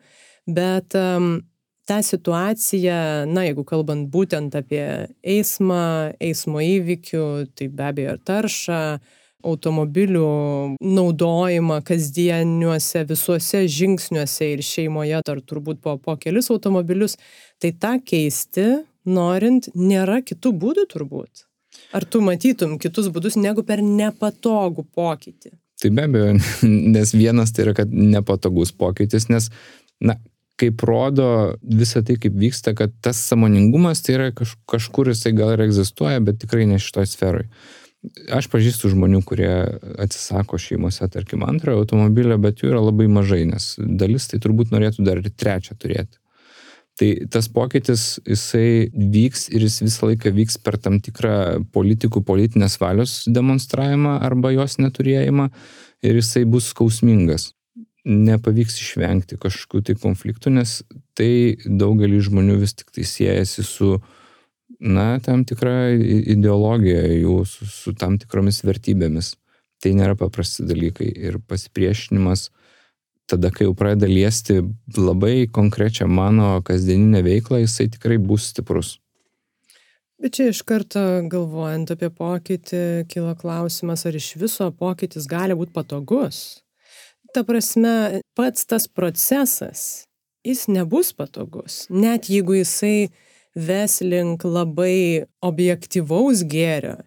bet 0.47 0.97
um, 0.99 1.41
tą 1.89 2.01
situaciją, 2.05 3.27
na, 3.31 3.47
jeigu 3.49 3.65
kalbant 3.67 4.11
būtent 4.13 4.55
apie 4.59 4.85
eismą, 5.23 6.15
eismo 6.21 6.63
įvykių, 6.65 7.25
tai 7.57 7.71
be 7.73 7.87
abejo 7.91 8.17
ir 8.17 8.23
taršą, 8.29 8.83
automobilių 9.47 10.29
naudojimą 10.83 11.81
kasdieniuose 11.87 13.05
visuose 13.09 13.65
žingsniuose 13.71 14.53
ir 14.55 14.63
šeimoje 14.67 15.21
dar 15.27 15.43
turbūt 15.43 15.83
po, 15.85 15.97
po 16.03 16.17
kelis 16.19 16.51
automobilius, 16.55 17.17
tai 17.63 17.73
tą 17.73 17.97
keisti, 18.03 18.67
norint, 19.09 19.71
nėra 19.75 20.21
kitų 20.27 20.55
būdų 20.65 20.89
turbūt. 20.95 21.45
Ar 21.95 22.05
tu 22.05 22.21
matytum 22.25 22.77
kitus 22.83 23.09
būdus 23.13 23.39
negu 23.39 23.63
per 23.65 23.83
nepatogų 23.85 24.85
pokytį? 24.95 25.55
Tai 25.79 25.93
be 25.95 26.09
abejo, 26.09 26.35
nes 26.97 27.15
vienas 27.15 27.55
tai 27.55 27.69
yra, 27.69 27.77
kad 27.79 27.93
nepatogus 27.95 28.75
pokytis, 28.75 29.29
nes, 29.31 29.49
na, 30.03 30.19
kaip 30.59 30.83
rodo 30.83 31.29
visą 31.63 32.03
tai, 32.03 32.19
kaip 32.21 32.35
vyksta, 32.39 32.75
kad 32.79 32.95
tas 33.05 33.21
samoningumas 33.31 34.03
tai 34.03 34.17
yra 34.17 34.31
kaž, 34.35 34.57
kažkur 34.71 35.13
jisai 35.13 35.37
gal 35.39 35.55
ir 35.55 35.63
egzistuoja, 35.69 36.19
bet 36.25 36.41
tikrai 36.43 36.67
ne 36.67 36.81
šitoj 36.83 37.07
sferoj. 37.07 37.47
Aš 38.31 38.47
pažįstu 38.53 38.93
žmonių, 38.93 39.25
kurie 39.27 39.51
atsisako 39.99 40.59
šeimose, 40.63 41.09
tarkim, 41.11 41.43
antrojo 41.43 41.83
automobilio, 41.83 42.37
bet 42.39 42.63
jų 42.63 42.71
yra 42.71 42.83
labai 42.85 43.09
mažai, 43.11 43.43
nes 43.49 43.73
dalis 43.79 44.29
tai 44.31 44.39
turbūt 44.43 44.71
norėtų 44.75 45.07
dar 45.07 45.19
ir 45.19 45.31
trečią 45.35 45.75
turėti. 45.75 46.21
Tai 46.99 47.09
tas 47.31 47.47
pokytis, 47.55 48.07
jisai 48.27 48.91
vyks 48.95 49.49
ir 49.55 49.67
jis 49.67 49.81
visą 49.85 50.09
laiką 50.11 50.33
vyks 50.35 50.59
per 50.63 50.79
tam 50.83 50.99
tikrą 51.03 51.61
politikų 51.75 52.25
politinės 52.27 52.79
valios 52.83 53.21
demonstravimą 53.31 54.17
arba 54.27 54.51
jos 54.55 54.81
neturėjimą 54.83 55.47
ir 56.07 56.19
jisai 56.19 56.43
bus 56.47 56.73
skausmingas 56.73 57.53
nepavyks 58.09 58.79
išvengti 58.81 59.39
kažkokių 59.41 59.83
tai 59.85 59.97
konfliktų, 60.01 60.53
nes 60.57 60.81
tai 61.19 61.59
daugelį 61.65 62.23
žmonių 62.29 62.57
vis 62.63 62.75
tik 62.79 62.93
tai 62.95 63.05
siejasi 63.09 63.65
su, 63.67 63.99
na, 64.81 65.19
tam 65.25 65.45
tikra 65.49 65.91
ideologija 65.95 67.03
jų, 67.19 67.41
su, 67.49 67.67
su 67.67 67.95
tam 67.99 68.19
tikromis 68.21 68.63
vertybėmis. 68.67 69.35
Tai 69.83 69.93
nėra 69.95 70.17
paprasti 70.19 70.67
dalykai 70.67 71.07
ir 71.07 71.39
pasipriešinimas 71.47 72.49
tada, 73.31 73.51
kai 73.55 73.69
jau 73.69 73.75
pradeda 73.79 74.09
liesti 74.11 74.63
labai 74.97 75.47
konkrečią 75.53 76.09
mano 76.11 76.57
kasdieninę 76.67 77.21
veiklą, 77.27 77.61
jisai 77.63 77.91
tikrai 77.93 78.17
bus 78.19 78.49
stiprus. 78.55 78.97
Bet 80.19 80.35
čia 80.35 80.49
iš 80.51 80.65
karto 80.67 81.03
galvojant 81.31 81.93
apie 81.95 82.09
pokytį, 82.11 83.05
kilo 83.13 83.37
klausimas, 83.39 84.03
ar 84.09 84.17
iš 84.19 84.33
viso 84.41 84.67
pokytis 84.75 85.29
gali 85.31 85.55
būti 85.55 85.77
patogus 85.77 86.41
ta 87.35 87.45
prasme, 87.45 88.21
pats 88.35 88.67
tas 88.67 88.89
procesas, 88.89 90.05
jis 90.47 90.67
nebus 90.69 91.13
patogus. 91.13 91.87
Net 91.91 92.29
jeigu 92.33 92.59
jisai 92.59 93.11
ves 93.57 94.01
link 94.05 94.45
labai 94.45 95.29
objektivaus 95.45 96.45
gėrio, 96.49 96.99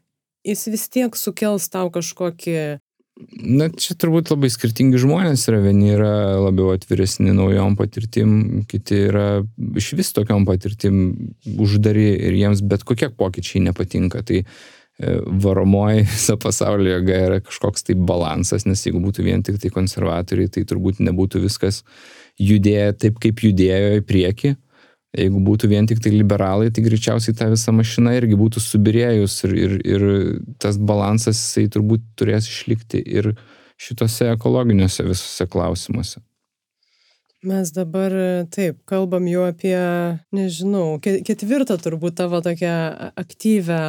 jis 0.48 0.68
vis 0.72 0.88
tiek 0.90 1.18
sukels 1.18 1.70
tau 1.74 1.92
kažkokį 1.94 2.80
Na, 3.22 3.68
čia 3.70 3.94
turbūt 4.00 4.32
labai 4.32 4.50
skirtingi 4.50 4.98
žmonės 4.98 5.44
yra. 5.52 5.60
Vieni 5.62 5.92
yra 5.94 6.40
labiau 6.42 6.72
atviresni 6.74 7.36
naujom 7.36 7.76
patirtim, 7.78 8.32
kiti 8.72 8.98
yra 9.12 9.26
iš 9.78 9.92
vis 10.00 10.10
tokiom 10.16 10.48
patirtim 10.48 10.96
uždari 11.46 12.08
ir 12.16 12.40
jiems 12.40 12.64
bet 12.66 12.88
kokie 12.88 13.12
pokyčiai 13.14 13.62
nepatinka. 13.68 14.24
Tai 14.26 14.40
E, 15.02 15.20
varomoji 15.26 16.04
viso 16.14 16.36
pasaulio 16.38 16.98
jėga 16.98 17.20
yra 17.26 17.38
kažkoks 17.42 17.88
tai 17.88 17.96
balansas, 17.98 18.68
nes 18.70 18.84
jeigu 18.86 19.02
būtų 19.02 19.26
vien 19.26 19.42
tik 19.46 19.58
tai 19.62 19.72
konservatoriai, 19.74 20.52
tai 20.52 20.66
turbūt 20.70 21.02
nebūtų 21.02 21.42
viskas 21.48 21.82
judėję 22.42 22.92
taip, 23.02 23.18
kaip 23.24 23.42
judėjo 23.42 23.96
į 24.02 24.04
priekį. 24.06 24.52
Jeigu 25.12 25.42
būtų 25.44 25.68
vien 25.68 25.88
tik 25.88 26.00
tai 26.00 26.14
liberalai, 26.14 26.70
tai 26.72 26.86
greičiausiai 26.86 27.36
ta 27.36 27.50
visa 27.52 27.74
mašina 27.76 28.14
irgi 28.16 28.38
būtų 28.40 28.62
subirėjus 28.64 29.42
ir, 29.44 29.56
ir, 29.60 29.74
ir 29.84 30.06
tas 30.64 30.80
balansas 30.80 31.36
jisai 31.36 31.68
turbūt 31.74 32.06
turės 32.16 32.48
išlikti 32.48 33.02
ir 33.20 33.34
šitose 33.82 34.30
ekologiniuose 34.38 35.04
visose 35.10 35.48
klausimuose. 35.52 36.22
Mes 37.42 37.72
dabar 37.74 38.14
taip 38.54 38.84
kalbam 38.86 39.26
jau 39.26 39.48
apie, 39.50 39.76
nežinau, 40.30 41.00
ketvirtą 41.02 41.80
turbūt 41.82 42.20
tavo 42.20 42.38
tokią 42.46 42.74
aktyvę 43.18 43.80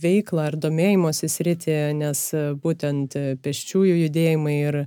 veiklą 0.00 0.46
ar 0.48 0.56
domėjimosi 0.56 1.28
sritį, 1.28 1.76
nes 1.98 2.22
būtent 2.64 3.18
peščiųjų 3.44 3.98
judėjimai 4.06 4.56
ir 4.62 4.78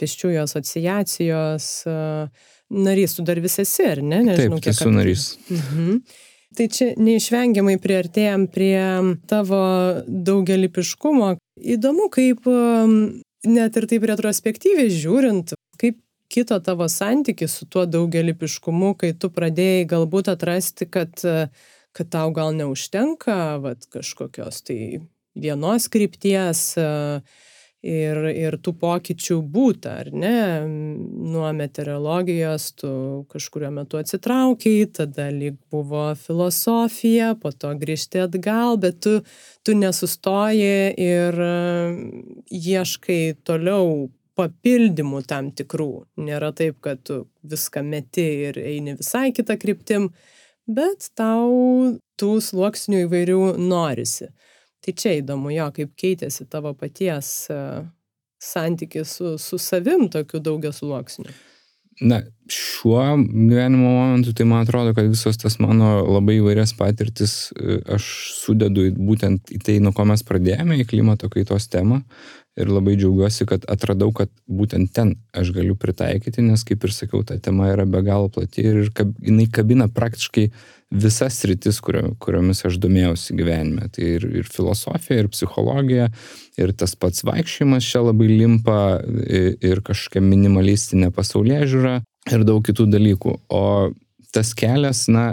peščiųjų 0.00 0.40
asociacijos 0.46 1.68
narys, 2.70 3.16
tu 3.16 3.24
dar 3.26 3.40
vis 3.42 3.58
esi, 3.62 3.84
ar 3.86 4.02
ne? 4.02 4.22
Nežinau, 4.26 4.60
taip, 4.60 4.72
esu 4.74 4.90
narys. 4.94 5.34
Mhm. 5.50 6.00
Tai 6.56 6.66
čia 6.72 6.92
neišvengiamai 6.96 7.76
priartėjom 7.82 8.46
prie 8.48 8.80
tavo 9.28 9.60
daugelipiškumo. 10.06 11.34
Įdomu, 11.74 12.06
kaip 12.12 12.46
net 13.46 13.76
ir 13.76 13.86
taip 13.90 14.06
retrospektyviai 14.08 14.88
žiūrint, 14.92 15.52
kaip 15.80 15.98
kito 16.32 16.56
tavo 16.64 16.88
santykis 16.88 17.58
su 17.60 17.68
tuo 17.70 17.84
daugelipiškumu, 17.90 18.94
kai 18.98 19.12
tu 19.18 19.30
pradėjai 19.34 19.84
galbūt 19.90 20.30
atrasti, 20.32 20.88
kad, 20.88 21.20
kad 21.20 22.10
tau 22.14 22.32
gal 22.34 22.56
neužtenka 22.56 23.58
vat, 23.62 23.84
kažkokios 23.92 24.62
tai 24.66 24.80
vienos 25.36 25.90
krypties 25.92 26.70
ir, 27.86 28.18
ir 28.34 28.56
tų 28.62 28.74
pokyčių 28.80 29.38
būta, 29.52 29.94
ar 30.02 30.10
ne? 30.12 30.40
Nuo 30.66 31.48
meteorologijos 31.56 32.68
tu 32.80 32.90
kažkurio 33.32 33.70
metu 33.74 34.00
atsitraukiai, 34.00 34.88
tada 34.98 35.28
lyg 35.34 35.56
buvo 35.72 36.08
filosofija, 36.20 37.34
po 37.40 37.52
to 37.54 37.72
grįžti 37.78 38.24
atgal, 38.26 38.76
bet 38.82 39.00
tu, 39.06 39.20
tu 39.66 39.76
nesustoji 39.78 40.92
ir 41.06 41.40
ieškai 42.50 43.20
toliau 43.46 44.08
papildymų 44.36 45.22
tam 45.28 45.50
tikrų. 45.56 45.90
Nėra 46.20 46.52
taip, 46.56 46.80
kad 46.84 47.00
tu 47.06 47.24
viską 47.46 47.82
meti 47.86 48.26
ir 48.50 48.58
eini 48.60 48.96
visai 48.98 49.30
kitą 49.36 49.56
kryptim, 49.60 50.10
bet 50.68 51.08
tau 51.16 51.96
tų 52.20 52.32
sluoksnių 52.44 53.06
įvairių 53.06 53.40
norisi. 53.62 54.28
Tai 54.84 54.94
čia 54.94 55.16
įdomu 55.20 55.50
jo, 55.54 55.66
kaip 55.74 55.92
keitėsi 55.98 56.46
tavo 56.50 56.72
paties 56.78 57.50
e, 57.50 57.60
santykis 58.42 59.18
su, 59.18 59.34
su 59.40 59.58
savim 59.58 60.08
tokiu 60.12 60.40
daugias 60.44 60.82
sluoksniu. 60.82 61.32
Na, 62.00 62.20
šiuo 62.52 63.02
gyvenimo 63.24 63.88
momentu 63.88 64.34
tai 64.36 64.44
man 64.44 64.66
atrodo, 64.66 64.92
kad 64.94 65.08
visos 65.08 65.38
tas 65.40 65.56
mano 65.64 66.02
labai 66.04 66.36
įvairias 66.42 66.74
patirtis 66.76 67.36
e, 67.56 67.78
aš 67.96 68.08
sudedu 68.36 68.90
būtent 68.98 69.48
į 69.56 69.62
tai, 69.64 69.78
nuo 69.80 69.94
ko 69.96 70.04
mes 70.08 70.24
pradėjome, 70.28 70.76
į 70.82 70.88
klimato 70.90 71.30
kaitos 71.32 71.70
temą 71.72 72.02
ir 72.56 72.70
labai 72.72 72.96
džiaugiuosi, 72.96 73.44
kad 73.48 73.66
atradau, 73.68 74.08
kad 74.16 74.30
būtent 74.48 74.92
ten 74.96 75.14
aš 75.36 75.52
galiu 75.56 75.76
pritaikyti, 75.78 76.44
nes 76.44 76.64
kaip 76.66 76.86
ir 76.86 76.94
sakiau, 76.94 77.20
ta 77.26 77.36
tema 77.42 77.68
yra 77.72 77.84
be 77.88 78.00
galo 78.06 78.30
plati 78.32 78.64
ir 78.64 78.88
kab, 78.96 79.12
jinai 79.22 79.46
kabina 79.52 79.88
praktiškai 79.92 80.46
visas 80.96 81.38
rytis, 81.48 81.80
kurio, 81.84 82.14
kuriomis 82.22 82.62
aš 82.68 82.78
domėjausi 82.80 83.36
gyvenime. 83.36 83.90
Tai 83.92 84.06
ir, 84.16 84.26
ir 84.40 84.48
filosofija, 84.48 85.20
ir 85.20 85.30
psichologija, 85.32 86.08
ir 86.56 86.72
tas 86.78 86.94
pats 86.96 87.26
vaikščiojimas 87.26 87.88
čia 87.90 88.04
labai 88.06 88.30
limpa, 88.30 88.80
ir, 89.26 89.56
ir 89.60 89.82
kažkokia 89.84 90.22
minimalistinė 90.24 91.10
pasaulyje 91.14 91.64
žiūra, 91.74 91.96
ir 92.32 92.46
daug 92.46 92.62
kitų 92.66 92.88
dalykų. 92.92 93.36
O 93.52 93.64
tas 94.36 94.52
kelias, 94.56 95.06
na, 95.12 95.30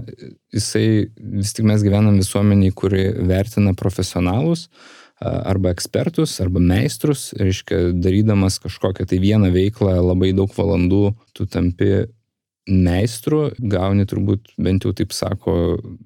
jisai 0.54 1.10
vis 1.18 1.54
tik 1.56 1.68
mes 1.68 1.84
gyvenam 1.86 2.20
visuomeniai, 2.20 2.74
kuri 2.76 3.08
vertina 3.28 3.74
profesionalus, 3.78 4.70
arba 5.24 5.72
ekspertus, 5.74 6.36
arba 6.44 6.62
meistrus, 6.64 7.32
reiškia, 7.40 7.94
darydamas 7.96 8.60
kažkokią 8.64 9.08
tai 9.10 9.22
vieną 9.24 9.54
veiklą 9.54 9.96
labai 10.02 10.34
daug 10.38 10.52
valandų, 10.58 11.06
tu 11.38 11.48
tampi 11.50 12.06
meistrų, 12.64 13.42
gauni 13.60 14.06
turbūt, 14.08 14.54
bent 14.64 14.86
jau 14.86 14.94
taip 14.96 15.12
sako 15.12 15.54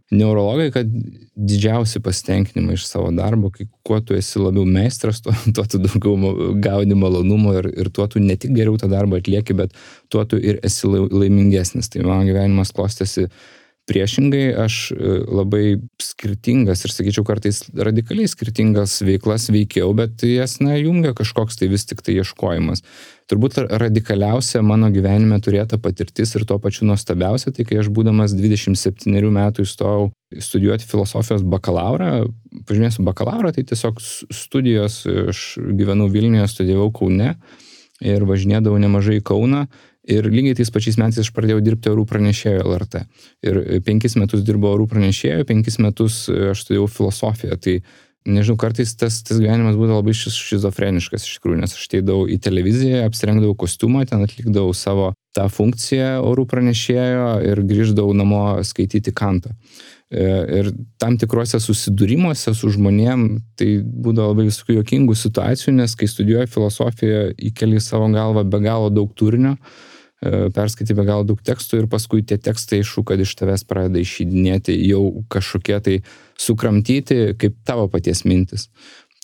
neurologai, 0.10 0.72
kad 0.74 0.90
didžiausi 1.38 2.02
pasitenkinimai 2.02 2.74
iš 2.78 2.88
savo 2.90 3.12
darbo, 3.14 3.52
kai 3.54 3.68
kuo 3.86 4.00
tu 4.02 4.18
esi 4.18 4.42
labiau 4.42 4.66
meistras, 4.66 5.22
tuo, 5.22 5.36
tuo 5.56 5.68
tu 5.70 5.82
daugiau 5.84 6.56
gauni 6.64 6.98
malonumo 6.98 7.54
ir, 7.60 7.70
ir 7.78 7.92
tuo 7.94 8.08
tu 8.10 8.22
ne 8.24 8.36
tik 8.42 8.56
geriau 8.58 8.78
tą 8.82 8.90
darbą 8.90 9.22
atlieki, 9.22 9.54
bet 9.58 9.78
tuo 10.10 10.26
tu 10.26 10.42
ir 10.42 10.58
esi 10.66 10.90
laimingesnis. 10.90 11.92
Tai 11.94 12.08
mano 12.08 12.26
gyvenimas 12.26 12.74
klostėsi 12.74 13.28
Priešingai, 13.88 14.52
aš 14.66 14.78
e, 14.92 15.12
labai 15.32 15.78
skirtingas 16.04 16.82
ir 16.84 16.92
sakyčiau 16.92 17.24
kartais 17.28 17.62
radikaliai 17.72 18.28
skirtingas 18.28 18.98
veiklas 19.08 19.46
veikiau, 19.48 19.94
bet 19.96 20.26
jas, 20.28 20.58
na, 20.60 20.76
jungia 20.76 21.14
kažkoks 21.16 21.56
tai 21.56 21.70
vis 21.72 21.88
tik 21.88 22.04
tai 22.04 22.18
ieškojimas. 22.20 22.84
Turbūt 23.32 23.62
radikaliausia 23.80 24.60
mano 24.64 24.90
gyvenime 24.92 25.40
turėta 25.44 25.80
patirtis 25.80 26.36
ir 26.36 26.44
tuo 26.48 26.60
pačiu 26.64 26.90
nuostabiausia, 26.90 27.54
tai 27.56 27.64
kai 27.68 27.80
aš 27.80 27.88
būdamas 27.96 28.36
27 28.36 29.32
metų 29.40 29.64
įstojau 29.64 30.10
studijuoti 30.36 30.88
filosofijos 30.88 31.48
bakalaurą, 31.48 32.28
pažymėsiu 32.68 33.08
bakalaurą, 33.08 33.54
tai 33.56 33.64
tiesiog 33.68 34.04
studijos, 34.04 35.06
aš 35.08 35.46
gyvenau 35.80 36.12
Vilniuje, 36.12 36.48
studijavau 36.52 36.92
Kaune 36.96 37.38
ir 38.04 38.28
važinėdavau 38.28 38.84
nemažai 38.84 39.22
į 39.22 39.28
Kauną 39.32 39.68
Ir 40.08 40.28
lygiai 40.32 40.56
tais 40.56 40.72
pačiais 40.72 40.96
metais 41.00 41.20
aš 41.20 41.34
pradėjau 41.36 41.60
dirbti 41.64 41.92
orų 41.92 42.06
pranešėjo 42.08 42.64
LRT. 42.64 43.04
Ir 43.44 43.58
penkis 43.84 44.16
metus 44.16 44.46
dirbau 44.48 44.72
orų 44.78 44.86
pranešėjo, 44.94 45.44
penkis 45.50 45.82
metus 45.84 46.26
aš 46.32 46.64
studijau 46.64 46.88
filosofiją. 46.88 47.58
Tai 47.60 47.74
nežinau, 48.28 48.58
kartais 48.60 48.94
tas, 49.00 49.20
tas 49.28 49.40
gyvenimas 49.40 49.76
būdavo 49.80 50.02
labai 50.02 50.14
šizofreniškas 50.16 51.26
iš 51.28 51.38
tikrųjų, 51.38 51.60
nes 51.64 51.76
aš 51.76 51.90
teidavau 51.92 52.28
į 52.30 52.38
televiziją, 52.44 53.06
apsirengdavau 53.08 53.56
kostiumą, 53.60 54.06
ten 54.08 54.24
atlikdavau 54.24 54.72
savo 54.76 55.12
tą 55.36 55.48
funkciją 55.52 56.22
orų 56.28 56.48
pranešėjo 56.52 57.28
ir 57.48 57.62
grįždavau 57.68 58.16
namo 58.18 58.42
skaityti 58.68 59.14
kantą. 59.16 59.52
E, 60.08 60.24
ir 60.62 60.72
tam 61.02 61.18
tikrose 61.20 61.60
susidūrimuose 61.64 62.54
su 62.56 62.72
žmonėm 62.72 63.28
tai 63.60 63.74
būdavo 63.84 64.32
labai 64.32 64.48
visokių 64.48 64.80
jokingų 64.80 65.20
situacijų, 65.20 65.76
nes 65.82 66.00
kai 66.00 66.08
studijuoji 66.12 66.52
filosofiją, 66.56 67.22
įkeli 67.52 67.84
savo 67.84 68.08
galvą 68.16 68.48
be 68.48 68.64
galo 68.64 68.92
daug 68.94 69.12
turinio, 69.20 69.58
E, 69.58 69.97
perskaitai 70.22 70.96
be 70.98 71.06
galo 71.06 71.26
daug 71.28 71.42
tekstų 71.46 71.84
ir 71.84 71.90
paskui 71.92 72.24
tie 72.26 72.40
tekstai 72.42 72.82
išu, 72.82 73.04
kad 73.06 73.22
iš 73.22 73.36
tavęs 73.38 73.66
pradeda 73.70 74.02
išydinėti 74.02 74.78
jau 74.88 75.24
kažkokie 75.30 75.78
tai 75.86 75.98
sukramtyti 76.42 77.36
kaip 77.38 77.60
tavo 77.68 77.86
paties 77.92 78.24
mintis. 78.26 78.70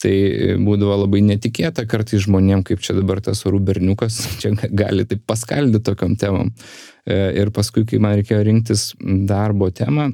Tai 0.04 0.14
būdavo 0.60 0.98
labai 1.06 1.22
netikėta 1.24 1.86
kartais 1.88 2.26
žmonėm, 2.26 2.66
kaip 2.68 2.82
čia 2.84 2.96
dabar 2.98 3.22
tas 3.24 3.46
orų 3.48 3.62
berniukas, 3.70 4.20
čia 4.42 4.52
gali 4.70 5.08
taip 5.08 5.24
paskaldyti 5.30 5.86
tokiam 5.88 6.18
temam. 6.20 6.52
E, 7.08 7.16
ir 7.40 7.54
paskui, 7.56 7.86
kai 7.88 8.02
man 8.04 8.18
reikėjo 8.20 8.44
rinktis 8.46 8.92
darbo 9.00 9.72
temą, 9.72 10.12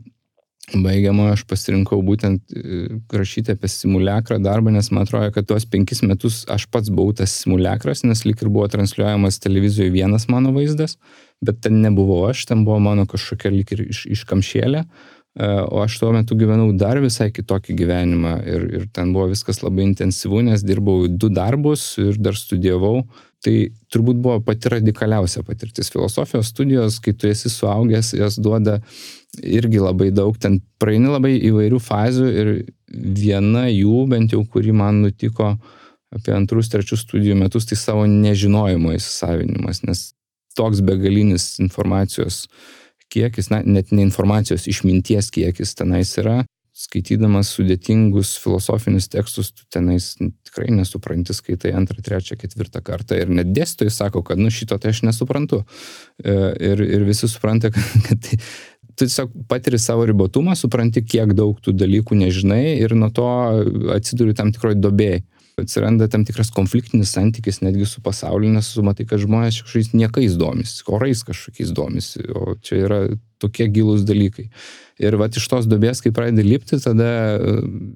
baigiamojo 0.73 1.33
aš 1.33 1.43
pasirinkau 1.49 1.99
būtent 2.05 2.53
e, 2.53 2.81
rašyti 3.13 3.53
apie 3.55 3.69
simuliakrą 3.71 4.39
darbą, 4.43 4.73
nes 4.73 4.91
man 4.93 5.05
atrodo, 5.05 5.31
kad 5.35 5.47
tuos 5.49 5.65
penkis 5.69 6.03
metus 6.05 6.41
aš 6.51 6.67
pats 6.71 6.91
buvau 6.93 7.15
tas 7.17 7.33
simuliakras, 7.43 8.03
nes 8.05 8.25
lik 8.27 8.43
ir 8.43 8.51
buvo 8.53 8.67
transliuojamas 8.71 9.41
televizijoje 9.43 9.93
vienas 9.93 10.27
mano 10.29 10.53
vaizdas, 10.55 10.97
bet 11.45 11.61
ten 11.65 11.81
nebuvau 11.83 12.27
aš, 12.29 12.45
ten 12.49 12.65
buvo 12.67 12.79
mano 12.83 13.07
kažkokia 13.09 13.53
lik 13.53 13.73
ir 13.75 13.85
iš, 13.87 14.03
iškamšėlė, 14.19 14.83
e, 14.85 15.49
o 15.65 15.81
aš 15.85 15.97
tuo 16.01 16.11
metu 16.15 16.37
gyvenau 16.39 16.69
dar 16.77 17.01
visai 17.01 17.31
kitokį 17.33 17.77
gyvenimą 17.79 18.35
ir, 18.45 18.67
ir 18.79 18.85
ten 18.93 19.13
buvo 19.15 19.29
viskas 19.33 19.63
labai 19.65 19.87
intensyvu, 19.89 20.43
nes 20.51 20.65
dirbau 20.65 21.07
du 21.09 21.31
darbus 21.33 21.95
ir 22.01 22.21
dar 22.21 22.37
studijavau. 22.37 23.03
Tai 23.45 23.53
turbūt 23.93 24.17
buvo 24.19 24.41
pati 24.43 24.71
radikaliausia 24.73 25.45
patirtis. 25.47 25.91
Filosofijos 25.93 26.51
studijos, 26.51 26.97
kai 27.03 27.13
tu 27.15 27.29
esi 27.29 27.51
suaugęs, 27.51 28.11
jas 28.19 28.35
duoda 28.41 28.79
irgi 29.39 29.79
labai 29.79 30.09
daug, 30.11 30.35
ten 30.41 30.59
praeini 30.81 31.11
labai 31.13 31.37
įvairių 31.47 31.79
fazių 31.79 32.29
ir 32.41 32.51
viena 32.89 33.69
jų, 33.69 34.03
bent 34.11 34.35
jau 34.35 34.43
kuri 34.43 34.75
man 34.75 35.03
nutiko 35.05 35.53
apie 36.11 36.33
antrus, 36.35 36.71
trečius 36.73 37.05
studijų 37.05 37.37
metus, 37.39 37.69
tai 37.69 37.77
savo 37.79 38.03
nežinojimo 38.09 38.91
įsisavinimas, 38.97 39.83
nes 39.85 40.09
toks 40.57 40.81
begalinis 40.83 41.53
informacijos 41.63 42.47
kiekis, 43.13 43.49
na, 43.53 43.61
net 43.65 43.93
ne 43.95 44.03
informacijos, 44.05 44.67
išminties 44.69 45.31
kiekis 45.33 45.75
tenais 45.77 46.11
yra. 46.21 46.41
Skaitydamas 46.79 47.49
sudėtingus 47.57 48.37
filosofinius 48.39 49.09
tekstus, 49.11 49.49
tu 49.51 49.65
tenais 49.73 50.13
tikrai 50.47 50.69
nesupranti, 50.71 51.35
skaitai 51.35 51.73
antrą, 51.75 51.99
trečią, 52.05 52.37
ketvirtą 52.39 52.79
kartą 52.85 53.17
ir 53.19 53.31
net 53.33 53.51
dėstytojai 53.51 53.91
sako, 53.91 54.23
kad 54.29 54.39
nu 54.39 54.47
šito 54.53 54.77
tai 54.79 54.93
aš 54.93 55.03
nesuprantu. 55.09 55.65
E, 56.23 56.35
ir, 56.69 56.83
ir 56.85 57.03
visi 57.07 57.27
supranta, 57.27 57.73
kad, 57.75 57.83
kad 58.07 58.23
tai, 58.23 58.39
tu 58.95 59.03
tiesiog 59.03 59.35
patiri 59.51 59.79
savo 59.79 60.07
ribotumą, 60.07 60.55
supranti, 60.59 61.03
kiek 61.03 61.35
daug 61.35 61.59
tų 61.63 61.75
dalykų 61.75 62.15
nežinai 62.19 62.77
ir 62.79 62.95
nuo 62.95 63.11
to 63.11 63.27
atsiduri 63.95 64.37
tam 64.37 64.55
tikroji 64.55 64.79
dobėjai. 64.79 65.21
Atsiranda 65.59 66.07
tam 66.07 66.23
tikras 66.23 66.53
konfliktinis 66.55 67.11
santykis 67.11 67.59
netgi 67.59 67.87
su 67.91 67.99
pasauliu, 68.03 68.47
nes 68.55 68.71
matai, 68.83 69.03
kad 69.07 69.19
žmonės 69.19 69.59
kažkokiais 69.65 69.91
niekais 69.99 70.37
domisi, 70.39 70.79
orais 70.87 71.25
kažkokiais 71.27 71.73
domisi, 71.75 72.23
o 72.31 72.55
čia 72.63 72.85
yra 72.85 73.01
tokie 73.41 73.69
gilūs 73.71 74.05
dalykai. 74.07 74.49
Ir 74.99 75.15
va 75.19 75.29
iš 75.31 75.47
tos 75.47 75.67
dobės, 75.69 76.03
kai 76.03 76.11
pradedi 76.15 76.43
lipti, 76.45 76.79
tada 76.83 77.39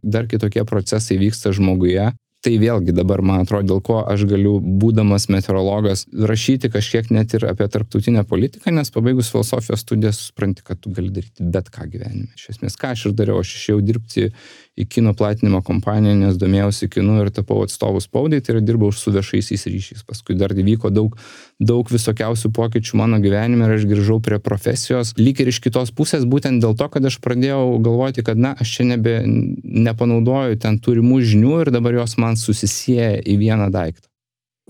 dar 0.04 0.30
kitokie 0.32 0.64
procesai 0.68 1.20
vyksta 1.20 1.52
žmoguje, 1.56 2.12
tai 2.44 2.58
vėlgi 2.60 2.94
dabar 2.96 3.24
man 3.24 3.44
atrodo, 3.46 3.70
dėl 3.72 3.82
ko 3.86 4.02
aš 4.10 4.26
galiu, 4.28 4.58
būdamas 4.60 5.30
meteorologas, 5.32 6.06
rašyti 6.12 6.72
kažkiek 6.74 7.10
net 7.16 7.36
ir 7.38 7.48
apie 7.48 7.70
tarptautinę 7.72 8.26
politiką, 8.28 8.74
nes 8.76 8.92
pabaigus 8.94 9.32
filosofijos 9.32 9.86
studijas 9.86 10.20
supranti, 10.28 10.66
kad 10.68 10.82
tu 10.84 10.92
gali 10.96 11.14
daryti 11.14 11.48
bet 11.56 11.72
ką 11.74 11.88
gyvenime. 11.94 12.32
Iš 12.36 12.56
esmės, 12.56 12.78
ką 12.80 12.92
aš 12.98 13.08
ir 13.10 13.16
dariau, 13.20 13.40
aš 13.44 13.56
išėjau 13.60 13.80
dirbti 13.88 14.28
į 14.74 14.88
kino 14.90 15.14
platinimo 15.14 15.62
kompaniją, 15.66 16.16
nes 16.18 16.38
domėjausi 16.42 16.88
kinu 16.90 17.20
ir 17.22 17.30
tapau 17.34 17.60
atstovų 17.62 18.02
spaudai, 18.02 18.40
tai 18.42 18.56
yra 18.56 18.62
dirbau 18.66 18.90
su 18.96 19.14
viešaisiais 19.14 19.68
ryšiais. 19.70 20.06
Paskui 20.08 20.34
dar 20.38 20.56
įvyko 20.58 20.90
daug, 20.94 21.18
daug 21.62 21.90
visokiausių 21.94 22.50
pokyčių 22.58 22.98
mano 22.98 23.20
gyvenime 23.22 23.68
ir 23.68 23.76
aš 23.76 23.86
grįžau 23.90 24.18
prie 24.26 24.40
profesijos, 24.42 25.14
lyg 25.20 25.44
ir 25.44 25.52
iš 25.54 25.62
kitos 25.64 25.94
pusės, 25.94 26.26
būtent 26.30 26.64
dėl 26.64 26.74
to, 26.80 26.88
kad 26.90 27.06
aš 27.06 27.20
pradėjau 27.22 27.78
galvoti, 27.86 28.26
kad, 28.26 28.42
na, 28.42 28.56
aš 28.58 28.80
čia 28.80 28.88
nebe, 28.96 29.20
nepanaudoju 29.28 30.58
ten 30.66 30.82
turimų 30.82 31.22
žinių 31.22 31.60
ir 31.62 31.74
dabar 31.78 32.02
jos 32.02 32.18
man 32.18 32.40
susisieja 32.40 33.22
į 33.22 33.38
vieną 33.46 33.70
daiktą. 33.74 34.10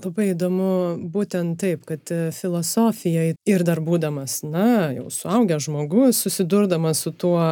Labai 0.03 0.31
įdomu 0.33 0.97
būtent 1.13 1.59
taip, 1.61 1.83
kad 1.87 2.09
filosofija 2.33 3.29
ir 3.37 3.63
dar 3.63 3.79
būdamas, 3.79 4.41
na, 4.41 4.89
jau 4.97 5.07
suaugęs 5.13 5.67
žmogus, 5.69 6.19
susidurdamas 6.25 7.05
su 7.05 7.13
tuo 7.13 7.43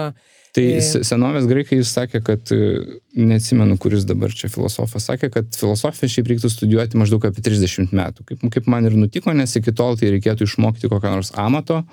Tai 0.51 0.63
senovės 1.07 1.45
graikai 1.47 1.77
jis 1.79 1.93
sakė, 1.95 2.19
kad, 2.27 2.49
e, 2.51 2.81
neatsimenu, 3.15 3.77
kuris 3.79 4.03
dabar 4.07 4.33
čia 4.35 4.49
filosofas, 4.51 5.05
sakė, 5.07 5.29
kad 5.31 5.47
filosofiją 5.55 6.11
šiaip 6.11 6.31
reiktų 6.31 6.51
studijuoti 6.51 6.99
maždaug 6.99 7.27
apie 7.29 7.43
30 7.45 7.93
metų. 7.95 8.25
Kaip, 8.27 8.43
kaip 8.57 8.67
man 8.71 8.89
ir 8.89 8.97
nutiko, 8.99 9.31
nes 9.31 9.55
iki 9.55 9.71
tol 9.71 9.95
tai 9.99 10.11
reikėtų 10.17 10.49
išmokti 10.49 10.91
kokią 10.91 11.13
nors 11.15 11.31
amato, 11.39 11.85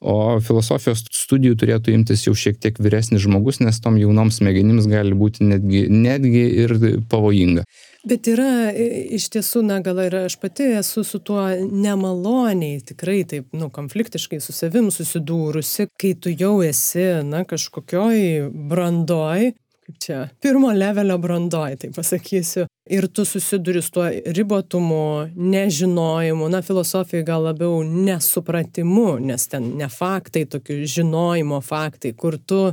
o 0.00 0.40
filosofijos 0.42 1.04
studijų 1.14 1.58
turėtų 1.60 1.92
imtis 1.92 2.24
jau 2.24 2.32
šiek 2.34 2.56
tiek 2.64 2.80
vyresnis 2.82 3.22
žmogus, 3.26 3.60
nes 3.60 3.76
tom 3.84 4.00
jaunoms 4.00 4.40
smegenims 4.40 4.88
gali 4.90 5.12
būti 5.14 5.44
netgi, 5.46 5.84
netgi 5.92 6.46
ir 6.64 6.74
pavojinga. 7.12 7.68
Bet 8.02 8.26
yra 8.26 8.72
iš 9.14 9.28
tiesų, 9.30 9.60
na 9.62 9.76
gal 9.84 10.00
ir 10.02 10.16
aš 10.24 10.34
pati 10.42 10.64
esu 10.80 11.04
su 11.06 11.20
tuo 11.22 11.44
nemaloniai, 11.54 12.80
tikrai 12.82 13.20
taip, 13.30 13.52
nu, 13.54 13.68
konfliktiškai 13.70 14.40
su 14.42 14.54
savim 14.54 14.88
susidūrusi, 14.90 15.86
kai 16.00 16.16
tu 16.18 16.32
jau 16.34 16.56
esi, 16.66 17.04
na, 17.22 17.44
kažkokioj 17.46 18.48
brandoj, 18.72 19.52
kaip 19.86 20.00
čia, 20.02 20.18
pirmo 20.42 20.72
levelio 20.74 21.14
brandoj, 21.22 21.76
tai 21.78 21.92
pasakysiu. 21.94 22.66
Ir 22.90 23.06
tu 23.06 23.22
susiduri 23.28 23.84
su 23.86 23.94
tuo 23.94 24.08
ribotumu, 24.10 25.04
nežinojimu, 25.38 26.48
na, 26.50 26.58
filosofijai 26.66 27.22
gal 27.28 27.46
labiau 27.46 27.84
nesupratimu, 27.86 29.20
nes 29.30 29.46
ten 29.52 29.76
ne 29.78 29.86
faktai, 29.86 30.48
tokių 30.50 30.80
žinojimo 30.96 31.62
faktai, 31.62 32.16
kur 32.18 32.34
tu 32.34 32.64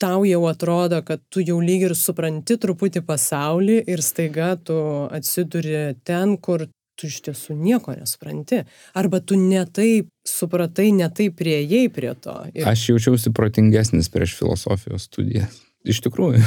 tau 0.00 0.24
jau 0.26 0.42
atrodo, 0.50 1.00
kad 1.06 1.22
tu 1.32 1.42
jau 1.44 1.58
lyg 1.62 1.88
ir 1.88 1.94
supranti 1.98 2.56
truputį 2.60 3.04
pasaulį 3.06 3.82
ir 3.90 4.02
staiga 4.04 4.54
tu 4.56 4.76
atsiduri 5.14 5.94
ten, 6.04 6.36
kur 6.38 6.66
tu 6.94 7.08
iš 7.10 7.20
tiesų 7.26 7.56
nieko 7.58 7.94
nesupranti. 7.96 8.62
Arba 8.94 9.20
tu 9.20 9.38
netaip 9.38 10.10
supratai, 10.26 10.90
netaip 10.94 11.36
prieėjai 11.38 11.88
prie 11.94 12.14
to. 12.14 12.36
Ir... 12.54 12.68
Aš 12.70 12.88
jaučiausi 12.92 13.34
protingesnis 13.34 14.10
prieš 14.12 14.36
filosofijos 14.38 15.08
studijas. 15.10 15.60
Iš 15.84 16.00
tikrųjų. 16.06 16.40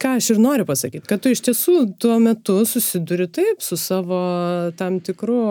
Ką 0.00 0.14
aš 0.16 0.30
ir 0.32 0.38
noriu 0.40 0.64
pasakyti, 0.64 1.04
kad 1.10 1.20
tu 1.20 1.28
iš 1.34 1.42
tiesų 1.44 1.74
tuo 2.00 2.16
metu 2.22 2.62
susiduri 2.66 3.26
taip 3.28 3.60
su 3.62 3.76
savo 3.76 4.20
tam 4.78 4.96
tikru 5.04 5.42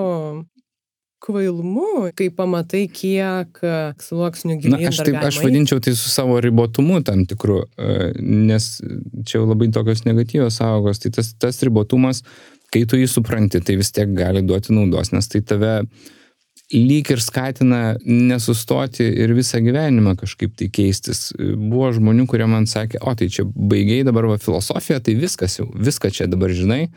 kvailumu, 1.23 2.09
kai 2.17 2.29
pamatai, 2.35 2.85
kiek 2.91 3.61
sluoksnių 4.03 4.57
gyvena. 4.59 4.79
Na, 4.81 4.89
aš, 4.91 5.03
taip, 5.07 5.19
aš 5.23 5.39
vadinčiau 5.43 5.83
tai 5.83 5.95
su 5.97 6.11
savo 6.11 6.39
ribotumu 6.43 6.99
tam 7.07 7.23
tikru, 7.29 7.61
e, 7.77 8.09
nes 8.19 8.73
čia 9.23 9.39
jau 9.39 9.45
labai 9.47 9.69
tokios 9.73 10.03
negatyvios 10.07 10.59
savogos, 10.59 10.99
tai 11.03 11.13
tas, 11.15 11.31
tas 11.39 11.61
ribotumas, 11.63 12.23
kai 12.73 12.83
tu 12.89 12.99
jį 12.99 13.07
supranti, 13.11 13.61
tai 13.63 13.77
vis 13.79 13.93
tiek 13.95 14.11
gali 14.17 14.43
duoti 14.45 14.75
naudos, 14.75 15.13
nes 15.15 15.31
tai 15.31 15.43
tave 15.45 15.77
lyg 16.73 17.09
ir 17.13 17.21
skatina 17.21 17.95
nesustoti 18.05 19.05
ir 19.05 19.33
visą 19.37 19.59
gyvenimą 19.63 20.15
kažkaip 20.19 20.55
tai 20.57 20.69
keistis. 20.73 21.27
Buvo 21.37 21.91
žmonių, 21.93 22.25
kurie 22.29 22.47
man 22.49 22.65
sakė, 22.69 23.01
o 23.01 23.13
tai 23.17 23.29
čia 23.33 23.45
baigiai 23.45 24.05
dabar 24.07 24.27
va 24.31 24.39
filosofiją, 24.41 25.01
tai 25.03 25.17
viskas 25.19 25.59
jau, 25.59 25.67
viską 25.73 26.11
čia 26.13 26.29
dabar 26.31 26.53
žinai. 26.55 26.87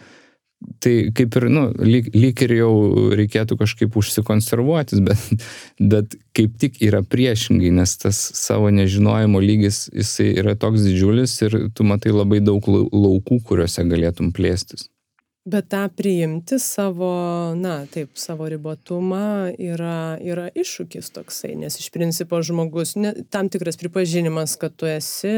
Tai 0.81 0.93
kaip 1.17 1.37
ir, 1.37 1.47
nu, 1.53 1.67
lyg, 1.85 2.09
lyg 2.17 2.41
ir 2.47 2.55
jau 2.57 2.73
reikėtų 3.17 3.59
kažkaip 3.61 3.97
užsikonservuotis, 4.01 5.03
bet, 5.05 5.45
bet 5.93 6.17
kaip 6.37 6.57
tik 6.61 6.81
yra 6.85 7.03
priešingai, 7.05 7.71
nes 7.77 7.93
tas 8.01 8.19
savo 8.39 8.73
nežinojimo 8.73 9.41
lygis, 9.45 9.87
jisai 9.93 10.33
yra 10.41 10.57
toks 10.57 10.87
didžiulis 10.89 11.37
ir 11.45 11.59
tu 11.77 11.87
matai 11.87 12.15
labai 12.17 12.41
daug 12.45 12.65
laukų, 12.73 13.43
kuriuose 13.45 13.85
galėtum 13.89 14.33
plėstis. 14.37 14.89
Bet 15.47 15.69
tą 15.71 15.85
priimti 15.95 16.57
savo, 16.59 17.55
na, 17.55 17.85
taip, 17.87 18.17
savo 18.19 18.49
ribotumą 18.51 19.53
yra, 19.63 20.17
yra 20.19 20.49
iššūkis 20.51 21.13
toksai, 21.15 21.53
nes 21.61 21.77
iš 21.79 21.93
principo 21.95 22.41
žmogus, 22.43 22.97
ne, 22.99 23.13
tam 23.31 23.47
tikras 23.53 23.79
pripažinimas, 23.79 24.57
kad 24.59 24.75
tu 24.75 24.91
esi 24.91 25.31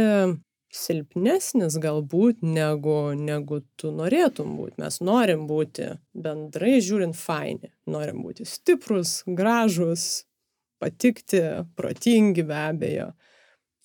silpnesnis 0.74 1.78
galbūt 1.80 2.42
negu, 2.44 3.14
negu 3.16 3.62
tu 3.80 3.92
norėtum 3.94 4.56
būti. 4.58 4.78
Mes 4.82 5.00
norim 5.04 5.46
būti 5.48 5.94
bendrai 6.12 6.78
žiūrint 6.84 7.16
faini, 7.16 7.72
norim 7.88 8.22
būti 8.26 8.46
stiprus, 8.48 9.22
gražus, 9.26 10.24
patikti, 10.82 11.42
protingi 11.78 12.44
be 12.46 12.60
abejo. 12.68 13.10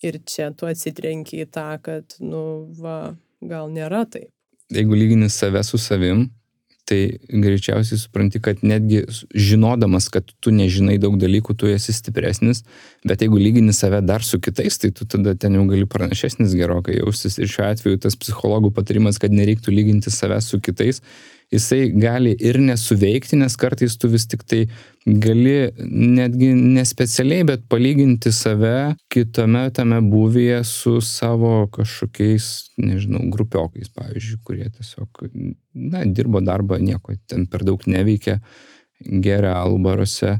Ir 0.04 0.20
čia 0.28 0.50
tu 0.52 0.68
atsitrenki 0.68 1.40
į 1.44 1.50
tą, 1.54 1.70
kad, 1.80 2.18
nu, 2.20 2.68
va, 2.76 3.14
gal 3.40 3.70
nėra 3.72 4.04
taip 4.04 4.34
jeigu 4.70 4.94
lygini 4.94 5.30
save 5.30 5.62
su 5.64 5.78
savim, 5.78 6.30
tai 6.88 7.18
greičiausiai 7.28 7.98
supranti, 7.98 8.40
kad 8.44 8.60
netgi 8.62 9.04
žinodamas, 9.32 10.10
kad 10.12 10.28
tu 10.44 10.52
nežinai 10.52 10.98
daug 11.00 11.16
dalykų, 11.20 11.56
tu 11.56 11.70
esi 11.72 11.94
stipresnis, 11.96 12.60
bet 13.08 13.24
jeigu 13.24 13.40
lygini 13.40 13.72
save 13.76 14.02
dar 14.04 14.24
su 14.24 14.40
kitais, 14.42 14.76
tai 14.80 14.92
tu 14.96 15.08
tada 15.08 15.32
ten 15.34 15.56
jau 15.56 15.64
gali 15.70 15.88
pranašesnis 15.88 16.56
gerokai 16.58 16.98
jaustis. 16.98 17.38
Ir 17.40 17.48
šiuo 17.48 17.70
atveju 17.70 18.02
tas 18.04 18.18
psichologų 18.20 18.74
patarimas, 18.76 19.20
kad 19.22 19.32
nereiktų 19.32 19.72
lyginti 19.72 20.12
save 20.12 20.40
su 20.44 20.60
kitais, 20.60 21.00
jisai 21.54 21.88
gali 22.00 22.34
ir 22.42 22.58
nesuveikti, 22.62 23.38
nes 23.40 23.56
kartais 23.60 23.96
tu 24.00 24.10
vis 24.12 24.26
tik 24.30 24.42
tai 24.48 24.64
gali 25.06 25.70
netgi 25.84 26.50
nespecialiai, 26.56 27.46
bet 27.48 27.66
palyginti 27.70 28.32
save 28.34 28.94
kitame 29.12 29.66
tame 29.76 30.00
būvyje 30.04 30.62
su 30.68 30.96
savo 31.04 31.66
kažkokiais, 31.74 32.50
nežinau, 32.80 33.24
grupiokais, 33.34 33.92
pavyzdžiui, 33.94 34.40
kurie 34.46 34.68
tiesiog, 34.70 35.26
na, 35.74 36.04
dirbo 36.06 36.42
darbą, 36.44 36.80
nieko 36.82 37.16
ten 37.30 37.46
per 37.50 37.66
daug 37.66 37.84
neveikia, 37.90 38.40
geria 39.04 39.58
albaruose. 39.60 40.38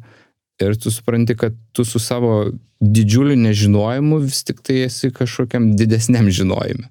Ir 0.62 0.76
tu 0.78 0.90
supranti, 0.94 1.34
kad 1.36 1.56
tu 1.74 1.84
su 1.84 1.98
savo 1.98 2.46
didžiuliu 2.80 3.36
nežinojimu 3.38 4.20
vis 4.22 4.44
tik 4.46 4.62
tai 4.64 4.84
esi 4.86 5.10
kažkokiam 5.14 5.72
didesniam 5.78 6.30
žinojime. 6.30 6.88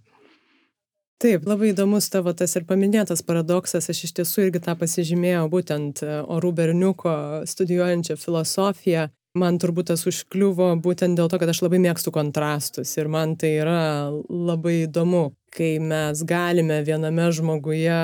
Taip, 1.21 1.45
labai 1.47 1.71
įdomus 1.71 2.09
tavo 2.11 2.33
tas 2.35 2.55
ir 2.57 2.65
paminėtas 2.67 3.23
paradoksas, 3.25 3.89
aš 3.89 4.05
iš 4.07 4.13
tiesų 4.19 4.47
irgi 4.47 4.61
tą 4.65 4.75
pasižymėjau, 4.79 5.43
būtent 5.51 6.01
e, 6.03 6.15
orų 6.35 6.51
berniuko 6.57 7.13
studijuojančią 7.47 8.17
filosofiją. 8.19 9.09
Man 9.39 9.57
turbūt 9.57 9.87
tas 9.89 10.03
užkliuvo 10.05 10.67
būtent 10.83 11.17
dėl 11.17 11.29
to, 11.31 11.39
kad 11.41 11.49
aš 11.49 11.63
labai 11.63 11.79
mėgstu 11.81 12.11
kontrastus 12.13 12.91
ir 12.99 13.07
man 13.09 13.33
tai 13.39 13.55
yra 13.63 14.11
labai 14.29 14.83
įdomu, 14.83 15.31
kai 15.55 15.77
mes 15.81 16.21
galime 16.29 16.83
viename 16.85 17.31
žmoguje 17.33 18.01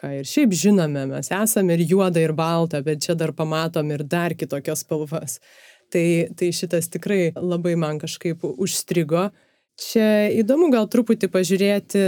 ką 0.00 0.10
ir 0.20 0.28
šiaip 0.28 0.54
žinome, 0.56 1.06
mes 1.10 1.30
esame 1.32 1.76
ir 1.76 1.84
juoda, 1.88 2.20
ir 2.20 2.34
balta, 2.36 2.82
bet 2.84 3.02
čia 3.04 3.16
dar 3.18 3.32
pamatom 3.36 3.92
ir 3.94 4.04
dar 4.04 4.34
kitokias 4.36 4.84
spalvas. 4.84 5.38
Tai, 5.92 6.06
tai 6.34 6.50
šitas 6.56 6.88
tikrai 6.90 7.32
labai 7.36 7.74
man 7.78 8.00
kažkaip 8.02 8.42
užstrigo 8.44 9.28
Čia 9.74 10.30
įdomu 10.30 10.68
gal 10.70 10.86
truputį 10.86 11.26
pažiūrėti, 11.34 12.02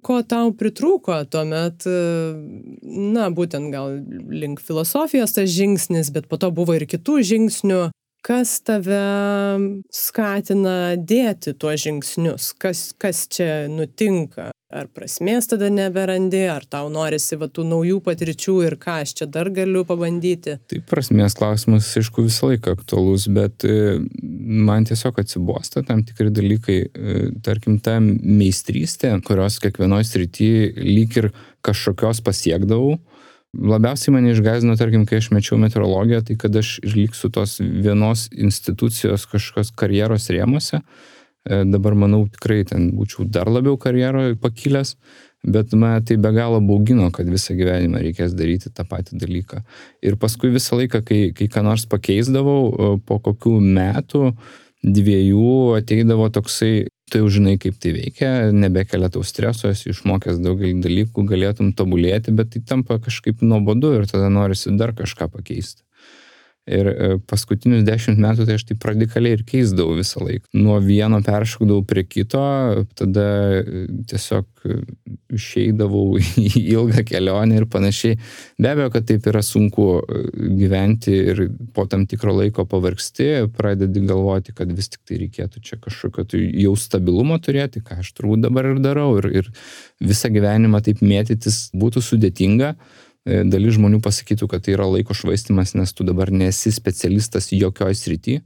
ko 0.00 0.22
tau 0.24 0.54
pritrūko 0.56 1.18
tuomet, 1.28 1.84
na, 1.84 3.26
būtent 3.28 3.68
gal 3.74 3.98
link 4.32 4.62
filosofijos 4.64 5.36
tas 5.36 5.52
žingsnis, 5.52 6.08
bet 6.14 6.30
po 6.32 6.40
to 6.40 6.48
buvo 6.48 6.78
ir 6.78 6.86
kitų 6.88 7.20
žingsnių. 7.28 7.82
Kas 8.26 8.58
tave 8.66 9.00
skatina 9.94 10.96
dėti 10.98 11.54
tuos 11.54 11.84
žingsnius? 11.84 12.52
Kas, 12.58 12.90
kas 12.98 13.26
čia 13.32 13.66
nutinka? 13.72 14.50
ar 14.68 14.84
prasmės 14.92 15.48
tada 15.48 15.70
neberandi, 15.72 16.42
ar 16.52 16.66
tau 16.68 16.90
norisi 16.92 17.38
va 17.40 17.48
tų 17.48 17.64
naujų 17.70 18.02
patirčių 18.04 18.56
ir 18.66 18.76
ką 18.80 18.98
aš 19.04 19.14
čia 19.20 19.28
dar 19.32 19.48
galiu 19.54 19.84
pabandyti? 19.88 20.58
Tai 20.68 20.80
prasmės 20.90 21.36
klausimas, 21.38 21.88
aišku, 21.96 22.26
visą 22.26 22.50
laiką 22.50 22.74
aktualus, 22.76 23.24
bet 23.32 23.64
e, 23.64 23.96
man 24.68 24.84
tiesiog 24.88 25.22
atsibosta 25.22 25.82
tam 25.88 26.04
tikri 26.04 26.28
dalykai, 26.34 26.78
e, 26.84 27.20
tarkim, 27.44 27.78
ta 27.80 27.96
meistrystė, 28.02 29.14
kurios 29.24 29.56
kiekvienoje 29.64 30.10
srityje 30.10 30.68
lyg 30.84 31.16
ir 31.22 31.30
kažkokios 31.64 32.20
pasiekdavau. 32.26 32.98
Labiausiai 33.56 34.12
mane 34.12 34.34
išgazino, 34.34 34.74
tarkim, 34.76 35.06
kai 35.08 35.22
aš 35.22 35.30
mečiau 35.32 35.56
meteorologiją, 35.60 36.20
tai 36.28 36.36
kad 36.40 36.56
aš 36.60 36.78
liksiu 36.84 37.30
tos 37.32 37.56
vienos 37.60 38.26
institucijos 38.36 39.24
kažkokios 39.30 39.72
karjeros 39.78 40.28
rėmose 40.34 40.82
E, 41.48 41.64
dabar 41.64 41.94
manau 41.96 42.26
tikrai 42.28 42.60
ten 42.68 42.90
būčiau 42.96 43.24
dar 43.32 43.48
labiau 43.48 43.78
karjeroje 43.80 44.36
pakilęs, 44.42 44.96
bet 45.54 45.72
mane 45.72 46.02
tai 46.04 46.18
be 46.20 46.32
galo 46.36 46.58
baugino, 46.60 47.08
kad 47.14 47.30
visą 47.30 47.56
gyvenimą 47.56 48.02
reikės 48.04 48.34
daryti 48.36 48.72
tą 48.74 48.84
patį 48.88 49.20
dalyką. 49.22 49.62
Ir 50.04 50.18
paskui 50.20 50.50
visą 50.52 50.76
laiką, 50.80 51.00
kai, 51.08 51.20
kai 51.36 51.48
ką 51.54 51.64
nors 51.64 51.86
pakeisdavau, 51.88 52.60
e, 52.68 52.90
po 53.08 53.20
kokių 53.24 53.54
metų, 53.64 54.32
dviejų 54.84 55.78
ateidavo 55.78 56.28
toksai, 56.34 56.88
tai 57.10 57.22
jau 57.22 57.32
žinai, 57.38 57.56
kaip 57.60 57.78
tai 57.82 57.94
veikia, 57.96 58.30
nebekelia 58.54 59.10
tau 59.12 59.24
streso, 59.26 59.70
esi 59.72 59.90
išmokęs 59.92 60.40
daugelį 60.44 60.78
dalykų, 60.84 61.24
galėtum 61.32 61.72
tobulėti, 61.78 62.34
bet 62.36 62.52
tai 62.54 62.64
tampa 62.68 63.00
kažkaip 63.02 63.42
nuobodu 63.42 63.94
ir 63.98 64.08
tada 64.10 64.30
norisi 64.32 64.74
dar 64.78 64.94
kažką 64.96 65.30
pakeisti. 65.32 65.87
Ir 66.68 66.88
e, 66.90 67.08
paskutinius 67.28 67.84
dešimt 67.86 68.20
metų 68.20 68.44
tai 68.48 68.58
aš 68.58 68.66
taip 68.68 68.84
radikaliai 68.84 69.38
ir 69.38 69.44
keisdavau 69.48 69.96
visą 69.96 70.20
laiką. 70.20 70.44
Nuo 70.58 70.76
vieno 70.84 71.20
peršokdavau 71.24 71.84
prie 71.88 72.04
kito, 72.04 72.42
tada 72.98 73.24
e, 73.62 73.86
tiesiog 74.10 74.68
e, 74.68 74.76
išeidavau 75.38 76.18
į 76.44 76.50
ilgą 76.66 77.06
kelionę 77.08 77.62
ir 77.62 77.68
panašiai. 77.72 78.18
Be 78.60 78.74
abejo, 78.74 78.92
kad 78.94 79.08
taip 79.08 79.30
yra 79.32 79.42
sunku 79.44 79.88
gyventi 80.60 81.16
ir 81.32 81.42
po 81.74 81.86
tam 81.88 82.04
tikro 82.10 82.36
laiko 82.36 82.66
pavargsti, 82.68 83.48
pradedi 83.56 84.04
galvoti, 84.04 84.52
kad 84.56 84.72
vis 84.76 84.92
tik 84.92 85.06
tai 85.08 85.22
reikėtų 85.24 85.64
čia 85.64 85.80
kažkokio 85.80 86.26
tai 86.28 86.44
jau 86.66 86.76
stabilumo 86.76 87.40
turėti, 87.40 87.80
ką 87.84 88.02
aš 88.04 88.12
turbūt 88.18 88.44
dabar 88.44 88.74
ir 88.74 88.84
darau. 88.84 89.14
Ir, 89.22 89.32
ir 89.40 89.52
visą 90.04 90.28
gyvenimą 90.32 90.82
taip 90.84 91.00
mėtytis 91.00 91.68
būtų 91.76 92.04
sudėtinga. 92.04 92.74
E, 93.28 93.42
dalis 93.44 93.76
žmonių 93.76 94.00
pasakytų, 94.04 94.48
kad 94.48 94.64
tai 94.64 94.74
yra 94.76 94.86
laiko 94.88 95.16
švaistimas, 95.16 95.74
nes 95.76 95.92
tu 95.92 96.06
dabar 96.08 96.32
nesi 96.32 96.72
specialistas 96.72 97.50
jokioj 97.52 97.96
srity. 97.98 98.40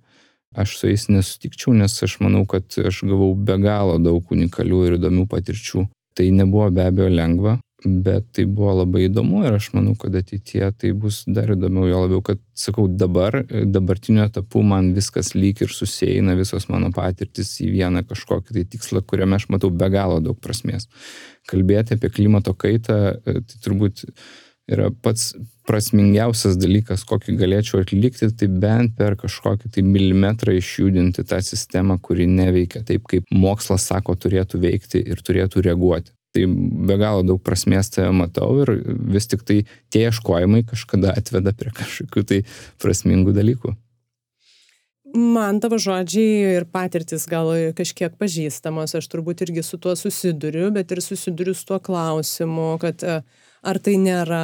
Aš 0.58 0.74
su 0.76 0.90
jais 0.90 1.06
nesutikčiau, 1.08 1.72
nes 1.76 1.94
aš 2.04 2.18
manau, 2.20 2.42
kad 2.48 2.66
aš 2.76 3.04
gavau 3.08 3.30
be 3.38 3.56
galo 3.62 3.96
daug 4.02 4.34
unikalių 4.34 4.80
ir 4.88 4.96
įdomių 4.98 5.28
patirčių. 5.30 5.86
Tai 6.18 6.26
nebuvo 6.36 6.66
be 6.74 6.84
abejo 6.84 7.08
lengva, 7.08 7.54
bet 7.84 8.26
tai 8.36 8.44
buvo 8.44 8.74
labai 8.82 9.06
įdomu 9.06 9.46
ir 9.46 9.56
aš 9.56 9.70
manau, 9.72 9.94
kad 9.98 10.14
ateitie 10.18 10.66
tai 10.76 10.92
bus 10.92 11.22
dar 11.24 11.54
įdomiau, 11.54 11.86
jo 11.88 12.02
labiau, 12.04 12.20
kad, 12.26 12.42
sakau, 12.58 12.84
dabar, 12.84 13.40
dabartiniu 13.48 14.26
etapu 14.26 14.60
man 14.66 14.92
viskas 14.96 15.32
lyg 15.38 15.64
ir 15.64 15.72
susieina, 15.72 16.36
visos 16.36 16.68
mano 16.68 16.92
patirtis 16.92 17.54
į 17.64 17.70
vieną 17.72 18.04
kažkokį 18.10 18.58
tai 18.58 18.68
tikslą, 18.76 19.06
kuriame 19.08 19.40
aš 19.40 19.48
matau 19.54 19.72
be 19.72 19.88
galo 19.94 20.20
daug 20.20 20.38
prasmės. 20.42 20.90
Kalbėti 21.48 21.96
apie 21.96 22.12
klimato 22.12 22.52
kaitą, 22.52 22.98
tai 23.24 23.62
turbūt 23.64 24.04
yra 24.70 24.90
pats 25.02 25.32
prasmingiausias 25.66 26.56
dalykas, 26.58 27.04
kokį 27.06 27.36
galėčiau 27.38 27.82
atlikti, 27.82 28.28
tai 28.38 28.48
bent 28.50 28.96
per 28.98 29.16
kažkokį 29.20 29.70
tai 29.74 29.84
milimetrą 29.86 30.56
išjudinti 30.58 31.24
tą 31.28 31.38
sistemą, 31.44 31.98
kuri 32.02 32.26
neveikia 32.30 32.82
taip, 32.86 33.06
kaip 33.10 33.30
mokslas 33.30 33.86
sako 33.90 34.16
turėtų 34.18 34.62
veikti 34.62 35.02
ir 35.02 35.22
turėtų 35.22 35.62
reaguoti. 35.68 36.14
Tai 36.32 36.46
be 36.88 36.96
galo 36.96 37.22
daug 37.28 37.42
prasmės 37.44 37.92
tave 37.92 38.08
matau 38.16 38.54
ir 38.62 38.72
vis 39.12 39.28
tik 39.28 39.44
tai 39.44 39.58
tie 39.92 40.06
ieškojimai 40.08 40.62
kažkada 40.70 41.12
atveda 41.20 41.52
prie 41.52 41.72
kažkokių 41.76 42.24
tai 42.30 42.38
prasmingų 42.82 43.34
dalykų. 43.36 43.74
Man 45.12 45.58
tavo 45.60 45.76
žodžiai 45.76 46.54
ir 46.56 46.64
patirtis 46.72 47.26
gal 47.28 47.50
kažkiek 47.76 48.14
pažįstamos, 48.16 48.94
aš 48.96 49.10
turbūt 49.12 49.44
irgi 49.44 49.60
su 49.66 49.76
tuo 49.76 49.92
susiduriu, 49.98 50.70
bet 50.72 50.94
ir 50.94 51.02
susiduriu 51.04 51.52
su 51.52 51.66
tuo 51.68 51.76
klausimu, 51.84 52.70
kad 52.80 53.04
uh, 53.04 53.20
Ar 53.62 53.78
tai 53.78 53.94
nėra 54.02 54.42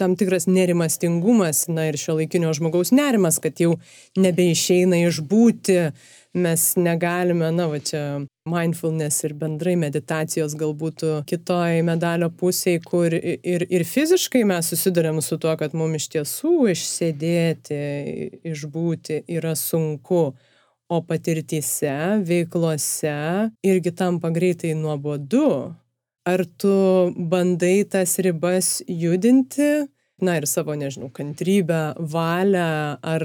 tam 0.00 0.14
tikras 0.16 0.46
nerimastingumas, 0.48 1.66
na 1.68 1.90
ir 1.90 1.98
šio 2.00 2.16
laikinio 2.20 2.52
žmogaus 2.56 2.94
nerimas, 2.96 3.36
kad 3.44 3.60
jau 3.60 3.74
nebeišeina 4.16 5.02
išbūti, 5.04 5.80
mes 6.34 6.62
negalime, 6.80 7.50
na 7.54 7.66
va 7.70 7.78
čia 7.78 8.24
mindfulness 8.48 9.26
ir 9.28 9.36
bendrai 9.38 9.76
meditacijos 9.78 10.56
galbūt 10.58 11.04
kitoj 11.28 11.84
medalio 11.86 12.30
pusėje, 12.32 12.80
kur 12.88 13.14
ir, 13.14 13.66
ir 13.68 13.84
fiziškai 13.86 14.42
mes 14.48 14.72
susidurėm 14.72 15.20
su 15.22 15.38
tuo, 15.38 15.54
kad 15.60 15.76
mums 15.76 16.00
iš 16.00 16.08
tiesų 16.16 16.56
išsėdėti, 16.72 17.78
išbūti 18.50 19.22
yra 19.36 19.54
sunku 19.60 20.24
o 20.88 21.00
patirtyse, 21.02 21.94
veiklose 22.28 23.16
irgi 23.64 23.94
tampa 23.96 24.30
greitai 24.34 24.74
nuobodu. 24.74 25.74
Ar 26.24 26.44
tu 26.56 26.72
bandai 27.30 27.84
tas 27.90 28.16
ribas 28.24 28.78
judinti, 28.88 29.84
na 30.24 30.38
ir 30.38 30.46
savo, 30.48 30.76
nežinau, 30.78 31.10
kantrybę, 31.12 31.82
valią, 32.00 32.70
ar 33.04 33.24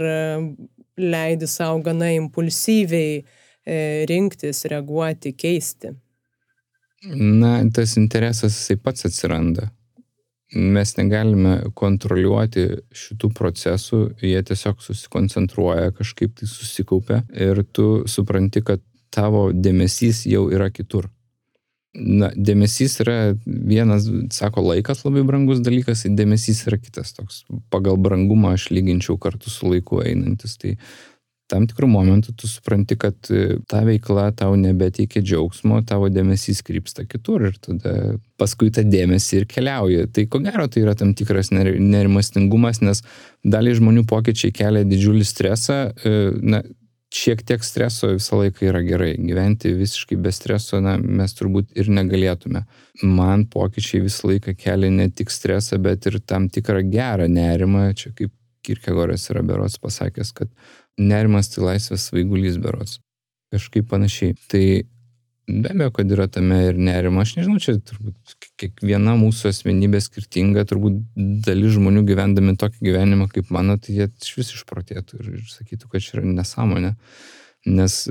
leidi 0.99 1.47
savo 1.47 1.79
gana 1.85 2.11
impulsyviai 2.17 3.19
e, 3.19 3.79
rinktis, 4.09 4.65
reaguoti, 4.67 5.31
keisti? 5.31 5.93
Na, 7.15 7.61
tas 7.71 7.95
interesas 7.95 8.57
jisai 8.57 8.81
pats 8.83 9.07
atsiranda 9.07 9.69
mes 10.55 10.95
negalime 10.97 11.55
kontroliuoti 11.77 12.65
šitų 12.95 13.29
procesų, 13.37 14.01
jie 14.25 14.39
tiesiog 14.45 14.81
susikoncentruoja, 14.81 15.91
kažkaip 15.97 16.39
tai 16.39 16.49
susikaupia 16.49 17.21
ir 17.33 17.61
tu 17.73 18.03
supranti, 18.09 18.63
kad 18.65 18.81
tavo 19.13 19.49
dėmesys 19.53 20.25
jau 20.29 20.47
yra 20.53 20.69
kitur. 20.73 21.09
Na, 21.99 22.31
dėmesys 22.35 22.99
yra 23.03 23.17
vienas, 23.45 24.07
sako, 24.33 24.63
laikas 24.71 25.03
labai 25.05 25.25
brangus 25.27 25.59
dalykas, 25.63 26.05
dėmesys 26.07 26.63
yra 26.69 26.79
kitas 26.79 27.13
toks. 27.17 27.43
Pagal 27.73 27.99
brangumą 27.99 28.55
aš 28.55 28.69
lyginčiau 28.71 29.19
kartu 29.21 29.51
su 29.51 29.69
laiku 29.69 29.99
einantis. 30.05 30.55
Tai 30.61 30.77
tam 31.49 31.65
tikrų 31.69 31.89
momentų 31.89 32.35
tu 32.37 32.47
supranti, 32.49 32.95
kad 32.99 33.29
e, 33.33 33.57
ta 33.69 33.81
veikla 33.87 34.29
tau 34.37 34.53
nebeteikia 34.59 35.21
džiaugsmo, 35.25 35.81
tavo 35.89 36.09
dėmesys 36.13 36.61
krypsta 36.65 37.05
kitur 37.09 37.47
ir 37.49 37.57
tada 37.63 37.93
paskui 38.39 38.69
tą 38.73 38.85
dėmesį 38.87 39.41
ir 39.41 39.47
keliauja. 39.49 40.07
Tai 40.13 40.27
ko 40.31 40.43
gero 40.45 40.67
tai 40.71 40.85
yra 40.85 40.95
tam 40.99 41.15
tikras 41.17 41.51
nerimastingumas, 41.51 42.83
nes 42.85 43.03
daliai 43.43 43.77
žmonių 43.79 44.05
pokyčiai 44.09 44.53
kelia 44.55 44.85
didžiulį 44.87 45.25
stresą. 45.27 45.79
E, 45.89 46.19
na, 46.39 46.61
šiek 47.13 47.41
tiek 47.47 47.63
streso 47.65 48.11
visą 48.13 48.39
laiką 48.43 48.67
yra 48.69 48.81
gerai. 48.85 49.13
Gyventi 49.17 49.71
visiškai 49.77 50.17
be 50.21 50.31
streso, 50.35 50.79
na, 50.83 50.95
mes 50.97 51.33
turbūt 51.37 51.73
ir 51.79 51.89
negalėtume. 51.93 52.63
Man 53.03 53.45
pokyčiai 53.51 54.03
visą 54.05 54.29
laiką 54.31 54.53
kelia 54.59 54.91
ne 54.93 55.09
tik 55.09 55.33
stresą, 55.33 55.79
bet 55.81 56.05
ir 56.09 56.19
tam 56.21 56.49
tikrą 56.53 56.83
gerą 56.91 57.29
nerimą. 57.31 57.89
Čia 57.97 58.13
kaip 58.17 58.35
Kirkegoras 58.65 59.29
yra 59.31 59.41
berots 59.47 59.79
pasakęs, 59.81 60.33
kad 60.35 60.49
nerimas 60.99 61.49
tai 61.53 61.63
laisvės 61.63 62.09
svaigulys 62.09 62.59
berots. 62.61 62.99
Kažkaip 63.53 63.87
panašiai. 63.89 64.35
Tai 64.51 64.65
be 65.49 65.71
abejo, 65.73 65.91
kad 65.97 66.11
yra 66.13 66.27
tame 66.31 66.59
ir 66.67 66.77
nerimo. 66.79 67.23
Aš 67.23 67.35
nežinau, 67.39 67.61
čia 67.63 67.75
turbūt 67.77 68.35
kiekviena 68.61 69.15
mūsų 69.19 69.51
asmenybė 69.51 70.01
skirtinga, 70.05 70.65
turbūt 70.69 71.01
dalis 71.45 71.75
žmonių 71.77 72.05
gyvendami 72.09 72.55
tokį 72.59 72.85
gyvenimą 72.89 73.29
kaip 73.33 73.51
mano, 73.55 73.79
tai 73.81 73.97
jie 73.97 74.09
iš 74.09 74.35
vis 74.39 74.53
išprotėtų 74.57 75.21
ir, 75.21 75.31
ir 75.39 75.47
sakytų, 75.51 75.89
kad 75.91 76.05
čia 76.05 76.19
yra 76.19 76.27
nesąmonė. 76.29 76.93
Nes 77.69 78.01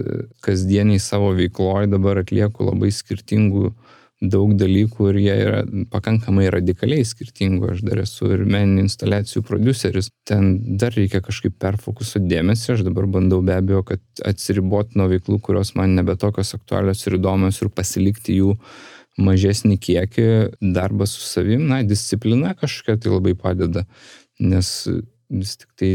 kasdieniai 0.45 1.01
savo 1.01 1.31
veikloje 1.37 1.89
dabar 1.89 2.21
atlieku 2.21 2.67
labai 2.69 2.91
skirtingų 2.93 3.71
uh, 3.71 3.98
daug 4.21 4.53
dalykų 4.59 5.13
ir 5.13 5.19
jie 5.23 5.35
yra 5.45 5.61
pakankamai 5.93 6.49
radikaliai 6.51 7.07
skirtingų. 7.07 7.73
Aš 7.75 7.83
dar 7.87 8.03
esu 8.03 8.31
ir 8.35 8.45
meninių 8.49 8.85
instaliacijų 8.89 9.45
produceris. 9.47 10.11
Ten 10.27 10.77
dar 10.81 10.95
reikia 10.97 11.21
kažkaip 11.25 11.55
perfokusuoti 11.63 12.27
dėmesį. 12.31 12.73
Aš 12.75 12.85
dabar 12.89 13.07
bandau 13.11 13.41
be 13.47 13.55
abejo, 13.55 13.85
kad 13.93 14.03
atsiriboti 14.27 14.99
nuo 14.99 15.09
veiklų, 15.13 15.39
kurios 15.45 15.75
man 15.79 15.95
nebe 15.99 16.19
tokios 16.19 16.55
aktualios 16.59 17.07
ir 17.07 17.19
įdomios 17.21 17.63
ir 17.63 17.71
pasilikti 17.71 18.41
jų 18.41 18.57
mažesnį 19.23 19.79
kiekį. 19.87 20.29
Darbas 20.75 21.15
su 21.15 21.27
savim, 21.27 21.69
na, 21.71 21.85
disciplina 21.87 22.57
kažkokia 22.59 22.99
tai 23.05 23.15
labai 23.15 23.37
padeda. 23.39 23.87
Nes 24.43 24.73
vis 25.31 25.59
tik 25.61 25.71
tai 25.79 25.93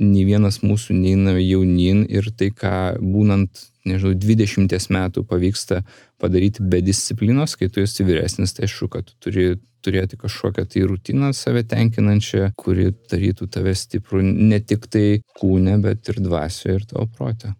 nei 0.00 0.24
vienas 0.26 0.60
mūsų 0.64 0.96
neina 0.98 1.36
jaunin 1.38 2.02
ir 2.10 2.28
tai, 2.36 2.50
ką 2.50 2.98
būnant, 3.00 3.70
nežinau, 3.88 4.14
20 4.18 4.90
metų 4.96 5.24
pavyksta 5.28 5.82
padaryti 6.22 6.64
be 6.64 6.80
disciplinos, 6.84 7.56
kai 7.60 7.68
tu 7.72 7.84
esi 7.84 8.06
vyresnis, 8.06 8.54
tai 8.56 8.68
aišku, 8.68 8.90
kad 8.92 9.08
tu 9.08 9.16
turi 9.28 9.48
turėti 9.84 10.16
kažkokią 10.20 10.64
tai 10.70 10.86
rutiną 10.88 11.32
save 11.36 11.64
tenkinančią, 11.68 12.54
kuri 12.56 12.90
darytų 13.10 13.50
tave 13.52 13.74
stiprų 13.76 14.22
ne 14.24 14.60
tik 14.64 14.88
tai 14.88 15.20
kūne, 15.36 15.76
bet 15.84 16.08
ir 16.08 16.22
dvasioje 16.24 16.80
ir 16.80 16.88
tavo 16.88 17.06
protė. 17.12 17.52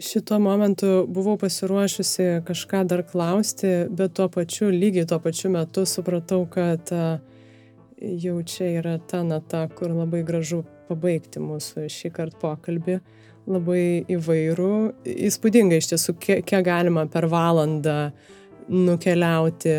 Šituo 0.00 0.38
momentu 0.40 1.04
buvau 1.12 1.36
pasiruošusi 1.40 2.40
kažką 2.48 2.86
dar 2.88 3.02
klausti, 3.04 3.84
bet 3.92 4.14
tuo 4.16 4.30
pačiu, 4.32 4.70
lygiai 4.72 5.04
tuo 5.08 5.18
pačiu 5.20 5.50
metu 5.52 5.84
supratau, 5.84 6.46
kad 6.48 6.88
jau 8.00 8.38
čia 8.48 8.70
yra 8.80 8.96
ta 8.98 9.20
nata, 9.22 9.66
kur 9.76 9.92
labai 9.92 10.22
gražu 10.24 10.62
pabaigti 10.88 11.42
mūsų 11.44 11.84
šį 11.92 12.12
kartą 12.16 12.40
pokalbį. 12.40 12.96
Labai 13.50 14.04
įvairių, 14.14 14.74
įspūdinga 15.26 15.80
iš 15.80 15.90
tiesų, 15.90 16.14
kiek, 16.22 16.44
kiek 16.46 16.64
galima 16.66 17.06
per 17.10 17.26
valandą 17.30 18.12
nukeliauti 18.70 19.74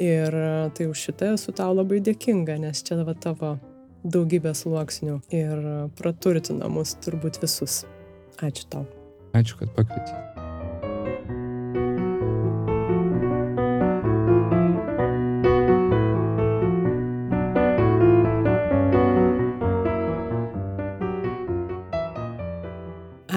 ir 0.00 0.36
tai 0.74 0.88
už 0.88 1.06
šitą 1.10 1.34
esu 1.36 1.52
tau 1.56 1.74
labai 1.76 2.00
dėkinga, 2.04 2.56
nes 2.64 2.80
čia 2.86 2.96
va 3.04 3.14
tavo 3.14 3.56
daugybė 4.04 4.54
sluoksnių 4.56 5.18
ir 5.32 5.66
praturtina 6.00 6.68
mus 6.72 6.96
turbūt 7.04 7.42
visus. 7.44 7.82
Ačiū 8.40 8.70
tau. 8.72 8.86
Ačiū, 9.36 9.60
kad 9.60 9.76
pakvietei. 9.76 10.33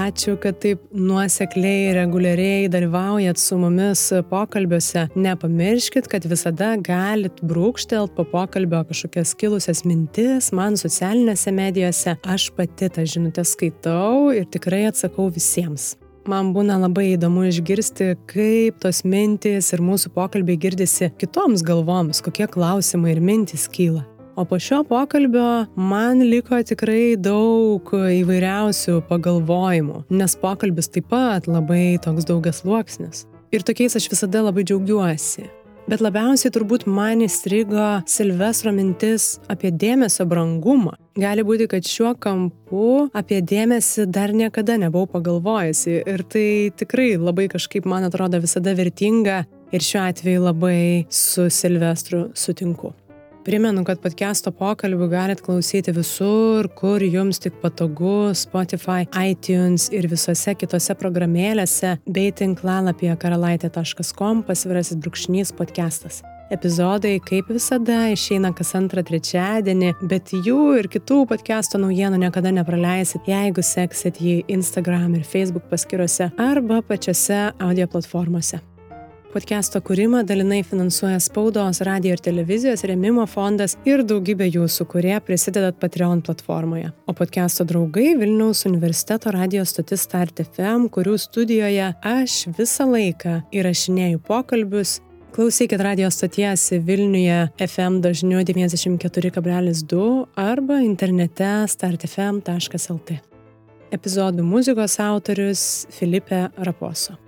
Ačiū, 0.07 0.37
kad 0.41 0.59
taip 0.63 0.81
nuosekliai, 0.95 1.91
reguliariai 1.97 2.69
dalyvaujat 2.71 3.39
su 3.41 3.57
mumis 3.59 4.01
pokalbiuose. 4.29 5.07
Nepamirškit, 5.15 6.07
kad 6.11 6.25
visada 6.29 6.73
galit 6.81 7.41
brūkštelt 7.43 8.15
po 8.15 8.25
pokalbio 8.31 8.83
kažkokias 8.87 9.35
kilusias 9.39 9.83
mintis 9.87 10.51
man 10.55 10.79
socialinėse 10.79 11.53
medijose. 11.55 12.17
Aš 12.23 12.49
pati 12.57 12.89
tą 12.93 13.05
žinutę 13.07 13.45
skaitau 13.47 14.33
ir 14.35 14.49
tikrai 14.51 14.87
atsakau 14.91 15.29
visiems 15.33 15.95
man 16.27 16.51
būna 16.51 16.75
labai 16.81 17.13
įdomu 17.13 17.45
išgirsti, 17.47 18.09
kaip 18.27 18.81
tos 18.83 19.05
mintys 19.07 19.71
ir 19.71 19.83
mūsų 19.83 20.11
pokalbiai 20.11 20.59
girdisi 20.59 21.07
kitoms 21.21 21.63
galvoms, 21.63 22.19
kokie 22.25 22.49
klausimai 22.51 23.15
ir 23.15 23.23
mintys 23.23 23.69
kyla. 23.71 24.03
O 24.37 24.45
po 24.45 24.59
šio 24.59 24.83
pokalbio 24.83 25.65
man 25.75 26.19
liko 26.21 26.59
tikrai 26.61 27.15
daug 27.17 27.89
įvairiausių 27.89 28.99
pagalvojimų, 29.09 30.03
nes 30.13 30.35
pokalbis 30.37 30.91
taip 30.93 31.07
pat 31.09 31.47
labai 31.49 31.97
toks 32.03 32.27
daugias 32.29 32.61
luoksnis. 32.61 33.23
Ir 33.49 33.65
tokiais 33.65 33.97
aš 33.97 34.05
visada 34.11 34.43
labai 34.45 34.61
džiaugiuosi. 34.61 35.47
Bet 35.89 36.03
labiausiai 36.05 36.53
turbūt 36.53 36.85
man 36.85 37.23
įstrigo 37.25 37.87
Silvestro 38.05 38.75
mintis 38.75 39.39
apie 39.49 39.71
dėmesio 39.73 40.27
brangumą. 40.29 40.93
Gali 41.17 41.41
būti, 41.47 41.65
kad 41.71 41.89
šiuo 41.89 42.13
kampu 42.21 43.07
apie 43.17 43.41
dėmesį 43.41 44.05
dar 44.05 44.35
niekada 44.37 44.77
nebuvau 44.77 45.09
pagalvojusi 45.17 45.97
ir 46.03 46.25
tai 46.29 46.45
tikrai 46.77 47.15
labai 47.17 47.49
kažkaip 47.55 47.89
man 47.89 48.05
atrodo 48.05 48.37
visada 48.45 48.77
vertinga 48.77 49.47
ir 49.73 49.89
šiuo 49.89 50.05
atveju 50.11 50.45
labai 50.45 50.79
su 51.09 51.49
Silvestru 51.49 52.27
sutinku. 52.37 52.93
Primenu, 53.47 53.85
kad 53.87 54.01
podcast'o 54.03 54.51
pokalbių 54.51 55.05
galit 55.07 55.39
klausyti 55.39 55.93
visur, 55.95 56.67
kur 56.75 56.99
jums 56.99 57.39
tik 57.39 57.61
patogu- 57.61 58.33
Spotify, 58.43 59.05
iTunes 59.15 59.85
ir 59.95 60.09
visose 60.11 60.51
kitose 60.51 60.91
programėlėse 60.99 61.93
bei 62.03 62.33
tinklalapyje 62.35 63.15
karalaitė.com 63.15 64.43
pasvirasis 64.43 64.99
brūkšnys 64.99 65.55
podcastas. 65.55 66.19
Epizodai, 66.51 67.21
kaip 67.23 67.47
visada, 67.47 68.11
išeina 68.11 68.53
kas 68.53 68.73
antrą 68.75 68.99
trečiadienį, 69.07 69.95
bet 70.01 70.25
jų 70.35 70.79
ir 70.79 70.87
kitų 70.91 71.23
podcast'o 71.31 71.79
naujienų 71.79 72.19
niekada 72.27 72.51
nepraleisit, 72.51 73.21
jeigu 73.27 73.63
seksit 73.63 74.19
jį 74.19 74.43
Instagram 74.49 75.15
ir 75.15 75.23
Facebook 75.23 75.69
paskiruose 75.69 76.33
arba 76.37 76.81
pačiose 76.81 77.53
audio 77.59 77.87
platformose. 77.87 78.59
Podcast'o 79.37 79.83
kūrimą 79.85 80.23
dalinai 80.25 80.63
finansuoja 80.65 81.19
spaudos, 81.21 81.83
radio 81.85 82.15
ir 82.15 82.21
televizijos 82.25 82.81
remimo 82.89 83.21
fondas 83.29 83.75
ir 83.85 84.01
daugybė 84.01 84.47
jūsų, 84.49 84.87
kurie 84.89 85.13
prisidedat 85.21 85.77
Patreon 85.77 86.23
platformoje. 86.25 86.87
O 87.05 87.13
podcast'o 87.13 87.67
draugai 87.69 88.15
Vilniaus 88.17 88.63
universiteto 88.65 89.29
radio 89.35 89.61
stotis 89.61 90.07
Start 90.07 90.41
FM, 90.41 90.87
kurių 90.95 91.13
studijoje 91.21 91.91
aš 92.01 92.39
visą 92.57 92.87
laiką 92.89 93.35
įrašinėju 93.53 94.23
pokalbius 94.25 94.95
Klausykit 95.37 95.85
radio 95.85 96.09
stoties 96.09 96.65
Vilniuje 96.87 97.37
FM 97.67 98.01
dažniu 98.01 98.41
94,2 98.41 100.09
arba 100.47 100.81
internete 100.81 101.53
startfm.lt. 101.75 103.21
Epizodų 103.93 104.49
muzikos 104.49 104.97
autorius 105.11 105.69
Filipe 105.93 106.47
Raposo. 106.57 107.19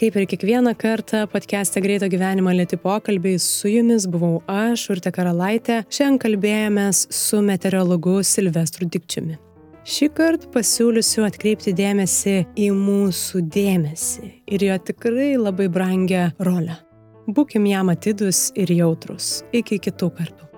Kaip 0.00 0.14
ir 0.16 0.24
kiekvieną 0.24 0.72
kartą 0.80 1.26
podcast'e 1.28 1.80
Greito 1.84 2.06
gyvenimo 2.08 2.54
lėti 2.56 2.78
pokalbiai 2.80 3.36
su 3.36 3.68
jumis 3.68 4.06
buvau 4.08 4.38
aš, 4.48 4.86
Urte 4.94 5.12
Karalaitė. 5.12 5.82
Šiandien 5.92 6.16
kalbėjomės 6.22 7.02
su 7.12 7.42
meteorologu 7.44 8.22
Silvestru 8.24 8.88
Dikčiumi. 8.88 9.36
Šį 9.84 10.08
kartą 10.16 10.48
pasiūlysiu 10.56 11.28
atkreipti 11.28 11.76
dėmesį 11.76 12.36
į 12.56 12.72
mūsų 12.80 13.44
dėmesį 13.52 14.34
ir 14.56 14.68
jo 14.70 14.82
tikrai 14.88 15.34
labai 15.36 15.68
brangią 15.68 16.30
rolę. 16.48 16.80
Būkim 17.28 17.68
jam 17.68 17.92
atidus 17.92 18.46
ir 18.56 18.72
jautrus. 18.72 19.42
Iki 19.52 19.84
kitų 19.84 20.14
kartų. 20.16 20.49